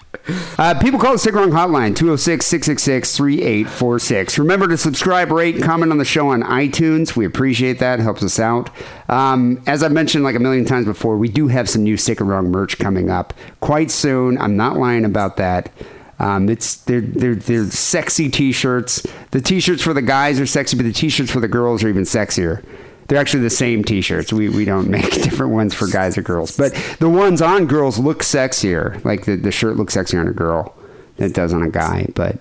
[0.57, 4.37] Uh, people call the Sick Wrong Hotline, 206 666 3846.
[4.37, 7.15] Remember to subscribe, rate, comment on the show on iTunes.
[7.15, 7.99] We appreciate that.
[7.99, 8.69] Helps us out.
[9.09, 12.19] Um, as I mentioned like a million times before, we do have some new Sick
[12.19, 14.37] and Wrong merch coming up quite soon.
[14.37, 15.71] I'm not lying about that.
[16.19, 19.05] Um, it's they're, they're they're sexy t-shirts.
[19.31, 22.03] The t-shirts for the guys are sexy, but the t-shirts for the girls are even
[22.03, 22.63] sexier.
[23.07, 24.33] They're actually the same t-shirts.
[24.33, 27.99] We we don't make different ones for guys or girls, but the ones on girls
[27.99, 29.03] look sexier.
[29.05, 30.75] Like the, the shirt looks sexier on a girl
[31.17, 32.07] than it does on a guy.
[32.15, 32.37] But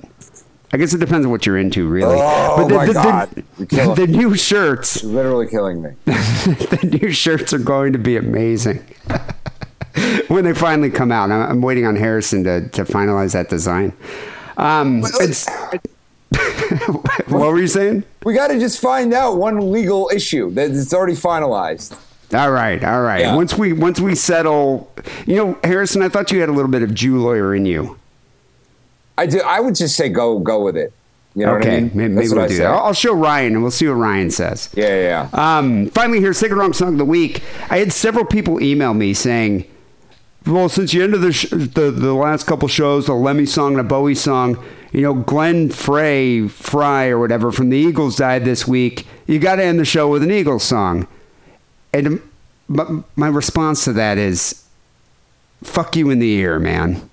[0.75, 2.17] I guess it depends on what you're into, really.
[2.19, 3.31] Oh, but the, my the, God.
[3.59, 5.91] The, the new shirts, You're literally killing me.
[6.05, 8.85] the new shirts are going to be amazing
[10.27, 11.31] when they finally come out.
[11.31, 13.93] I'm, I'm waiting on Harrison to, to finalize that design.
[14.57, 15.47] Um, it's,
[17.29, 18.05] what were you saying?
[18.25, 21.99] We got to just find out one legal issue that it's already finalized.
[22.33, 23.21] All right, all right.
[23.21, 23.37] Yeah.
[23.37, 24.91] Once we once we settle,
[25.27, 27.99] you know, Harrison, I thought you had a little bit of Jew lawyer in you.
[29.17, 29.41] I do.
[29.41, 30.93] I would just say go go with it.
[31.37, 31.91] You know okay, what I mean?
[31.95, 32.63] maybe, maybe we'll do say.
[32.63, 32.71] that.
[32.71, 34.71] I'll, show Ryan, and we'll see what Ryan says.
[34.75, 35.59] Yeah, yeah, yeah.
[35.59, 37.43] Um, finally, here, sick and wrong song of the week.
[37.71, 39.65] I had several people email me saying,
[40.47, 43.81] "Well, since you ended the sh- the the last couple shows, the Lemmy song and
[43.81, 44.65] a Bowie song,
[44.95, 49.07] you know, Glenn Frey Fry or whatever from the Eagles died this week.
[49.27, 51.09] You got to end the show with an Eagles song."
[51.93, 52.21] And
[52.69, 54.65] my, response to that is,
[55.65, 57.11] "Fuck you in the ear, man."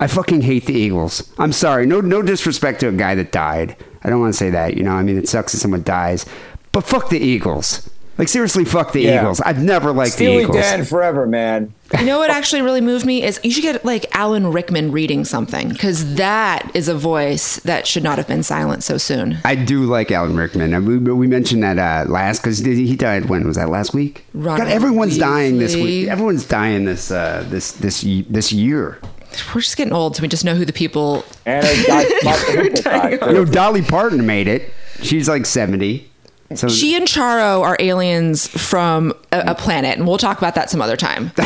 [0.00, 1.30] I fucking hate the Eagles.
[1.38, 1.86] I'm sorry.
[1.86, 3.76] No, no disrespect to a guy that died.
[4.02, 4.76] I don't want to say that.
[4.76, 6.26] You know, I mean, it sucks that someone dies,
[6.72, 7.88] but fuck the Eagles.
[8.20, 9.20] Like seriously, fuck the Yeah.
[9.20, 9.40] Eagles.
[9.40, 10.56] I've never liked Steely the Eagles.
[10.56, 11.72] Dan forever, man.
[11.98, 15.24] You know what actually really moved me is you should get like Alan Rickman reading
[15.24, 19.38] something because that is a voice that should not have been silent so soon.
[19.44, 20.74] I do like Alan Rickman.
[20.74, 23.24] And We, we mentioned that uh, last because he died.
[23.30, 23.70] When was that?
[23.70, 24.24] Last week.
[24.34, 26.08] Ronald God, everyone's dying this week.
[26.08, 28.98] Everyone's dying this uh, this this this year.
[29.54, 31.24] We're just getting old, so we just know who the people.
[31.46, 34.72] And I got Mark the You know, Dolly Parton made it.
[35.02, 36.09] She's like seventy.
[36.54, 40.68] So She and Charo are aliens from a, a planet, and we'll talk about that
[40.68, 41.30] some other time.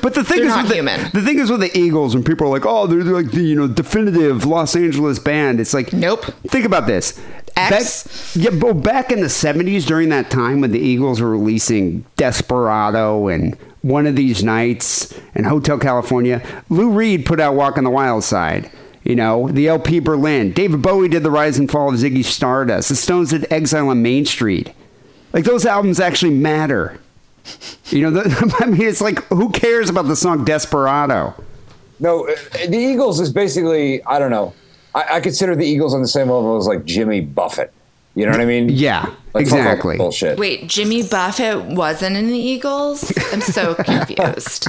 [0.00, 1.10] But the thing They're is, not with the, human.
[1.12, 3.42] the thing is with the Eagles, when people are like, "Oh, they're, they're like the
[3.42, 6.24] you know definitive Los Angeles band," it's like, Nope.
[6.46, 7.20] Think about this.
[7.56, 8.34] X.
[8.36, 12.04] Back, yeah, but back in the '70s, during that time when the Eagles were releasing
[12.16, 17.84] Desperado and One of These Nights and Hotel California, Lou Reed put out Walk on
[17.84, 18.70] the Wild Side.
[19.04, 20.52] You know, the LP Berlin.
[20.52, 22.88] David Bowie did The Rise and Fall of Ziggy Stardust.
[22.88, 24.72] The Stones did Exile on Main Street.
[25.34, 26.98] Like those albums actually matter.
[27.86, 31.34] You know, the, I mean, it's like who cares about the song Desperado?
[32.00, 32.34] No, uh,
[32.68, 34.54] the Eagles is basically I don't know.
[34.94, 37.72] I, I consider the Eagles on the same level as like Jimmy Buffett.
[38.14, 38.68] You know what I mean?
[38.68, 39.96] Yeah, Like, fuck all that exactly.
[39.96, 40.38] Bullshit.
[40.38, 43.12] Wait, Jimmy Buffett wasn't in the Eagles?
[43.32, 44.68] I'm so confused.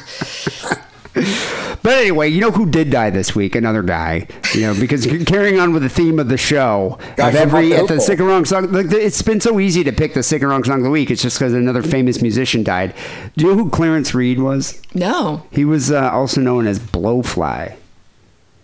[1.16, 3.56] But anyway, you know who did die this week?
[3.56, 4.28] Another guy.
[4.54, 7.88] You know, because carrying on with the theme of the show, Guy of every at
[7.88, 8.00] the Opal.
[8.00, 8.72] sick and wrong song.
[8.72, 11.12] Like, it's been so easy to pick the sick and wrong song of the week.
[11.12, 12.94] It's just because another famous musician died.
[13.38, 14.82] Do you know who Clarence Reid was?
[14.94, 15.46] No.
[15.52, 17.76] He was uh, also known as Blowfly.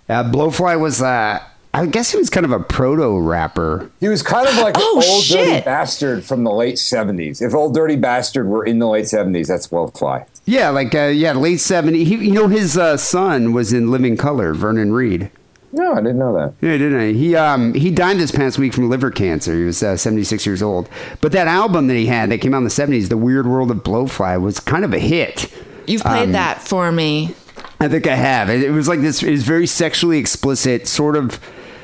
[0.10, 1.42] Uh, Blowfly was, uh,
[1.74, 3.90] I guess, he was kind of a proto rapper.
[4.02, 7.42] He was kind of like Oh, an old dirty bastard from the late seventies.
[7.42, 10.26] If old dirty bastard were in the late seventies, that's Blowfly.
[10.46, 12.06] Yeah, like uh, yeah, late '70s.
[12.06, 15.32] You know, his uh, son was in Living Colour, Vernon Reid.
[15.74, 16.54] No, I didn't know that.
[16.60, 17.14] Yeah, didn't I?
[17.14, 19.56] He um he died this past week from liver cancer.
[19.56, 20.90] He was uh, 76 years old.
[21.22, 23.72] But that album that he had that came out in the 70s, The Weird World
[23.72, 25.50] of Blowfly, was kind of a hit.
[25.88, 27.34] You've played Um, that for me.
[27.80, 28.50] I think I have.
[28.50, 29.24] It, it was like this.
[29.24, 31.40] It was very sexually explicit, sort of,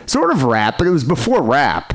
[0.08, 1.94] sort of rap, but it was before rap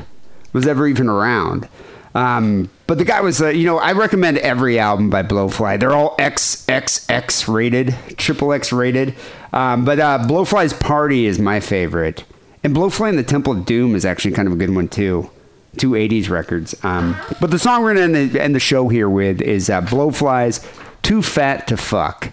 [0.53, 1.67] was ever even around.
[2.15, 5.79] Um, but the guy was, uh, you know, I recommend every album by Blowfly.
[5.79, 9.15] They're all XXX rated, triple X rated.
[9.51, 12.23] Um, but uh, Blowfly's Party is my favorite,
[12.63, 15.29] and Blowfly and the Temple of Doom is actually kind of a good one too.
[15.77, 16.75] Two 80s records.
[16.83, 20.63] Um, but the song we're going to end the show here with is uh, Blowfly's
[21.01, 22.31] Too Fat to Fuck.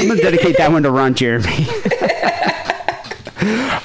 [0.00, 1.66] I'm going to dedicate that one to Ron Jeremy.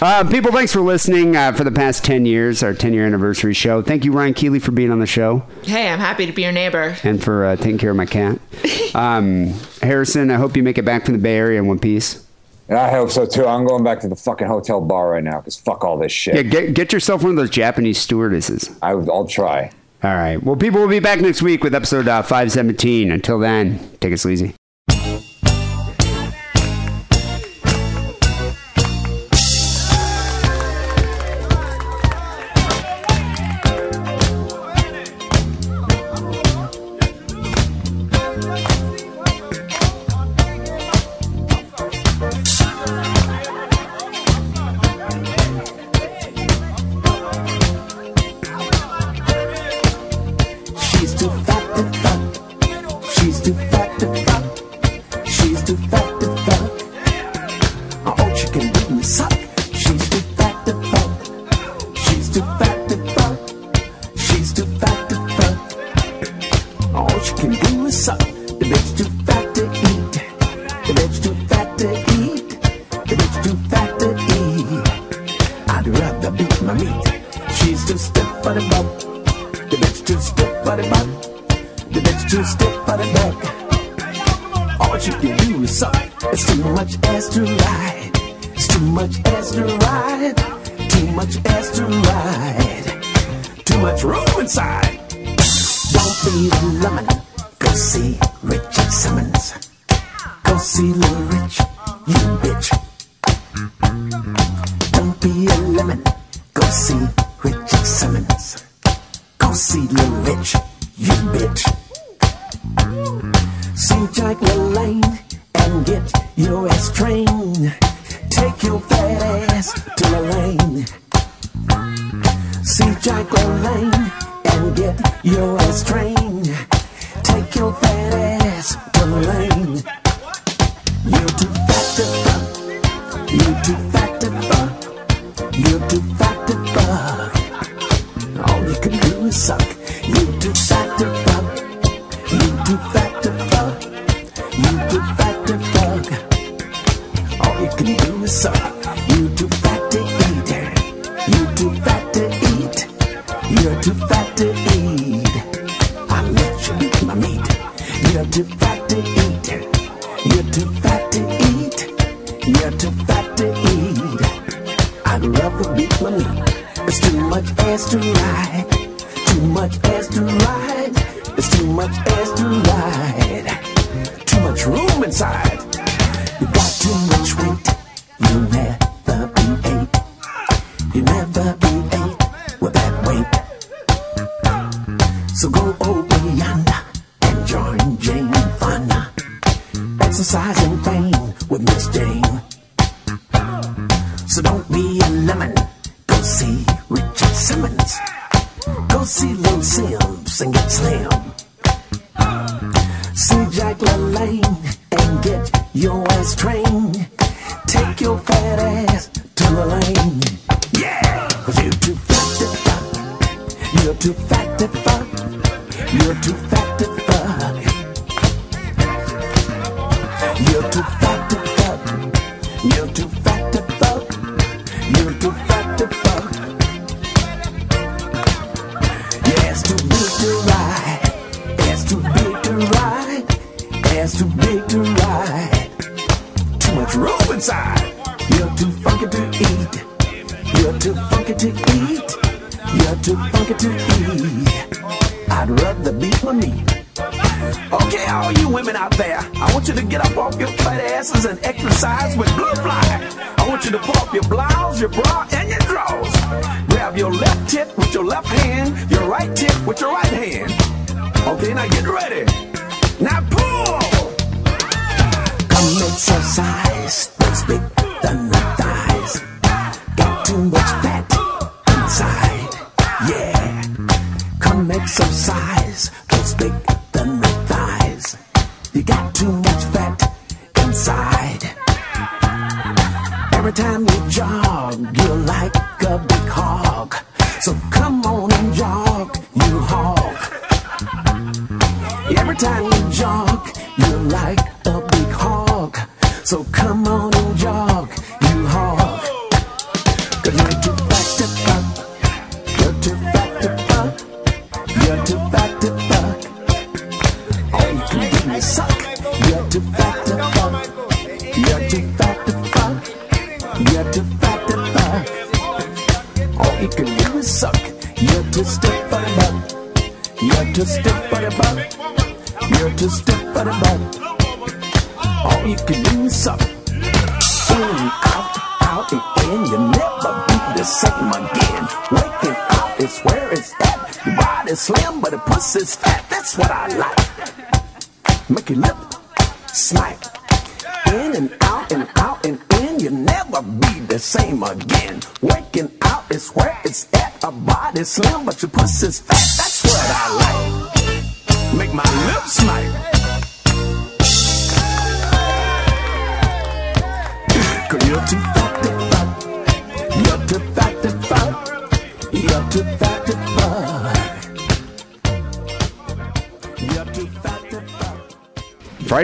[0.02, 3.54] uh, people, thanks for listening uh, for the past 10 years, our 10 year anniversary
[3.54, 3.82] show.
[3.82, 6.52] Thank you, Ryan Keely, for being on the show Hey, I'm happy to be your
[6.52, 6.96] neighbor.
[7.04, 8.40] and for uh, taking care of my cat.
[8.96, 9.54] Um,
[9.84, 12.26] Harrison, I hope you make it back from the Bay Area in one piece.
[12.68, 13.46] And I hope so too.
[13.46, 16.34] I'm going back to the fucking hotel bar right now because fuck all this shit.
[16.34, 18.76] Yeah, get, get yourself one of those Japanese stewardesses.
[18.82, 19.70] I, I'll try.
[20.04, 20.42] All right.
[20.42, 23.12] Well, people will be back next week with episode uh, 517.
[23.12, 24.56] Until then, take it sleazy.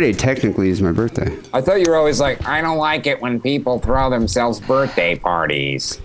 [0.05, 1.35] Friday technically is my birthday.
[1.51, 5.15] I thought you were always like, I don't like it when people throw themselves birthday
[5.15, 5.99] parties.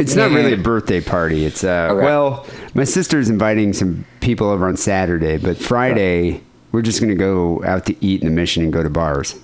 [0.00, 1.44] It's not really a birthday party.
[1.44, 2.04] It's uh Okay.
[2.04, 2.44] well,
[2.74, 6.42] my sister's inviting some people over on Saturday, but Friday
[6.72, 9.36] we're just gonna go out to eat in the mission and go to bars.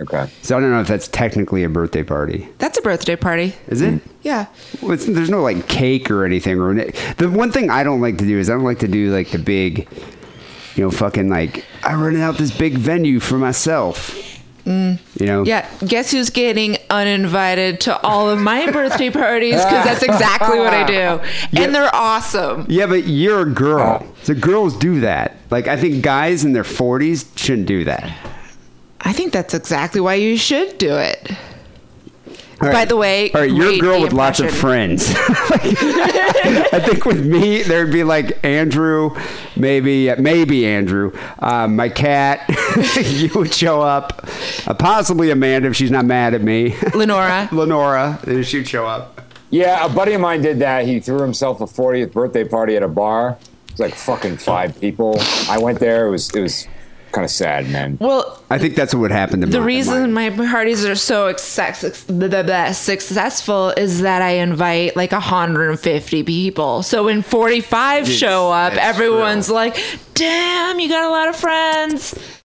[0.00, 0.28] Okay.
[0.42, 2.48] So I don't know if that's technically a birthday party.
[2.58, 3.54] That's a birthday party.
[3.68, 4.02] Is it?
[4.22, 4.46] Yeah.
[4.82, 6.60] Well, it's, there's no like cake or anything.
[6.60, 9.14] Or the one thing I don't like to do is I don't like to do
[9.14, 9.86] like the big,
[10.74, 14.18] you know, fucking like I rented out this big venue for myself.
[14.64, 14.98] Mm.
[15.18, 15.44] You know.
[15.44, 19.56] Yeah, guess who's getting uninvited to all of my birthday parties?
[19.56, 21.20] Because that's exactly what I do.
[21.62, 22.66] And they're awesome.
[22.68, 24.06] Yeah, but you're a girl.
[24.22, 25.36] So girls do that.
[25.50, 28.10] Like I think guys in their 40s shouldn't do that.
[29.00, 31.32] I think that's exactly why you should do it.
[32.62, 34.60] All By the way, all right, you're a girl the with lots of impression.
[34.60, 35.12] friends.
[35.16, 39.16] I think with me, there'd be like Andrew,
[39.56, 42.48] maybe maybe Andrew, uh, my cat.
[43.02, 44.28] you would show up,
[44.68, 46.76] uh, possibly Amanda if she's not mad at me.
[46.94, 47.48] Lenora.
[47.50, 49.20] Lenora, she'd show up.
[49.50, 50.86] Yeah, a buddy of mine did that.
[50.86, 53.38] He threw himself a 40th birthday party at a bar.
[53.66, 55.16] It was like fucking five people.
[55.48, 56.06] I went there.
[56.06, 56.68] It was it was
[57.12, 57.98] kind of sad, man.
[58.00, 59.52] Well, I think that's what would happen to me.
[59.52, 59.66] the mine.
[59.66, 65.12] reason my parties are so success- blah, blah, blah, successful is that I invite like
[65.12, 66.82] 150 people.
[66.82, 69.76] So when 45 Yes, show up, that's everyone's like,
[70.14, 72.14] damn, you got a lot of friends.